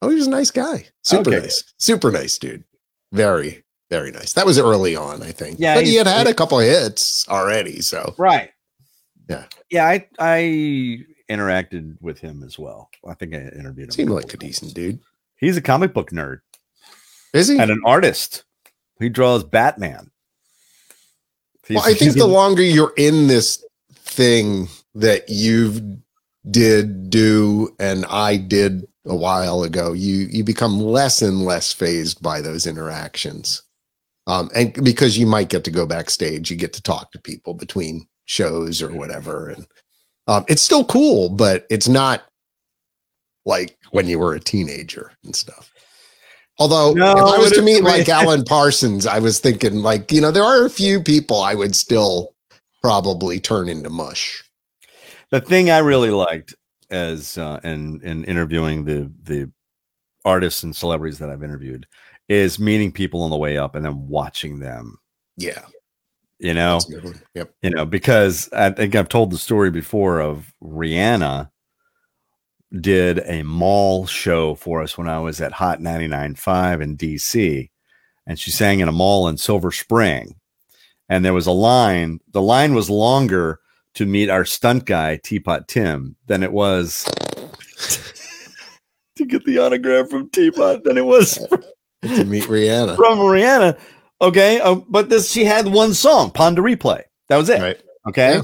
Oh, 0.03 0.09
he 0.09 0.17
was 0.17 0.27
a 0.27 0.31
nice 0.31 0.51
guy. 0.51 0.87
Super 1.05 1.31
Okay. 1.31 1.41
nice. 1.43 1.63
Super 1.79 2.11
nice 2.11 2.37
dude. 2.37 2.65
Very, 3.13 3.63
very 3.91 4.11
nice. 4.11 4.33
That 4.33 4.45
was 4.45 4.59
early 4.59 4.97
on, 4.97 5.23
I 5.23 5.31
think. 5.31 5.61
Yeah, 5.61 5.77
But 5.77 5.87
he 5.87 5.95
had 5.95 6.09
had 6.09 6.27
a 6.27 6.35
couple 6.35 6.59
of 6.59 6.67
hits 6.67 7.29
already. 7.29 7.81
So 7.81 8.15
Right. 8.19 8.51
Yeah. 9.29 9.45
Yeah. 9.71 9.87
I, 9.87 10.09
I, 10.19 11.05
interacted 11.31 11.97
with 12.01 12.19
him 12.19 12.43
as 12.43 12.59
well. 12.59 12.91
I 13.07 13.15
think 13.15 13.35
I 13.35 13.39
interviewed 13.39 13.87
him. 13.87 13.93
Seemed 13.93 14.11
like 14.11 14.35
a 14.35 14.37
decent 14.37 14.75
dude. 14.75 14.99
He's 15.37 15.57
a 15.57 15.63
comic 15.63 15.95
book 15.95 16.11
nerd 16.11 16.41
Is 17.33 17.47
he? 17.47 17.57
and 17.57 17.71
an 17.71 17.81
artist. 17.87 18.43
He 18.99 19.09
draws 19.09 19.45
Batman. 19.45 20.10
Well, 21.77 21.85
I 21.85 21.95
think 21.95 22.15
the 22.15 22.27
longer 22.27 22.63
you're 22.63 22.95
in 22.97 23.27
this 23.27 23.65
thing 23.95 24.69
that 24.95 25.29
you've 25.29 25.81
did 26.51 27.11
do 27.11 27.75
and 27.79 28.05
I 28.07 28.37
did 28.37 28.87
a 29.07 29.15
while 29.15 29.63
ago, 29.63 29.93
you 29.93 30.29
you 30.31 30.45
become 30.45 30.81
less 30.81 31.23
and 31.23 31.45
less 31.45 31.73
phased 31.73 32.23
by 32.23 32.41
those 32.41 32.67
interactions. 32.67 33.63
Um, 34.27 34.51
and 34.55 34.73
because 34.85 35.19
you 35.19 35.27
might 35.27 35.49
get 35.49 35.65
to 35.65 35.71
go 35.71 35.87
backstage, 35.87 36.51
you 36.51 36.57
get 36.57 36.73
to 36.75 36.83
talk 36.83 37.11
to 37.13 37.21
people 37.21 37.55
between 37.55 38.07
shows 38.27 38.83
or 38.83 38.93
whatever, 38.93 39.49
and 39.49 39.67
um, 40.27 40.45
it's 40.49 40.63
still 40.63 40.85
cool, 40.85 41.31
but 41.31 41.67
it's 41.71 41.89
not 41.89 42.23
like 43.45 43.77
when 43.91 44.07
you 44.07 44.19
were 44.19 44.35
a 44.35 44.41
teenager 44.41 45.13
and 45.25 45.35
stuff. 45.35 45.70
Although 46.61 46.93
No, 46.93 47.13
if 47.13 47.19
I 47.19 47.39
was 47.39 47.53
to 47.53 47.63
meet 47.63 47.83
like 47.83 48.09
Alan 48.11 48.45
Parsons, 48.45 49.07
I 49.07 49.19
was 49.19 49.41
thinking 49.41 49.77
like, 49.77 50.13
you 50.13 50.21
know, 50.21 50.31
there 50.31 50.45
are 50.45 50.67
a 50.67 50.71
few 50.71 51.03
people 51.03 51.41
I 51.41 51.55
would 51.55 51.75
still 51.75 52.35
probably 52.83 53.41
turn 53.41 53.69
into 53.69 53.91
mush. 53.91 54.45
the 55.31 55.41
thing 55.41 55.71
I 55.71 55.79
really 55.79 56.11
liked 56.11 56.55
as 56.91 57.39
uh, 57.39 57.61
in 57.65 58.01
in 58.03 58.25
interviewing 58.25 58.85
the 58.85 59.11
the 59.23 59.51
artists 60.25 60.63
and 60.63 60.77
celebrities 60.77 61.19
that 61.19 61.31
I've 61.31 61.43
interviewed 61.43 61.87
is 62.29 62.59
meeting 62.59 62.93
people 62.93 63.23
on 63.23 63.31
the 63.31 63.37
way 63.37 63.57
up 63.57 63.75
and 63.75 63.85
then 63.85 64.07
watching 64.07 64.59
them. 64.61 64.99
Yeah. 65.37 65.65
You 66.39 66.55
know, 66.55 66.75
that's 66.75 66.89
a 66.89 66.93
good 66.93 67.05
one. 67.05 67.23
Yep. 67.35 67.55
you 67.63 67.71
know, 67.71 67.85
because 67.85 68.49
I 68.53 68.71
think 68.71 68.95
I've 68.95 69.09
told 69.09 69.31
the 69.31 69.39
story 69.39 69.71
before 69.71 70.21
of 70.21 70.53
Rihanna 70.63 71.51
did 72.79 73.21
a 73.27 73.43
mall 73.43 74.07
show 74.07 74.55
for 74.55 74.83
us 74.83 74.97
when 74.97 75.09
I 75.09 75.19
was 75.19 75.41
at 75.41 75.53
Hot 75.53 75.81
99.5 75.81 76.83
in 76.83 76.97
DC. 76.97 77.71
And 78.27 78.39
she 78.39 78.51
sang 78.51 78.81
in 78.81 78.89
a 78.89 78.93
mall 78.93 79.29
in 79.29 79.37
Silver 79.37 79.73
Spring. 79.73 80.37
And 81.09 81.25
there 81.25 81.35
was 81.35 81.47
a 81.47 81.53
line, 81.53 82.21
the 82.31 82.43
line 82.43 82.75
was 82.75 82.89
longer 82.89 83.59
to 83.95 84.07
meet 84.07 84.31
our 84.31 84.45
stunt 84.45 84.85
guy, 84.85 85.17
Teapot 85.17 85.67
Tim, 85.67 86.15
than 86.27 86.45
it 86.45 86.53
was 86.53 87.05
to 89.17 89.27
get 89.27 89.45
the 89.45 89.59
autograph 89.59 90.09
from 90.09 90.31
Teapot 90.31 90.85
than 90.85 90.97
it 90.97 91.05
was 91.05 91.39
To 92.05 92.25
meet 92.25 92.45
Rihanna. 92.45 92.97
from 92.97 93.19
Rihanna. 93.19 93.79
Okay. 94.23 94.61
Uh, 94.61 94.77
but 94.89 95.09
this, 95.09 95.31
she 95.31 95.45
had 95.45 95.67
one 95.67 95.93
song, 95.93 96.31
Pon 96.31 96.55
de 96.55 96.63
Replay. 96.63 97.03
That 97.29 97.37
was 97.37 97.49
it. 97.49 97.61
Right. 97.61 97.81
Okay. 98.09 98.37
Yeah. 98.37 98.43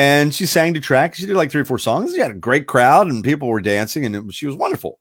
And 0.00 0.34
she 0.34 0.46
sang 0.46 0.72
to 0.74 0.80
track. 0.80 1.14
She 1.14 1.26
did 1.26 1.36
like 1.36 1.50
three 1.50 1.60
or 1.60 1.66
four 1.66 1.78
songs. 1.78 2.14
She 2.14 2.20
had 2.20 2.30
a 2.30 2.34
great 2.34 2.66
crowd 2.66 3.08
and 3.08 3.22
people 3.22 3.48
were 3.48 3.60
dancing 3.60 4.06
and 4.06 4.16
it 4.16 4.32
she 4.34 4.46
was 4.46 4.56
wonderful. 4.56 4.98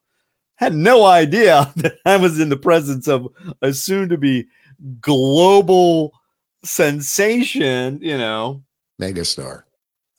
Had 0.56 0.76
no 0.76 1.06
idea 1.06 1.72
that 1.78 1.95
I 2.06 2.18
was 2.18 2.38
in 2.39 2.50
the 2.50 2.58
presence 2.58 3.08
of 3.08 3.28
a 3.62 3.72
soon 3.74 4.10
to 4.10 4.18
be 4.18 4.47
global 5.00 6.12
sensation, 6.66 8.00
you 8.02 8.18
know, 8.18 8.62
Megastar. 9.02 9.64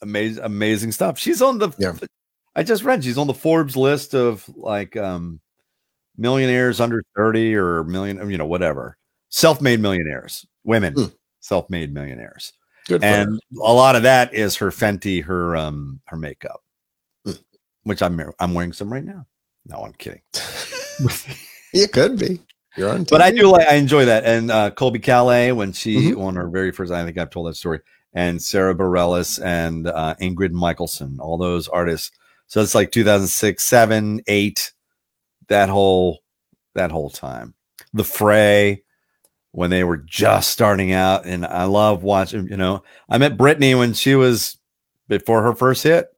amazing, 0.01 0.45
amazing 0.45 0.93
stuff. 0.93 1.19
She's 1.19 1.43
on 1.43 1.59
the, 1.59 1.71
Yeah. 1.79 1.93
I 2.57 2.63
just 2.63 2.83
read 2.83 3.05
she's 3.05 3.19
on 3.19 3.27
the 3.27 3.35
Forbes 3.35 3.77
list 3.77 4.15
of 4.15 4.49
like, 4.57 4.97
um, 4.97 5.41
millionaires 6.17 6.81
under 6.81 7.03
30 7.17 7.55
or 7.55 7.85
million, 7.85 8.31
you 8.31 8.39
know, 8.39 8.47
whatever, 8.47 8.97
self-made 9.29 9.81
millionaires, 9.81 10.47
women, 10.65 10.95
Hmm. 10.95 11.05
self-made 11.41 11.93
millionaires 11.93 12.53
Good 12.91 13.01
for 13.03 13.07
her. 13.07 13.13
and 13.13 13.41
a 13.63 13.73
lot 13.73 13.97
of 13.97 14.03
that 14.03 14.35
is 14.35 14.57
her 14.57 14.71
Fenty, 14.71 15.25
her 15.25 15.57
um, 15.57 16.01
her 16.07 16.17
makeup, 16.17 16.61
Hmm. 17.25 17.33
which 17.85 18.03
I'm 18.03 18.21
I'm 18.39 18.53
wearing 18.55 18.73
some 18.73 18.93
right 18.93 19.05
now. 19.05 19.27
No, 19.67 19.77
I'm 19.85 19.93
kidding. 19.95 20.23
It 21.73 21.93
could 21.93 22.19
be. 22.19 22.41
You're 22.77 22.91
on 22.91 23.05
but 23.05 23.23
I 23.23 23.31
do 23.31 23.47
like 23.49 23.67
I 23.69 23.75
enjoy 23.77 24.05
that. 24.07 24.25
And 24.25 24.51
uh, 24.51 24.71
Colbie 24.73 25.01
Caillat 25.03 25.55
when 25.55 25.73
she 25.73 26.13
Mhm. 26.13 26.21
on 26.21 26.35
her 26.37 26.49
very 26.49 26.73
first, 26.73 26.91
I 26.93 27.05
think 27.05 27.17
I've 27.17 27.31
told 27.31 27.47
that 27.49 27.55
story. 27.55 27.79
And 28.13 28.43
Sara 28.43 28.75
Bareilles 28.75 29.41
and 29.45 29.87
uh, 29.87 30.17
Ingrid 30.21 30.51
Michaelson, 30.51 31.19
all 31.21 31.39
those 31.39 31.69
artists. 31.69 32.11
So 32.49 32.61
it's 32.61 32.75
like 32.75 32.91
2006, 32.91 33.63
seven, 33.63 34.21
eight, 34.27 34.73
that 35.47 35.69
whole 35.69 36.25
that 36.75 36.91
whole 36.91 37.11
time. 37.11 37.55
The 37.95 38.03
Fray 38.05 38.83
when 39.53 39.71
they 39.71 39.85
were 39.85 39.97
just 39.97 40.51
starting 40.51 40.93
out, 40.93 41.27
and 41.27 41.45
I 41.45 41.65
love 41.65 42.03
watching. 42.03 42.49
You 42.49 42.57
know, 42.57 42.83
I 43.09 43.19
met 43.19 43.37
Britney 43.37 43.77
when 43.77 43.95
she 43.95 44.15
was 44.15 44.59
before 45.09 45.43
her 45.43 45.55
first 45.55 45.83
hit. 45.83 46.09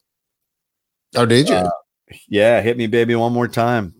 Oh, 1.16 1.26
did 1.26 1.48
you? 1.48 1.56
Uh, 1.56 1.70
Yeah, 2.28 2.60
hit 2.60 2.76
me, 2.76 2.86
baby, 2.86 3.14
one 3.14 3.32
more 3.32 3.48
time. 3.48 3.94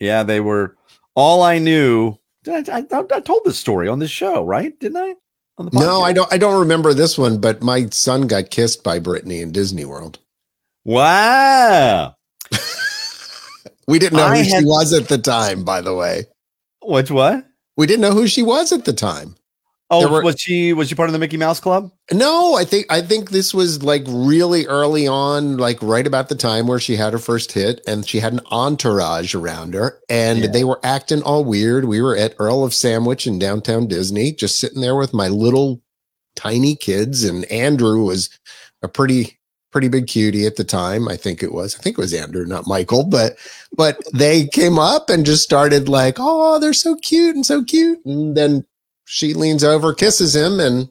Yeah, 0.00 0.22
they 0.22 0.40
were 0.40 0.76
all 1.14 1.42
I 1.42 1.58
knew. 1.58 2.18
I, 2.46 2.64
I, 2.70 2.84
I 2.92 3.20
told 3.20 3.42
this 3.44 3.58
story 3.58 3.88
on 3.88 3.98
this 4.00 4.10
show, 4.10 4.44
right? 4.44 4.78
Didn't 4.78 4.98
I? 4.98 5.14
On 5.56 5.66
the 5.66 5.78
no, 5.78 6.02
I 6.02 6.12
don't. 6.12 6.30
I 6.32 6.38
don't 6.38 6.58
remember 6.58 6.92
this 6.92 7.16
one. 7.16 7.40
But 7.40 7.62
my 7.62 7.86
son 7.90 8.26
got 8.26 8.50
kissed 8.50 8.82
by 8.82 8.98
Britney 8.98 9.40
in 9.40 9.52
Disney 9.52 9.84
World. 9.84 10.18
Wow. 10.84 12.16
We 13.86 13.98
didn't 13.98 14.16
know 14.16 14.24
I 14.24 14.38
who 14.38 14.44
she 14.44 14.64
was 14.64 14.92
at 14.92 15.08
the 15.08 15.18
time. 15.18 15.64
By 15.64 15.80
the 15.80 15.94
way, 15.94 16.24
Which 16.82 17.10
what? 17.10 17.44
We 17.76 17.86
didn't 17.86 18.02
know 18.02 18.12
who 18.12 18.26
she 18.26 18.42
was 18.42 18.72
at 18.72 18.84
the 18.84 18.92
time. 18.92 19.36
Oh, 19.90 20.10
were- 20.10 20.22
was 20.22 20.40
she 20.40 20.72
was 20.72 20.88
she 20.88 20.94
part 20.94 21.08
of 21.10 21.12
the 21.12 21.18
Mickey 21.18 21.36
Mouse 21.36 21.60
Club? 21.60 21.92
No, 22.10 22.54
I 22.54 22.64
think 22.64 22.86
I 22.90 23.02
think 23.02 23.30
this 23.30 23.52
was 23.52 23.82
like 23.82 24.02
really 24.08 24.66
early 24.66 25.06
on, 25.06 25.58
like 25.58 25.78
right 25.82 26.06
about 26.06 26.28
the 26.30 26.34
time 26.34 26.66
where 26.66 26.80
she 26.80 26.96
had 26.96 27.12
her 27.12 27.18
first 27.18 27.52
hit, 27.52 27.80
and 27.86 28.08
she 28.08 28.20
had 28.20 28.32
an 28.32 28.40
entourage 28.50 29.34
around 29.34 29.74
her, 29.74 30.00
and 30.08 30.38
Yeah. 30.40 30.46
they 30.48 30.64
were 30.64 30.80
acting 30.82 31.22
all 31.22 31.44
weird. 31.44 31.84
We 31.84 32.00
were 32.00 32.16
at 32.16 32.34
Earl 32.38 32.64
of 32.64 32.72
Sandwich 32.74 33.26
in 33.26 33.38
downtown 33.38 33.86
Disney, 33.86 34.32
just 34.32 34.58
sitting 34.58 34.80
there 34.80 34.96
with 34.96 35.12
my 35.12 35.28
little 35.28 35.82
tiny 36.34 36.74
kids, 36.76 37.22
and 37.22 37.44
Andrew 37.46 38.02
was 38.04 38.30
a 38.82 38.88
pretty 38.88 39.38
pretty 39.74 39.88
big 39.88 40.06
cutie 40.06 40.46
at 40.46 40.56
the 40.56 40.64
time. 40.64 41.08
I 41.08 41.16
think 41.16 41.42
it 41.42 41.52
was. 41.52 41.76
I 41.78 41.82
think 41.82 41.98
it 41.98 42.00
was 42.00 42.14
Andrew, 42.14 42.46
not 42.46 42.66
Michael, 42.66 43.04
but 43.04 43.36
but 43.76 43.98
they 44.14 44.46
came 44.46 44.78
up 44.78 45.10
and 45.10 45.26
just 45.26 45.42
started 45.42 45.88
like, 45.88 46.16
oh, 46.18 46.58
they're 46.58 46.72
so 46.72 46.96
cute 46.96 47.36
and 47.36 47.44
so 47.44 47.62
cute, 47.62 48.02
and 48.06 48.34
then 48.36 48.64
she 49.04 49.34
leans 49.34 49.62
over, 49.62 49.92
kisses 49.92 50.34
him, 50.34 50.60
and 50.60 50.88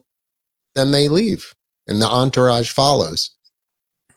then 0.76 0.92
they 0.92 1.08
leave 1.08 1.54
and 1.86 2.00
the 2.00 2.06
entourage 2.06 2.70
follows. 2.70 3.30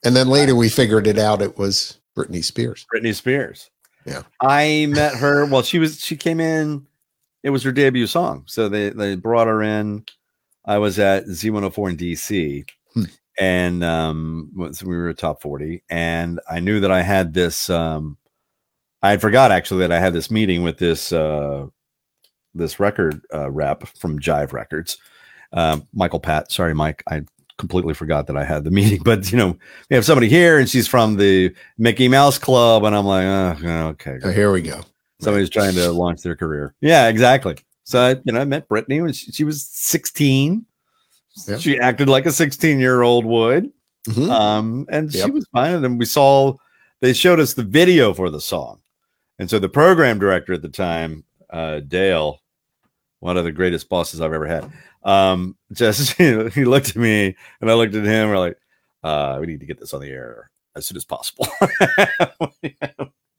And 0.03 0.15
then 0.15 0.27
later 0.27 0.55
we 0.55 0.69
figured 0.69 1.07
it 1.07 1.17
out. 1.17 1.41
It 1.41 1.57
was 1.57 1.99
Britney 2.15 2.43
Spears. 2.43 2.85
Britney 2.93 3.15
Spears. 3.15 3.69
Yeah. 4.05 4.23
I 4.41 4.87
met 4.89 5.15
her. 5.15 5.45
Well, 5.45 5.63
she 5.63 5.79
was 5.79 5.99
she 5.99 6.15
came 6.15 6.39
in. 6.39 6.85
It 7.43 7.49
was 7.49 7.63
her 7.63 7.71
debut 7.71 8.07
song, 8.07 8.43
so 8.47 8.69
they 8.69 8.89
they 8.89 9.15
brought 9.15 9.47
her 9.47 9.61
in. 9.61 10.05
I 10.65 10.77
was 10.77 10.99
at 10.99 11.25
Z104 11.25 11.91
in 11.91 11.97
DC. 11.97 12.69
And 13.39 13.83
um, 13.83 14.51
was- 14.55 14.83
we 14.83 14.97
were 14.97 15.13
top 15.13 15.41
forty, 15.41 15.83
and 15.89 16.39
I 16.49 16.59
knew 16.59 16.79
that 16.79 16.91
I 16.91 17.01
had 17.03 17.33
this. 17.33 17.69
Um, 17.69 18.17
I 19.03 19.11
had 19.11 19.21
forgot 19.21 19.51
actually 19.51 19.81
that 19.81 19.91
I 19.91 19.99
had 19.99 20.13
this 20.13 20.31
meeting 20.31 20.63
with 20.63 20.77
this 20.79 21.13
uh, 21.13 21.67
this 22.55 22.79
record 22.79 23.21
uh, 23.33 23.49
rep 23.51 23.85
from 23.99 24.19
Jive 24.19 24.53
Records, 24.53 24.97
um, 25.53 25.87
Michael 25.93 26.19
Pat. 26.19 26.51
Sorry, 26.51 26.73
Mike, 26.73 27.03
I 27.09 27.21
completely 27.59 27.93
forgot 27.93 28.25
that 28.27 28.37
I 28.37 28.43
had 28.43 28.63
the 28.63 28.71
meeting. 28.79 29.03
But 29.03 29.31
you 29.31 29.37
know, 29.37 29.55
we 29.89 29.95
have 29.95 30.05
somebody 30.05 30.29
here, 30.29 30.57
and 30.57 30.67
she's 30.67 30.87
from 30.87 31.17
the 31.17 31.53
Mickey 31.77 32.07
Mouse 32.07 32.39
Club, 32.39 32.83
and 32.85 32.95
I'm 32.95 33.05
like, 33.05 33.25
oh, 33.25 33.87
okay, 33.89 34.17
So 34.19 34.31
here 34.31 34.51
we 34.51 34.63
go. 34.63 34.81
somebody's 35.21 35.51
trying 35.51 35.75
to 35.75 35.91
launch 35.91 36.23
their 36.23 36.35
career. 36.35 36.73
Yeah, 36.81 37.07
exactly. 37.07 37.55
So 37.83 37.99
I, 38.01 38.09
you 38.25 38.33
know, 38.33 38.41
I 38.41 38.45
met 38.45 38.67
Britney 38.67 39.01
when 39.01 39.13
she, 39.13 39.31
she 39.31 39.43
was 39.43 39.63
16. 39.71 40.65
She 41.59 41.79
acted 41.79 42.09
like 42.09 42.25
a 42.25 42.31
16 42.31 42.79
year 42.79 43.01
old 43.01 43.25
would, 43.25 43.71
Mhm. 44.07 44.29
um, 44.29 44.85
and 44.89 45.11
she 45.13 45.29
was 45.29 45.45
fine. 45.53 45.75
And 45.75 45.83
then 45.83 45.97
we 45.97 46.05
saw 46.05 46.55
they 47.01 47.13
showed 47.13 47.39
us 47.39 47.53
the 47.53 47.63
video 47.63 48.13
for 48.13 48.29
the 48.29 48.41
song, 48.41 48.79
and 49.39 49.49
so 49.49 49.59
the 49.59 49.69
program 49.69 50.17
director 50.19 50.53
at 50.53 50.61
the 50.61 50.69
time, 50.69 51.23
uh, 51.51 51.79
Dale, 51.81 52.39
one 53.19 53.37
of 53.37 53.43
the 53.43 53.51
greatest 53.51 53.87
bosses 53.89 54.19
I've 54.21 54.33
ever 54.33 54.47
had, 54.47 54.71
um, 55.03 55.55
just 55.73 56.17
you 56.19 56.37
know, 56.43 56.49
he 56.49 56.65
looked 56.65 56.89
at 56.89 56.95
me 56.95 57.35
and 57.61 57.69
I 57.69 57.73
looked 57.75 57.95
at 57.95 58.03
him. 58.05 58.29
We're 58.29 58.39
like, 58.39 58.57
uh, 59.03 59.37
we 59.39 59.47
need 59.47 59.59
to 59.59 59.65
get 59.65 59.79
this 59.79 59.93
on 59.93 60.01
the 60.01 60.09
air 60.09 60.49
as 60.75 60.85
soon 60.87 60.97
as 60.97 61.05
possible. 61.05 61.47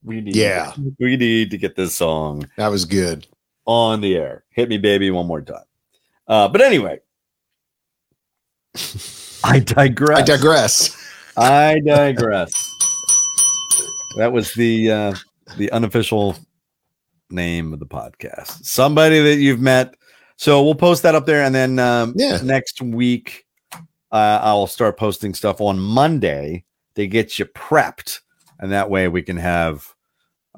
we 0.05 0.21
need, 0.21 0.37
Yeah. 0.37 0.73
we 0.99 1.17
need 1.17 1.51
to 1.51 1.59
get 1.59 1.77
this 1.77 1.95
song 1.97 2.49
That 2.57 2.69
was 2.69 2.85
good. 2.85 3.27
on 3.67 4.01
the 4.01 4.17
air. 4.17 4.45
Hit 4.51 4.69
me, 4.69 4.79
baby, 4.79 5.11
one 5.11 5.27
more 5.27 5.43
time. 5.43 5.65
Uh, 6.27 6.49
but 6.49 6.61
anyway, 6.61 7.01
I 9.45 9.61
digress. 9.61 10.19
I 10.19 10.23
digress. 10.23 10.97
I 11.37 11.81
digress. 11.85 12.51
That 14.17 14.33
was 14.33 14.53
the 14.55 14.91
uh, 14.91 15.15
the 15.57 15.71
unofficial 15.73 16.37
name 17.31 17.73
of 17.73 17.79
the 17.79 17.87
podcast. 17.87 18.65
Somebody 18.65 19.21
that 19.21 19.37
you've 19.37 19.61
met. 19.61 19.95
So 20.37 20.63
we'll 20.63 20.75
post 20.75 21.03
that 21.03 21.15
up 21.15 21.27
there, 21.27 21.43
and 21.45 21.55
then 21.55 21.79
um, 21.79 22.15
Yeah. 22.17 22.39
next 22.43 22.81
week 22.81 23.45
uh, 24.13 24.39
I'll 24.43 24.67
start 24.67 24.97
posting 24.97 25.35
stuff 25.35 25.61
on 25.61 25.79
Monday 25.79 26.65
they 26.95 27.07
get 27.07 27.39
you 27.39 27.45
prepped, 27.47 28.21
and 28.59 28.73
that 28.73 28.91
way 28.91 29.07
we 29.07 29.23
can 29.23 29.37
have 29.37 29.87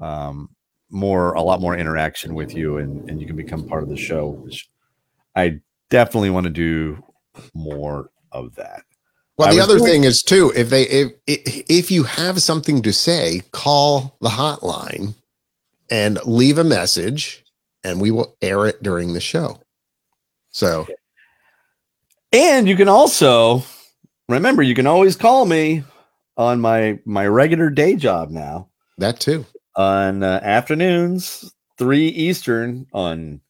um, 0.00 0.48
more, 0.88 1.34
a 1.34 1.42
lot 1.42 1.60
more 1.60 1.76
interaction 1.76 2.34
with 2.34 2.54
you, 2.54 2.78
and 2.78 3.08
and 3.10 3.20
you 3.20 3.26
can 3.26 3.36
become 3.36 3.66
part 3.66 3.82
of 3.82 3.90
the 3.90 3.96
show. 3.96 4.28
Which 4.28 4.70
I 5.36 5.60
definitely 5.90 6.30
want 6.30 6.44
to 6.44 6.50
do 6.50 7.04
more 7.54 8.10
of 8.32 8.54
that. 8.56 8.82
Well, 9.38 9.52
the 9.54 9.60
other 9.60 9.78
doing- 9.78 9.90
thing 9.90 10.04
is 10.04 10.22
too, 10.22 10.52
if 10.54 10.68
they 10.70 10.82
if 10.82 11.12
if 11.26 11.64
if 11.68 11.90
you 11.90 12.02
have 12.04 12.42
something 12.42 12.82
to 12.82 12.92
say, 12.92 13.42
call 13.52 14.16
the 14.20 14.28
hotline 14.30 15.14
and 15.90 16.18
leave 16.24 16.58
a 16.58 16.64
message, 16.64 17.44
and 17.82 18.00
we 18.00 18.10
will 18.10 18.36
air 18.42 18.66
it 18.66 18.82
during 18.82 19.14
the 19.14 19.20
show. 19.20 19.60
So 20.50 20.86
And 22.32 22.68
you 22.68 22.76
can 22.76 22.88
also 22.88 23.62
remember 24.28 24.62
you 24.62 24.74
can 24.74 24.86
always 24.86 25.16
call 25.16 25.46
me 25.46 25.84
on 26.36 26.60
my 26.60 26.98
my 27.04 27.26
regular 27.26 27.70
day 27.70 27.96
job 27.96 28.30
now 28.30 28.68
that 28.98 29.20
too. 29.20 29.46
on 29.76 30.22
uh, 30.22 30.40
afternoons 30.42 31.50
3 31.78 32.08
eastern 32.08 32.86
on 32.92 33.40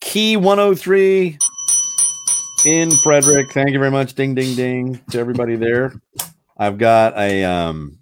key 0.00 0.36
103 0.36 1.36
in 2.64 2.90
Frederick. 2.90 3.52
Thank 3.52 3.70
you 3.70 3.78
very 3.78 3.90
much. 3.90 4.14
Ding 4.14 4.34
ding 4.34 4.54
ding 4.54 5.00
to 5.10 5.18
everybody 5.18 5.56
there. 5.56 5.92
I've 6.56 6.78
got 6.78 7.16
a 7.16 7.44
um 7.44 7.98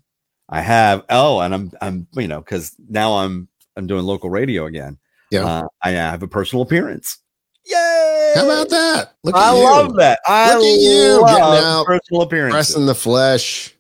I 0.48 0.61
have 0.61 1.04
oh 1.11 1.40
and 1.40 1.54
I'm 1.54 1.72
I'm 1.80 2.06
you 2.14 2.28
know 2.28 2.42
cuz 2.42 2.74
now 2.88 3.18
I'm 3.18 3.48
I'm 3.76 3.86
doing 3.86 4.04
local 4.04 4.30
radio 4.30 4.66
again. 4.66 4.98
Yeah. 5.30 5.44
Uh, 5.44 5.68
I 5.82 5.90
have 5.90 6.22
a 6.22 6.28
personal 6.28 6.62
appearance. 6.62 7.18
Yay! 7.64 8.32
How 8.34 8.44
about 8.44 8.70
that? 8.70 9.14
Look 9.24 9.34
I 9.34 9.50
love 9.52 9.94
that. 9.96 10.20
I 10.26 10.54
Look 10.54 10.64
at 10.64 10.80
you 10.80 11.24
getting 11.26 11.64
out, 11.64 11.84
personal 11.86 12.22
appearances. 12.22 12.54
Pressing 12.54 12.86
the 12.86 12.94
flesh. 12.94 13.76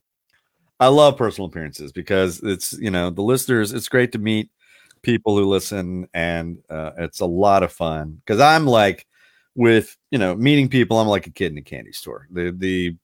I 0.78 0.88
love 0.88 1.16
personal 1.16 1.48
appearances 1.48 1.90
because 1.90 2.40
it's 2.42 2.72
you 2.74 2.90
know 2.90 3.10
the 3.10 3.22
listeners. 3.22 3.72
It's 3.72 3.88
great 3.88 4.12
to 4.12 4.18
meet 4.18 4.50
people 5.02 5.36
who 5.36 5.46
listen, 5.46 6.06
and 6.12 6.58
uh, 6.68 6.92
it's 6.98 7.20
a 7.20 7.26
lot 7.26 7.62
of 7.62 7.72
fun 7.72 8.20
because 8.24 8.40
I'm 8.40 8.66
like 8.66 9.06
with 9.58 9.96
you 10.10 10.18
know 10.18 10.34
meeting 10.36 10.68
people. 10.68 10.98
I'm 10.98 11.08
like 11.08 11.26
a 11.26 11.30
kid 11.30 11.52
in 11.52 11.58
a 11.58 11.62
candy 11.62 11.92
store. 11.92 12.26
The 12.30 12.52
the 12.56 12.96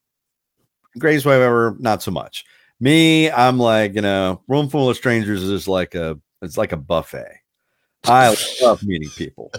greatest 0.99 1.27
way 1.27 1.43
ever, 1.43 1.77
not 1.81 2.03
so 2.03 2.13
much. 2.13 2.45
Me, 2.81 3.31
I'm 3.31 3.59
like 3.59 3.95
you 3.95 4.01
know, 4.01 4.41
room 4.49 4.71
full 4.71 4.89
of 4.89 4.97
strangers 4.97 5.43
is 5.43 5.69
like 5.69 5.95
a 5.95 6.19
it's 6.41 6.57
like 6.57 6.73
a 6.73 6.79
buffet. 6.79 7.41
I 8.05 8.35
love 8.63 8.83
meeting 8.85 9.11
people. 9.11 9.53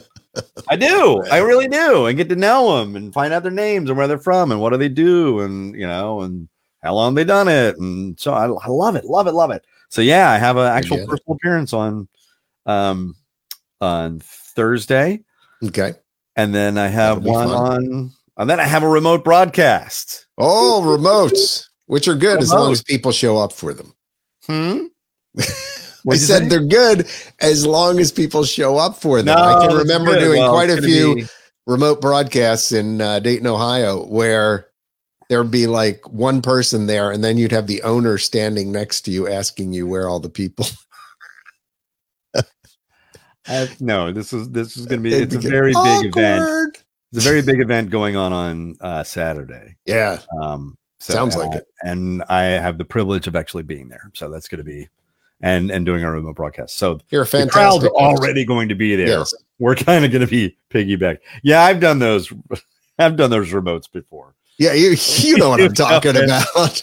I 0.67 0.77
do. 0.77 1.21
I 1.29 1.39
really 1.39 1.67
do. 1.67 2.05
And 2.05 2.17
get 2.17 2.29
to 2.29 2.35
know 2.35 2.79
them 2.79 2.95
and 2.95 3.13
find 3.13 3.33
out 3.33 3.43
their 3.43 3.51
names 3.51 3.89
and 3.89 3.97
where 3.97 4.07
they're 4.07 4.17
from 4.17 4.51
and 4.51 4.61
what 4.61 4.71
do 4.71 4.77
they 4.77 4.89
do 4.89 5.41
and 5.41 5.75
you 5.75 5.85
know 5.85 6.21
and 6.21 6.47
how 6.81 6.95
long 6.95 7.13
they 7.13 7.23
done 7.23 7.47
it 7.47 7.77
and 7.77 8.19
so 8.19 8.33
I, 8.33 8.45
I 8.45 8.69
love 8.69 8.95
it, 8.95 9.05
love 9.05 9.27
it, 9.27 9.33
love 9.33 9.51
it. 9.51 9.65
So 9.89 10.01
yeah, 10.01 10.31
I 10.31 10.37
have 10.37 10.55
an 10.55 10.67
actual 10.67 10.97
personal 10.99 11.35
appearance 11.35 11.73
on 11.73 12.07
um 12.65 13.15
on 13.81 14.21
Thursday, 14.21 15.21
Okay. 15.63 15.95
And 16.35 16.53
then 16.53 16.77
I 16.77 16.87
have 16.87 17.23
one 17.23 17.47
fun. 17.49 17.55
on 17.55 18.11
and 18.37 18.49
then 18.49 18.59
I 18.59 18.63
have 18.65 18.83
a 18.83 18.87
remote 18.87 19.23
broadcast. 19.23 20.25
Oh, 20.37 20.81
remotes, 20.85 21.67
which 21.85 22.07
are 22.07 22.15
good 22.15 22.39
as 22.39 22.51
long 22.51 22.71
as 22.71 22.83
people 22.83 23.11
show 23.11 23.37
up 23.37 23.53
for 23.53 23.73
them. 23.73 23.93
Hmm. 24.45 24.85
I 26.07 26.17
said 26.17 26.43
say? 26.43 26.47
they're 26.49 26.59
good 26.65 27.07
as 27.39 27.65
long 27.65 27.99
as 27.99 28.11
people 28.11 28.43
show 28.43 28.77
up 28.77 28.95
for 28.97 29.21
them. 29.21 29.37
I 29.37 29.65
can 29.65 29.75
remember 29.75 30.11
good. 30.11 30.19
doing 30.19 30.41
Well, 30.41 30.51
quite 30.51 30.69
a 30.69 30.81
few 30.81 31.15
be- 31.15 31.25
remote 31.65 31.99
broadcasts 31.99 32.71
in 32.71 33.01
uh, 33.01 33.19
Dayton, 33.19 33.47
Ohio, 33.47 34.05
where 34.05 34.67
there'd 35.29 35.49
be 35.49 35.65
like 35.65 36.07
one 36.11 36.41
person 36.41 36.85
there, 36.85 37.11
and 37.11 37.23
then 37.23 37.37
you'd 37.37 37.51
have 37.51 37.67
the 37.67 37.81
owner 37.81 38.17
standing 38.17 38.71
next 38.71 39.01
to 39.01 39.11
you 39.11 39.27
asking 39.27 39.73
you 39.73 39.87
where 39.87 40.07
all 40.07 40.19
the 40.19 40.29
people. 40.29 40.67
I- 43.47 43.69
no, 43.79 44.11
this 44.11 44.33
is 44.33 44.49
this 44.49 44.77
is 44.77 44.85
going 44.85 45.03
to 45.03 45.09
be. 45.09 45.15
It's 45.15 45.35
a 45.35 45.39
very 45.39 45.73
big 45.73 46.05
event. 46.15 46.83
It's 47.11 47.25
a 47.25 47.29
very 47.29 47.41
big 47.41 47.61
event 47.61 47.89
going 47.91 48.15
on 48.15 48.33
on 48.33 48.75
uh, 48.81 49.03
Saturday. 49.03 49.77
Yeah, 49.85 50.19
Um, 50.41 50.77
so, 50.99 51.13
Sounds 51.13 51.35
like 51.37 51.51
I- 51.53 51.57
it. 51.57 51.67
and 51.83 52.23
I 52.23 52.43
have 52.43 52.77
the 52.77 52.85
privilege 52.85 53.27
of 53.27 53.35
actually 53.35 53.63
being 53.63 53.87
there. 53.89 54.11
So 54.13 54.29
that's 54.29 54.47
going 54.47 54.57
to 54.59 54.63
be, 54.65 54.89
and 55.41 55.71
and 55.71 55.85
doing 55.85 56.03
a 56.03 56.11
remote 56.11 56.35
broadcast. 56.35 56.77
So 56.77 56.99
you're 57.09 57.21
a 57.21 57.25
the 57.25 57.31
fantastic. 57.31 57.51
crowd's 57.53 57.85
already 57.85 58.43
going 58.45 58.69
to 58.69 58.75
be 58.75 58.95
there. 58.95 59.07
Yes. 59.07 59.33
We're 59.59 59.75
kind 59.75 60.03
of 60.03 60.11
going 60.11 60.25
to 60.25 60.27
be 60.27 60.57
piggyback. 60.69 61.19
Yeah, 61.43 61.61
I've 61.63 61.79
done 61.79 61.99
those. 61.99 62.33
I've 62.99 63.15
done 63.17 63.29
those 63.29 63.51
remotes 63.51 63.91
before. 63.91 64.35
Yeah, 64.57 64.73
you 64.73 64.95
you 65.19 65.37
know 65.37 65.49
what 65.49 65.61
I'm 65.61 65.73
talking 65.73 66.15
about. 66.15 66.81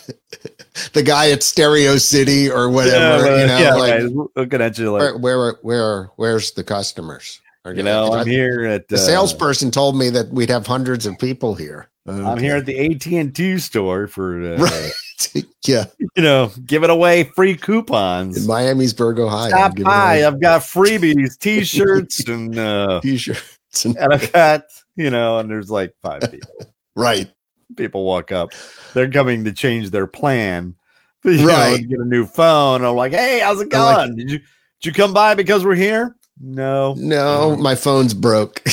The 0.92 1.02
guy 1.02 1.30
at 1.30 1.42
Stereo 1.42 1.96
City 1.96 2.50
or 2.50 2.68
whatever. 2.70 3.26
Yeah, 3.26 3.40
you 3.40 3.46
know, 3.46 3.58
yeah, 3.58 3.74
like 3.74 3.92
right. 3.94 4.28
looking 4.36 4.60
at 4.60 4.78
you 4.78 4.92
like 4.92 5.00
where, 5.00 5.18
where 5.18 5.54
where 5.62 6.04
where's 6.16 6.52
the 6.52 6.64
customers? 6.64 7.40
Or, 7.64 7.72
you 7.74 7.82
know. 7.82 8.12
I'm 8.12 8.26
here 8.26 8.64
at 8.64 8.88
The 8.88 8.96
uh, 8.96 8.98
salesperson 8.98 9.70
told 9.70 9.96
me 9.96 10.10
that 10.10 10.30
we'd 10.30 10.50
have 10.50 10.66
hundreds 10.66 11.06
of 11.06 11.16
people 11.18 11.54
here. 11.54 11.88
I'm 12.06 12.38
here 12.38 12.56
at 12.56 12.66
the 12.66 12.92
AT 12.92 13.06
and 13.06 13.32
T 13.34 13.58
store 13.58 14.08
for 14.08 14.42
uh, 14.42 14.56
Right. 14.58 14.92
yeah, 15.66 15.84
you 16.16 16.22
know 16.22 16.50
giving 16.66 16.90
away 16.90 17.24
free 17.24 17.56
coupons 17.56 18.36
in. 18.38 18.42
Miamisburg, 18.44 19.20
Ohio. 19.20 19.50
Stop 19.50 19.76
by. 19.76 20.26
I've 20.26 20.40
got 20.40 20.62
freebies, 20.62 21.38
T-shirts, 21.38 22.26
and 22.28 22.58
uh, 22.58 23.00
t-shirts. 23.00 23.84
and- 23.84 23.96
and 23.96 24.12
I've 24.12 24.32
got 24.32 24.64
you 24.96 25.10
know, 25.10 25.38
and 25.38 25.48
there's 25.48 25.70
like 25.70 25.94
five 26.02 26.22
people. 26.30 26.50
right. 26.96 27.30
People 27.76 28.04
walk 28.04 28.32
up, 28.32 28.50
they're 28.94 29.10
coming 29.10 29.44
to 29.44 29.52
change 29.52 29.90
their 29.90 30.06
plan, 30.06 30.74
you 31.24 31.46
Right. 31.48 31.76
to 31.76 31.82
get 31.86 31.98
a 32.00 32.04
new 32.04 32.26
phone. 32.26 32.84
I'm 32.84 32.96
like, 32.96 33.12
hey, 33.12 33.40
how's 33.40 33.60
it 33.60 33.74
I'm 33.74 33.80
like- 33.80 33.96
going? 33.96 34.16
did 34.16 34.30
you 34.30 34.38
did 34.38 34.86
you 34.86 34.92
come 34.92 35.12
by 35.14 35.34
because 35.34 35.64
we're 35.64 35.74
here? 35.76 36.16
No, 36.40 36.94
No, 36.98 37.56
my 37.56 37.74
phone's 37.76 38.14
broke. 38.14 38.62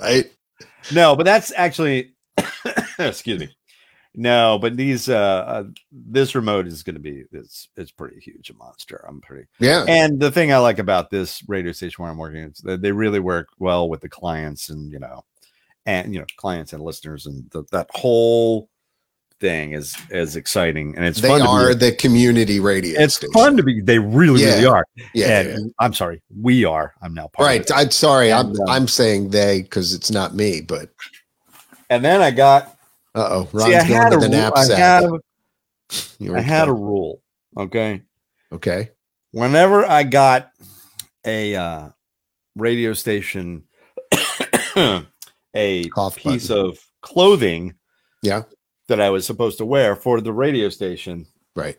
right. 0.00 0.30
no, 0.92 1.16
but 1.16 1.24
that's 1.24 1.52
actually, 1.56 2.14
excuse 2.98 3.40
me. 3.40 3.48
No, 4.16 4.58
but 4.60 4.76
these 4.76 5.08
uh, 5.08 5.16
uh 5.16 5.64
this 5.90 6.36
remote 6.36 6.68
is 6.68 6.84
going 6.84 6.94
to 6.94 7.00
be 7.00 7.24
it's 7.32 7.68
it's 7.76 7.90
pretty 7.90 8.20
huge, 8.20 8.48
a 8.50 8.54
monster. 8.54 9.04
I'm 9.08 9.20
pretty 9.20 9.48
Yeah. 9.58 9.84
And 9.88 10.20
the 10.20 10.30
thing 10.30 10.52
I 10.52 10.58
like 10.58 10.78
about 10.78 11.10
this 11.10 11.42
radio 11.48 11.72
station 11.72 12.00
where 12.02 12.12
I'm 12.12 12.18
working 12.18 12.44
is 12.44 12.58
that 12.58 12.80
they 12.80 12.92
really 12.92 13.18
work 13.18 13.48
well 13.58 13.88
with 13.88 14.02
the 14.02 14.08
clients 14.08 14.68
and 14.70 14.92
you 14.92 15.00
know, 15.00 15.24
and 15.86 16.12
you 16.14 16.20
know, 16.20 16.26
clients 16.36 16.72
and 16.72 16.82
listeners 16.82 17.26
and 17.26 17.48
the, 17.50 17.64
that 17.72 17.88
whole 17.94 18.68
thing 19.40 19.72
is 19.72 19.96
is 20.10 20.36
exciting 20.36 20.94
and 20.96 21.04
it's 21.04 21.20
they 21.20 21.28
fun. 21.28 21.40
to 21.40 21.46
are 21.46 21.74
the 21.74 21.90
community 21.92 22.60
radio 22.60 22.98
it's 23.00 23.16
station. 23.16 23.32
fun 23.32 23.56
to 23.56 23.62
be. 23.62 23.80
They 23.80 23.98
really, 23.98 24.42
Yeah. 24.42 24.54
really 24.54 24.66
are. 24.66 24.84
Yeah. 25.12 25.40
and 25.40 25.48
yeah. 25.48 25.70
I'm 25.80 25.92
sorry, 25.92 26.22
we 26.40 26.64
are. 26.64 26.94
I'm 27.02 27.12
now 27.14 27.26
part 27.28 27.46
Right. 27.46 27.60
of 27.60 27.66
it. 27.66 27.72
I'm 27.74 27.90
sorry. 27.90 28.32
I'm 28.32 28.50
And, 28.50 28.60
um, 28.60 28.68
I'm 28.68 28.88
saying 28.88 29.30
they 29.30 29.62
because 29.62 29.92
it's 29.92 30.10
not 30.10 30.34
me, 30.34 30.60
but 30.60 30.88
And 31.90 32.04
then 32.04 32.22
I 32.22 32.30
got. 32.30 32.76
uh 33.14 33.28
oh, 33.30 33.48
Ron's 33.52 33.70
See, 33.70 33.74
I 33.76 33.86
going 33.88 34.00
had 34.00 34.10
to 34.10 34.16
a 34.16 34.20
the 34.20 34.28
rule. 34.28 34.52
I 34.56 34.66
had, 34.80 35.04
Here 36.18 36.36
I 36.36 36.40
had 36.40 36.68
a 36.68 36.72
rule. 36.72 37.20
Okay. 37.58 38.02
okay. 38.52 38.90
whenever 39.32 39.84
I 39.84 40.02
got 40.04 40.50
a 41.26 41.54
uh, 41.56 41.88
radio 42.56 42.92
station, 42.94 43.64
a 45.54 45.88
Cough 45.88 46.16
piece 46.16 46.48
button. 46.48 46.66
of 46.66 46.78
clothing, 47.02 47.74
Yeah. 48.22 48.42
that 48.88 49.00
I 49.00 49.10
was 49.10 49.26
supposed 49.26 49.58
to 49.58 49.64
wear 49.66 49.94
for 49.96 50.20
the 50.20 50.32
radio 50.32 50.68
station. 50.68 51.26
Right. 51.56 51.76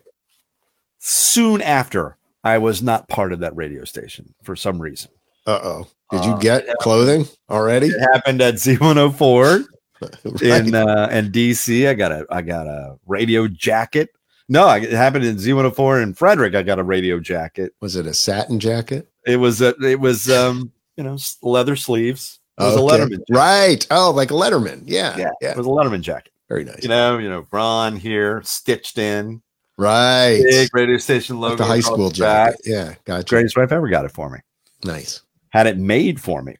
Soon 0.98 1.62
after, 1.62 2.16
I 2.42 2.58
was 2.58 2.82
not 2.82 3.08
part 3.08 3.32
of 3.32 3.40
that 3.40 3.54
radio 3.56 3.84
station 3.84 4.34
for 4.42 4.56
some 4.56 4.80
reason. 4.80 5.10
Uh 5.46 5.60
oh. 5.62 5.86
Did 6.10 6.24
you 6.24 6.32
Uh, 6.32 6.38
get 6.38 6.64
yeah. 6.66 6.72
clothing 6.80 7.26
already? 7.50 7.88
It 7.88 8.00
happened 8.00 8.40
at 8.40 8.54
Z104 8.54 9.64
Right. 10.00 10.42
in 10.42 10.74
uh, 10.74 11.08
in 11.10 11.30
DC. 11.32 11.88
I 11.88 11.94
got 11.94 12.12
a 12.12 12.26
I 12.30 12.42
got 12.42 12.66
a 12.66 12.96
radio 13.06 13.46
jacket. 13.48 14.10
No, 14.48 14.68
it 14.70 14.90
happened 14.92 15.24
in 15.24 15.36
Z104 15.36 16.02
in 16.02 16.14
Frederick. 16.14 16.54
I 16.54 16.62
got 16.62 16.78
a 16.78 16.84
radio 16.84 17.18
jacket. 17.18 17.72
Was 17.80 17.96
it 17.96 18.06
a 18.06 18.14
satin 18.14 18.60
jacket? 18.60 19.08
It 19.26 19.36
was 19.38 19.60
a, 19.62 19.74
it 19.82 19.98
was 20.00 20.28
um 20.30 20.70
you 20.96 21.04
know 21.04 21.16
leather 21.42 21.76
sleeves. 21.76 22.40
It 22.58 22.62
was 22.62 22.74
a 22.76 22.78
Letterman. 22.78 23.10
jacket. 23.10 23.24
Right. 23.30 23.86
Oh, 23.90 24.10
like 24.12 24.30
a 24.30 24.34
Letterman. 24.34 24.82
Yeah. 24.86 25.16
Yeah, 25.16 25.30
Yeah. 25.42 25.50
it 25.52 25.56
was 25.56 25.66
a 25.66 25.70
Letterman 25.70 26.00
jacket. 26.00 26.32
Very 26.48 26.64
nice. 26.64 26.82
You 26.82 26.88
know, 26.88 27.18
you 27.18 27.28
know, 27.28 27.46
Ron 27.50 27.96
here 27.96 28.40
stitched 28.44 28.98
in, 28.98 29.42
right. 29.76 30.40
big 30.42 30.68
radio 30.72 30.96
station 30.96 31.38
logo. 31.40 31.50
Like 31.54 31.58
the 31.58 31.64
high 31.64 31.80
school 31.80 32.08
the 32.08 32.14
jacket. 32.14 32.60
Yeah. 32.64 32.94
Gotcha. 33.04 33.24
Greatest 33.28 33.56
wife 33.56 33.72
ever 33.72 33.88
got 33.88 34.04
it 34.04 34.12
for 34.12 34.30
me. 34.30 34.38
Nice. 34.84 35.22
Had 35.50 35.66
it 35.66 35.76
made 35.78 36.20
for 36.20 36.42
me. 36.42 36.56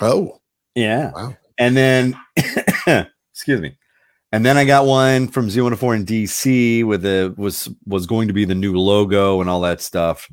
Oh, 0.00 0.40
Yeah. 0.74 1.10
wow. 1.12 1.36
And 1.58 1.76
then, 1.76 2.16
excuse 3.32 3.60
me. 3.60 3.76
And 4.32 4.44
then 4.44 4.56
I 4.56 4.64
got 4.64 4.86
one 4.86 5.28
from 5.28 5.48
Z104 5.48 5.94
in 5.96 6.04
DC 6.06 6.84
with 6.84 7.02
the 7.02 7.32
was 7.36 7.68
was 7.86 8.06
going 8.06 8.26
to 8.28 8.34
be 8.34 8.44
the 8.44 8.54
new 8.54 8.76
logo 8.76 9.40
and 9.40 9.48
all 9.48 9.60
that 9.60 9.80
stuff. 9.80 10.28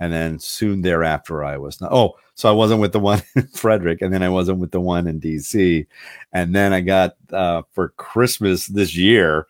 And 0.00 0.12
then 0.12 0.38
soon 0.38 0.82
thereafter 0.82 1.44
I 1.44 1.56
was 1.56 1.80
not. 1.80 1.92
Oh, 1.92 2.16
so 2.34 2.48
I 2.48 2.52
wasn't 2.52 2.80
with 2.80 2.92
the 2.92 3.00
one 3.00 3.22
in 3.36 3.46
Frederick, 3.48 4.02
and 4.02 4.12
then 4.12 4.22
I 4.22 4.28
wasn't 4.28 4.58
with 4.58 4.70
the 4.72 4.80
one 4.80 5.06
in 5.06 5.20
DC, 5.20 5.86
and 6.32 6.54
then 6.54 6.72
I 6.72 6.80
got 6.80 7.16
uh, 7.32 7.62
for 7.72 7.90
Christmas 7.90 8.66
this 8.66 8.96
year. 8.96 9.46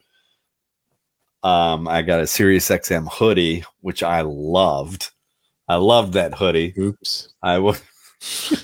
Um, 1.42 1.86
I 1.86 2.02
got 2.02 2.20
a 2.20 2.26
Sirius 2.26 2.68
XM 2.68 3.08
hoodie, 3.10 3.64
which 3.80 4.02
I 4.02 4.22
loved. 4.22 5.12
I 5.68 5.76
loved 5.76 6.14
that 6.14 6.34
hoodie. 6.34 6.74
Oops. 6.78 7.28
I 7.42 7.58
was 7.58 7.80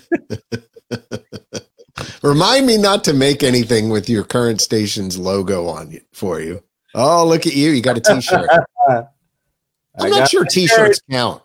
Remind 2.22 2.66
me 2.66 2.78
not 2.78 3.04
to 3.04 3.12
make 3.12 3.42
anything 3.42 3.90
with 3.90 4.08
your 4.08 4.24
current 4.24 4.60
station's 4.60 5.18
logo 5.18 5.66
on 5.66 5.90
you 5.90 6.00
for 6.12 6.40
you. 6.40 6.62
Oh, 6.94 7.26
look 7.26 7.46
at 7.46 7.54
you. 7.54 7.70
You 7.70 7.82
got 7.82 7.96
a 7.96 8.00
t-shirt. 8.00 8.48
I'm 8.88 10.10
not 10.10 10.28
sure 10.28 10.44
t-shirts 10.44 11.00
count. 11.10 11.42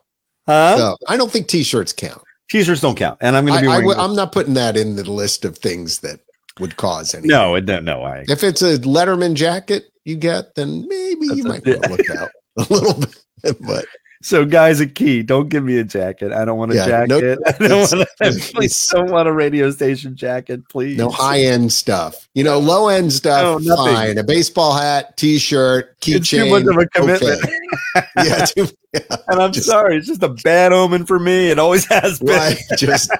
Huh? 0.47 0.75
No, 0.77 0.97
I 1.07 1.17
don't 1.17 1.31
think 1.31 1.47
t-shirts 1.47 1.93
count. 1.93 2.21
T-shirts 2.49 2.81
don't 2.81 2.97
count, 2.97 3.17
and 3.21 3.35
I'm 3.35 3.45
going 3.45 3.59
to 3.59 3.65
be 3.65 3.71
I, 3.71 3.79
wearing. 3.79 3.99
am 3.99 4.15
not 4.15 4.31
putting 4.31 4.53
that 4.53 4.77
in 4.77 4.95
the 4.95 5.09
list 5.09 5.45
of 5.45 5.57
things 5.57 5.99
that 5.99 6.21
would 6.59 6.77
cause 6.77 7.13
any. 7.13 7.27
no, 7.27 7.55
it 7.55 7.65
don't. 7.65 7.83
No, 7.85 8.03
I. 8.03 8.25
If 8.27 8.43
it's 8.43 8.61
a 8.61 8.77
Letterman 8.79 9.35
jacket 9.35 9.91
you 10.05 10.15
get, 10.15 10.55
then 10.55 10.87
maybe 10.87 11.27
you 11.35 11.43
might 11.43 11.65
want 11.65 11.83
to 11.83 11.89
look 11.89 12.09
out 12.09 12.29
a 12.57 12.73
little 12.73 12.93
bit. 12.93 13.15
But 13.61 13.85
So, 14.23 14.45
guys, 14.45 14.79
a 14.79 14.87
key. 14.87 15.21
Don't 15.21 15.47
give 15.49 15.63
me 15.63 15.77
a 15.77 15.83
jacket. 15.83 16.31
I 16.31 16.43
don't 16.43 16.57
want 16.57 16.71
a 16.71 16.75
Yeah, 16.75 17.05
no- 17.07 17.21
jacket. 17.21 17.39
I 17.61 17.67
don't 17.67 17.91
want. 17.91 18.09
A, 18.21 18.31
please 18.53 18.87
don't 18.87 19.11
want 19.11 19.27
a 19.27 19.31
radio 19.31 19.69
station 19.71 20.15
jacket. 20.15 20.67
Please. 20.69 20.97
no 20.97 21.09
high 21.09 21.41
end 21.41 21.71
stuff. 21.71 22.27
You 22.33 22.43
know, 22.43 22.57
low 22.59 22.87
end 22.89 23.13
stuff, 23.13 23.61
No, 23.61 23.75
nothing. 23.75 23.93
fine. 23.95 24.17
A 24.17 24.23
baseball 24.23 24.73
hat, 24.75 25.17
t-shirt, 25.17 25.95
It's 26.05 26.29
too 26.29 26.49
much 26.49 26.63
of 26.63 26.77
a 26.77 26.87
commitment. 26.87 27.43
okay. 27.43 27.53
yeah, 28.17 28.45
too, 28.45 28.67
and 28.93 29.39
I'm 29.41 29.51
Just- 29.51 29.67
sorry. 29.67 29.97
It's 29.97 30.07
just 30.07 30.23
a 30.23 30.29
bad 30.29 30.73
omen 30.73 31.05
for 31.05 31.19
me. 31.19 31.49
It 31.51 31.59
always 31.59 31.85
has 31.85 32.19
been. 32.19 32.35
right. 32.35 32.57
Just, 32.77 33.11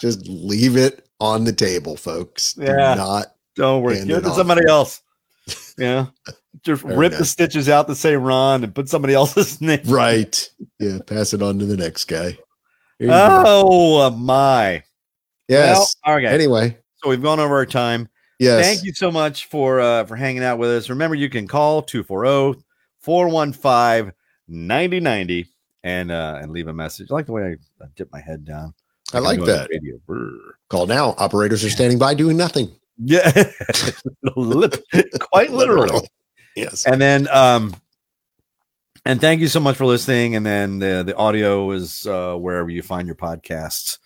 just 0.00 0.26
leave 0.28 0.76
it 0.76 1.06
on 1.20 1.44
the 1.44 1.52
table, 1.52 1.96
folks. 1.96 2.54
Do 2.54 2.64
Yeah. 2.64 2.94
not 2.94 3.26
Don't 3.56 3.82
worry. 3.82 4.04
Give 4.04 4.18
it 4.18 4.22
to 4.22 4.34
somebody 4.34 4.62
else. 4.68 5.02
Yeah. 5.78 6.06
Just 6.62 6.82
Fair 6.82 6.98
rip 6.98 7.12
the 7.12 7.24
stitches 7.24 7.68
out 7.68 7.86
that 7.86 7.94
say 7.94 8.16
Ron 8.16 8.64
and 8.64 8.74
put 8.74 8.88
somebody 8.88 9.14
else's 9.20 9.60
name. 9.60 9.80
right. 9.86 10.50
Yeah, 10.78 10.98
pass 11.06 11.32
it 11.32 11.42
on 11.42 11.58
to 11.60 11.64
the 11.64 11.76
next 11.76 12.04
guy. 12.06 12.36
You 12.98 13.06
go. 13.06 13.42
Oh 13.46 14.06
uh, 14.06 14.10
my. 14.10 14.82
yes. 15.48 15.94
Well, 16.04 16.16
okay. 16.18 16.26
Anyway, 16.26 16.76
So 17.02 17.08
we've 17.08 17.22
gone 17.22 17.40
over 17.40 17.54
our 17.54 17.64
time. 17.66 18.08
yes. 18.38 18.66
Thank 18.66 18.84
you 18.84 18.92
so 18.92 19.10
much 19.10 19.46
for 19.46 19.80
uh, 19.80 20.04
for 20.04 20.16
hanging 20.16 20.44
out 20.44 20.58
with 20.58 20.68
us. 20.70 20.90
Remember, 20.90 21.14
you 21.14 21.30
can 21.30 21.48
call 21.48 21.78
oh, 21.78 22.54
240-415-9090 23.06 25.46
and 25.84 26.10
uh, 26.10 26.38
and 26.42 26.52
leave 26.52 26.68
a 26.68 26.72
message. 26.74 27.08
I 27.10 27.14
like 27.14 27.26
the 27.26 27.32
way 27.32 27.42
I, 27.42 27.52
I 27.84 27.88
dip 27.96 28.12
my 28.12 28.20
head 28.20 28.44
down. 28.44 28.74
I 29.12 29.18
like 29.18 29.38
I'm 29.38 29.44
doing 29.46 29.98
that. 30.06 30.40
Call 30.68 30.86
now. 30.86 31.14
Operators 31.18 31.64
are 31.64 31.70
standing 31.70 31.98
by 31.98 32.14
doing 32.14 32.36
nothing. 32.36 32.70
Yeah, 33.02 33.30
quite 35.20 35.50
literally. 35.50 36.06
Yes. 36.54 36.84
And 36.86 37.00
then, 37.00 37.28
um, 37.28 37.74
and 39.06 39.20
thank 39.20 39.40
you 39.40 39.48
so 39.48 39.60
much 39.60 39.76
for 39.76 39.86
listening. 39.86 40.36
And 40.36 40.44
then 40.44 40.78
the 40.78 41.02
the 41.06 41.16
audio 41.16 41.70
is 41.70 42.06
uh, 42.06 42.34
wherever 42.34 42.68
you 42.68 42.82
find 42.82 43.06
your 43.06 43.16
podcasts, 43.16 43.98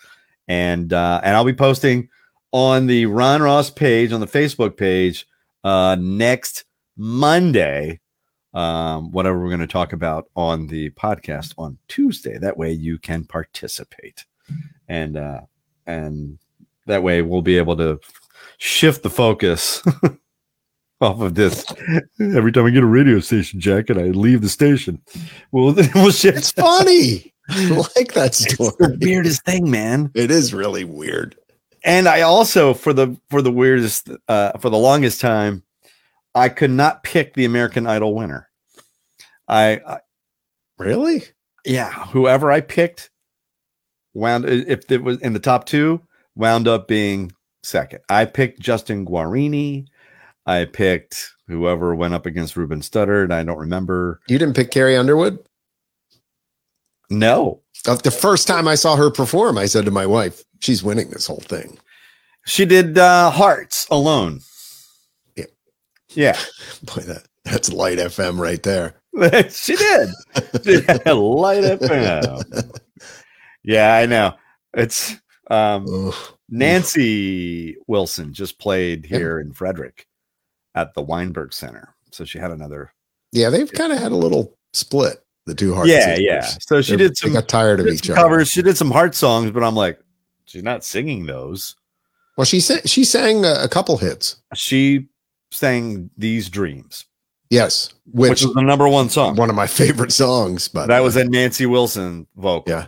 and 0.46 0.92
uh, 0.92 1.20
and 1.24 1.34
I'll 1.34 1.44
be 1.44 1.52
posting 1.52 2.08
on 2.52 2.86
the 2.86 3.06
Ron 3.06 3.42
Ross 3.42 3.70
page 3.70 4.12
on 4.12 4.20
the 4.20 4.26
Facebook 4.28 4.76
page 4.76 5.26
uh, 5.64 5.96
next 5.98 6.64
Monday. 6.96 8.00
Um, 8.52 9.10
whatever 9.10 9.40
we're 9.40 9.48
going 9.48 9.58
to 9.58 9.66
talk 9.66 9.92
about 9.92 10.28
on 10.36 10.68
the 10.68 10.90
podcast 10.90 11.54
on 11.58 11.76
Tuesday. 11.88 12.38
That 12.38 12.56
way 12.56 12.70
you 12.70 12.98
can 12.98 13.24
participate, 13.24 14.24
and 14.86 15.16
uh, 15.16 15.40
and 15.86 16.38
that 16.86 17.02
way 17.02 17.22
we'll 17.22 17.42
be 17.42 17.58
able 17.58 17.76
to 17.78 17.98
shift 18.58 19.02
the 19.02 19.10
focus 19.10 19.82
off 21.00 21.20
of 21.20 21.34
this. 21.34 21.64
Every 22.20 22.52
time 22.52 22.66
I 22.66 22.70
get 22.70 22.82
a 22.82 22.86
radio 22.86 23.20
station 23.20 23.60
jacket, 23.60 23.98
I 23.98 24.04
leave 24.04 24.42
the 24.42 24.48
station. 24.48 25.00
Well, 25.52 25.74
we'll 25.94 26.10
shift. 26.10 26.38
It's 26.38 26.52
funny. 26.52 27.32
I 27.50 27.66
like 27.96 28.12
that 28.14 28.28
It's 28.28 28.54
story. 28.54 28.72
the 28.78 28.98
weirdest 29.00 29.44
thing, 29.44 29.70
man. 29.70 30.10
It 30.14 30.30
is 30.30 30.54
really 30.54 30.84
weird. 30.84 31.36
And 31.84 32.08
I 32.08 32.22
also, 32.22 32.72
for 32.72 32.92
the 32.94 33.18
for 33.28 33.42
the 33.42 33.52
weirdest, 33.52 34.08
uh, 34.28 34.52
for 34.58 34.70
the 34.70 34.78
longest 34.78 35.20
time, 35.20 35.62
I 36.34 36.48
could 36.48 36.70
not 36.70 37.02
pick 37.02 37.34
the 37.34 37.44
American 37.44 37.86
Idol 37.86 38.14
winner. 38.14 38.48
I, 39.46 39.80
I 39.86 39.98
Really? 40.78 41.24
yeah, 41.66 41.90
whoever 42.06 42.50
I 42.50 42.60
picked 42.62 43.10
wound 44.14 44.46
if 44.46 44.90
it 44.90 45.02
was 45.02 45.20
in 45.20 45.34
the 45.34 45.38
top 45.38 45.66
two, 45.66 46.00
wound 46.34 46.66
up 46.66 46.88
being 46.88 47.30
second. 47.64 48.00
I 48.08 48.24
picked 48.24 48.60
Justin 48.60 49.04
Guarini. 49.06 49.86
I 50.46 50.66
picked 50.66 51.30
whoever 51.48 51.94
went 51.94 52.14
up 52.14 52.26
against 52.26 52.56
Ruben 52.56 52.80
Studdard. 52.80 53.32
I 53.32 53.42
don't 53.42 53.58
remember. 53.58 54.20
You 54.28 54.38
didn't 54.38 54.54
pick 54.56 54.70
Carrie 54.70 54.96
Underwood? 54.96 55.38
No, 57.10 57.62
Uh, 57.86 57.94
The 57.96 58.10
first 58.10 58.46
time 58.48 58.66
I 58.66 58.74
saw 58.74 58.96
her 58.96 59.10
perform, 59.10 59.58
I 59.58 59.66
said 59.66 59.84
to 59.84 59.90
my 59.90 60.06
wife, 60.06 60.42
she's 60.60 60.82
winning 60.82 61.10
this 61.10 61.26
whole 61.26 61.42
thing. 61.46 61.78
she 62.46 62.64
did 62.64 62.96
uh, 62.98 63.30
Hearts 63.30 63.86
alone. 63.90 64.40
Yeah. 65.36 65.44
Yeah, 66.10 66.38
Boy, 66.82 67.02
that, 67.02 67.24
that's 67.44 67.72
light 67.72 67.98
FM 67.98 68.38
right 68.38 68.62
there. 68.62 68.94
she 69.50 69.76
did. 69.76 70.08
Light 71.06 71.62
FM. 71.64 72.80
Yeah, 73.66 73.94
I 73.96 74.04
know. 74.04 74.34
It's 74.74 75.14
um. 75.50 76.12
Nancy 76.48 77.76
Wilson 77.86 78.32
just 78.32 78.58
played 78.58 79.06
Yeah. 79.10 79.18
here 79.18 79.40
in 79.40 79.52
Frederick 79.52 80.06
at 80.74 80.94
the 80.94 81.02
Weinberg 81.02 81.52
Center. 81.52 81.94
So 82.10 82.24
she 82.24 82.38
had 82.38 82.50
another. 82.50 82.92
Yeah, 83.32 83.50
they've 83.50 83.70
kind 83.70 83.92
of 83.92 83.98
had 83.98 84.12
a 84.12 84.16
little 84.16 84.56
split, 84.72 85.24
the 85.46 85.54
two 85.54 85.74
heart 85.74 85.88
yeah, 85.88 86.00
sisters. 86.16 86.20
yeah. 86.24 86.40
So 86.60 86.82
she 86.82 86.92
They're- 86.96 87.08
did 87.08 87.16
some, 87.16 87.30
they 87.30 87.34
got 87.40 87.48
tired 87.48 87.80
of 87.80 87.86
did 87.86 87.94
each 87.94 88.06
some 88.06 88.14
other. 88.14 88.22
covers. 88.22 88.48
She 88.48 88.62
did 88.62 88.76
some 88.76 88.90
heart 88.90 89.14
songs, 89.14 89.50
but 89.50 89.62
I'm 89.64 89.74
like, 89.74 89.98
she's 90.46 90.62
not 90.62 90.84
singing 90.84 91.26
those. 91.26 91.74
Well, 92.36 92.44
she 92.44 92.60
sang, 92.60 92.80
she 92.84 93.04
sang 93.04 93.44
a, 93.44 93.54
a 93.64 93.68
couple 93.68 93.96
hits. 93.96 94.36
She 94.54 95.08
sang 95.52 96.10
"These 96.18 96.48
Dreams," 96.50 97.04
Yes, 97.48 97.94
which, 98.06 98.30
which, 98.30 98.42
was 98.44 98.54
the 98.54 98.62
number 98.62 98.88
one 98.88 99.08
song. 99.08 99.36
one 99.36 99.50
of 99.50 99.54
my 99.56 99.66
favorite 99.68 100.10
songs. 100.12 100.66
But 100.66 100.86
that 100.88 100.98
was 101.00 101.16
uh, 101.16 101.20
a 101.20 101.24
Nancy 101.24 101.66
Wilson 101.66 102.26
vocal. 102.36 102.72
Yeah, 102.72 102.86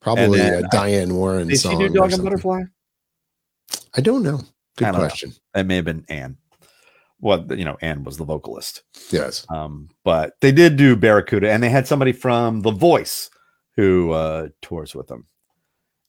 probably 0.00 0.38
then 0.40 0.64
a 0.64 0.68
Diane 0.68 1.14
Warren 1.14 1.46
Did 1.46 1.54
she 1.54 1.58
song. 1.58 1.78
do 1.78 1.88
Dog 1.90 2.04
and 2.06 2.12
something. 2.12 2.24
Butterfly? 2.24 2.62
I 3.98 4.00
don't 4.00 4.22
know. 4.22 4.38
Good 4.76 4.84
don't 4.84 4.92
know. 4.92 4.98
question. 5.00 5.32
That 5.54 5.66
may 5.66 5.74
have 5.74 5.84
been 5.84 6.04
Anne. 6.08 6.36
Well, 7.20 7.44
you 7.52 7.64
know, 7.64 7.76
Anne 7.82 8.04
was 8.04 8.16
the 8.16 8.24
vocalist. 8.24 8.84
Yes. 9.10 9.44
Um, 9.52 9.88
but 10.04 10.34
they 10.40 10.52
did 10.52 10.76
do 10.76 10.94
Barracuda, 10.94 11.50
and 11.50 11.60
they 11.60 11.68
had 11.68 11.88
somebody 11.88 12.12
from 12.12 12.60
The 12.60 12.70
Voice 12.70 13.28
who 13.74 14.12
uh, 14.12 14.50
tours 14.62 14.94
with 14.94 15.08
them. 15.08 15.26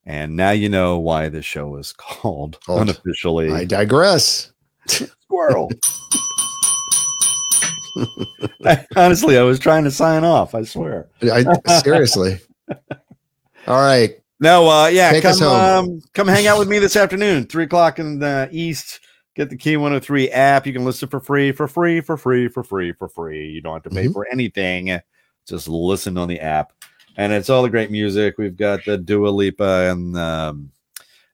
And 0.06 0.36
now 0.36 0.52
you 0.52 0.70
know 0.70 1.00
why 1.00 1.30
this 1.30 1.46
show 1.46 1.78
is 1.78 1.94
called 1.98 2.60
Called 2.64 2.82
unofficially 2.82 3.52
I 3.52 3.66
digress. 3.66 4.52
Squirrel. 4.88 5.72
I- 8.66 8.86
honestly, 8.96 9.36
I 9.36 9.42
was 9.42 9.58
trying 9.58 9.84
to 9.86 9.92
sign 9.92 10.24
off. 10.24 10.54
I 10.54 10.62
swear. 10.62 11.10
I 11.24 11.44
seriously. 11.82 12.38
All 13.68 13.82
right. 13.82 14.19
No, 14.40 14.70
uh, 14.70 14.88
yeah, 14.88 15.12
Take 15.12 15.24
come 15.24 15.42
um, 15.44 16.02
come 16.14 16.28
hang 16.28 16.48
out 16.48 16.60
with 16.60 16.70
me 16.70 16.80
this 16.80 16.96
afternoon, 16.96 17.46
three 17.46 17.66
o'clock 17.66 18.00
in 18.00 18.20
the 18.20 18.48
east. 18.52 19.02
Get 19.36 19.50
the 19.50 19.58
Key 19.58 19.78
103 19.78 20.30
app. 20.32 20.66
You 20.66 20.74
can 20.74 20.86
listen 20.86 21.08
for 21.10 21.20
free, 21.20 21.52
for 21.52 21.68
free, 21.68 22.02
for 22.02 22.18
free, 22.18 22.48
for 22.48 22.64
free, 22.64 22.94
for 22.94 23.08
free. 23.10 23.48
You 23.50 23.62
don't 23.62 23.74
have 23.74 23.84
to 23.84 23.90
pay 23.90 24.08
Mhm. 24.08 24.14
for 24.14 24.28
anything. 24.32 25.00
Just 25.48 25.68
listen 25.68 26.18
on 26.18 26.28
the 26.30 26.40
app, 26.40 26.72
and 27.18 27.34
it's 27.34 27.50
all 27.50 27.64
the 27.64 27.70
great 27.70 27.92
music. 27.92 28.36
We've 28.38 28.56
got 28.56 28.86
the 28.86 28.98
Dua 28.98 29.30
Lipa 29.30 29.92
and 29.92 30.18
um, 30.18 30.72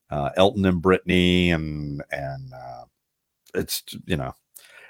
uh, 0.10 0.32
Elton 0.36 0.66
and 0.66 0.82
Britney, 0.82 1.49
and 1.53 2.01
and 2.12 2.53
uh, 2.53 2.86
it's 3.53 3.84
you 4.06 4.18
know, 4.18 4.34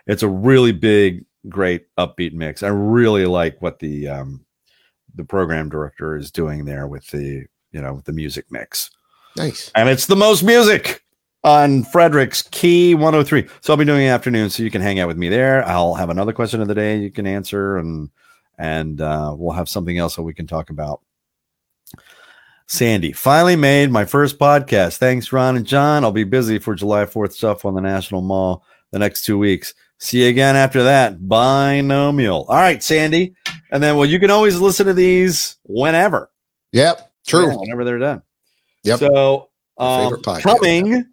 it's 0.07 0.23
a 0.23 0.29
really 0.29 0.71
big, 0.71 1.25
great 1.49 1.85
upbeat 1.97 2.33
mix. 2.33 2.63
I 2.63 2.69
really 2.69 3.25
like 3.25 3.61
what 3.61 3.79
the 3.79 4.07
um, 4.07 4.45
the 5.15 5.25
program 5.25 5.69
director 5.69 6.15
is 6.15 6.31
doing 6.31 6.63
there 6.65 6.87
with 6.87 7.07
the 7.07 7.45
you 7.75 7.81
know 7.81 8.01
the 8.05 8.13
music 8.13 8.45
mix 8.49 8.89
Nice. 9.35 9.69
and 9.75 9.89
it's 9.89 10.05
the 10.05 10.15
most 10.15 10.43
music 10.43 11.03
on 11.43 11.83
Frederick's 11.83 12.41
Key 12.41 12.95
103. 12.95 13.47
So 13.61 13.71
I'll 13.73 13.77
be 13.77 13.85
doing 13.85 13.99
the 13.99 14.07
afternoon, 14.07 14.49
so 14.49 14.63
you 14.63 14.71
can 14.71 14.81
hang 14.81 14.99
out 14.99 15.07
with 15.07 15.17
me 15.17 15.29
there. 15.29 15.63
I'll 15.67 15.93
have 15.93 16.09
another 16.09 16.33
question 16.33 16.61
of 16.61 16.67
the 16.67 16.73
day 16.73 16.97
you 16.97 17.11
can 17.11 17.27
answer, 17.27 17.77
and 17.77 18.09
and 18.57 18.99
uh, 19.01 19.35
we'll 19.37 19.53
have 19.53 19.67
something 19.69 19.97
else 19.97 20.15
that 20.15 20.23
we 20.23 20.33
can 20.33 20.47
talk 20.47 20.69
about. 20.71 21.01
Sandy 22.67 23.11
finally 23.11 23.55
made 23.55 23.91
my 23.91 24.05
first 24.05 24.39
podcast. 24.39 24.97
Thanks, 24.97 25.31
Ron 25.31 25.57
and 25.57 25.67
John. 25.67 26.03
I'll 26.03 26.11
be 26.11 26.23
busy 26.23 26.57
for 26.57 26.73
July 26.73 27.05
4th 27.05 27.33
stuff 27.33 27.63
on 27.65 27.75
the 27.75 27.81
National 27.81 28.21
Mall 28.21 28.63
the 28.91 28.97
next 28.99 29.23
two 29.23 29.37
weeks. 29.37 29.75
See 29.99 30.23
you 30.23 30.29
again 30.29 30.55
after 30.55 30.83
that. 30.83 31.27
Binomial. 31.27 32.45
All 32.49 32.55
right, 32.55 32.81
Sandy. 32.81 33.35
And 33.71 33.83
then, 33.83 33.95
well, 33.97 34.05
you 34.07 34.19
can 34.19 34.31
always 34.31 34.59
listen 34.59 34.87
to 34.87 34.93
these 34.93 35.57
whenever. 35.63 36.31
Yep. 36.71 37.11
True. 37.27 37.49
Yeah, 37.49 37.55
whenever 37.55 37.83
they're 37.83 37.99
done. 37.99 38.21
Yep. 38.83 38.99
So 38.99 39.49
um, 39.77 40.21
coming, 40.21 41.05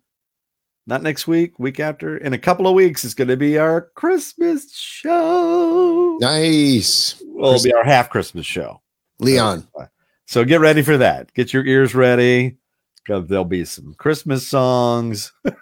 not 0.86 1.02
next 1.02 1.26
week, 1.26 1.58
week 1.58 1.80
after, 1.80 2.18
in 2.18 2.32
a 2.32 2.38
couple 2.38 2.66
of 2.66 2.74
weeks, 2.74 3.04
is 3.04 3.14
going 3.14 3.28
to 3.28 3.36
be 3.36 3.58
our 3.58 3.90
Christmas 3.94 4.74
show. 4.74 6.18
Nice. 6.20 7.22
Well, 7.26 7.54
it'll 7.54 7.64
be 7.64 7.72
our 7.72 7.84
half 7.84 8.10
Christmas 8.10 8.46
show. 8.46 8.80
Leon. 9.18 9.66
So 10.26 10.44
get 10.44 10.60
ready 10.60 10.82
for 10.82 10.98
that. 10.98 11.32
Get 11.34 11.52
your 11.52 11.64
ears 11.64 11.94
ready 11.94 12.58
because 13.04 13.28
There'll 13.28 13.44
be 13.44 13.64
some 13.64 13.94
Christmas 13.94 14.46
songs. 14.46 15.32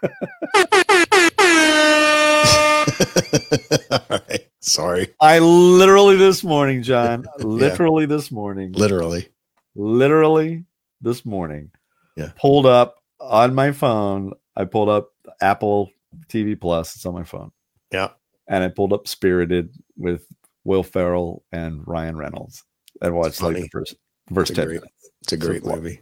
Right. 4.08 4.48
Sorry. 4.60 5.14
I 5.20 5.38
literally 5.38 6.16
this 6.16 6.42
morning, 6.42 6.82
John, 6.82 7.26
literally 7.38 8.06
this 8.06 8.30
morning, 8.30 8.72
Literally. 8.72 9.28
Literally 9.74 10.64
this 11.00 11.24
morning, 11.24 11.70
Yeah. 12.16 12.30
pulled 12.36 12.66
up 12.66 12.96
on 13.20 13.54
my 13.54 13.72
phone. 13.72 14.32
I 14.56 14.64
pulled 14.64 14.88
up 14.88 15.10
Apple 15.40 15.90
TV 16.28 16.58
Plus. 16.60 16.96
It's 16.96 17.06
on 17.06 17.14
my 17.14 17.24
phone. 17.24 17.52
Yeah. 17.92 18.10
And 18.48 18.64
I 18.64 18.68
pulled 18.68 18.92
up 18.92 19.06
Spirited 19.08 19.72
with 19.96 20.26
Will 20.64 20.82
Ferrell 20.82 21.42
and 21.52 21.86
Ryan 21.86 22.16
Reynolds 22.16 22.64
and 23.00 23.14
watched 23.14 23.40
like 23.42 23.56
the 23.56 23.68
first 23.68 23.94
first 24.34 24.50
It's 24.50 24.58
a 24.58 24.62
10 24.62 24.66
great- 24.68 24.80
minutes. 24.80 25.10
It's 25.22 25.32
a 25.32 25.36
great 25.36 25.62
So- 25.64 25.74
movie. 25.76 26.00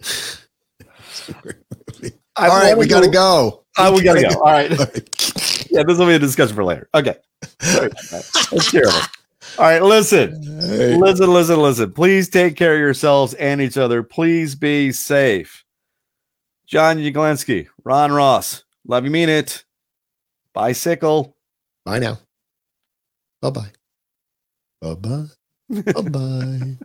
It's 1.12 1.28
a 1.28 1.32
great 1.34 1.56
movie. 2.00 2.14
I 2.36 2.48
All 2.48 2.58
right, 2.60 2.78
we 2.78 2.86
got 2.86 3.00
to 3.02 3.10
go. 3.10 3.64
Oh, 3.78 3.92
we 3.94 4.02
gotta 4.02 4.22
go. 4.22 4.28
All 4.38 4.44
right. 4.52 4.70
Yeah, 5.72 5.84
this 5.86 5.98
will 5.98 6.06
be 6.06 6.14
a 6.14 6.18
discussion 6.18 6.56
for 6.56 6.64
later. 6.64 6.88
Okay. 6.92 7.14
That's 7.60 8.70
terrible. 8.72 8.98
All 9.58 9.64
right, 9.64 9.82
listen. 9.82 10.42
Hey. 10.60 10.96
Listen, 10.96 11.32
listen, 11.32 11.60
listen. 11.60 11.92
Please 11.92 12.28
take 12.28 12.56
care 12.56 12.74
of 12.74 12.80
yourselves 12.80 13.34
and 13.34 13.60
each 13.60 13.76
other. 13.76 14.02
Please 14.02 14.54
be 14.54 14.92
safe. 14.92 15.64
John 16.66 16.98
Yaglenski, 16.98 17.66
Ron 17.84 18.12
Ross, 18.12 18.64
love 18.86 19.04
you, 19.04 19.10
mean 19.10 19.28
it. 19.28 19.64
Bicycle. 20.54 21.36
Bye 21.84 21.98
now. 21.98 22.18
Bye 23.42 23.50
bye. 23.50 23.72
Bye 24.80 24.94
bye. 24.94 25.26
Bye 25.68 26.02
bye. 26.02 26.78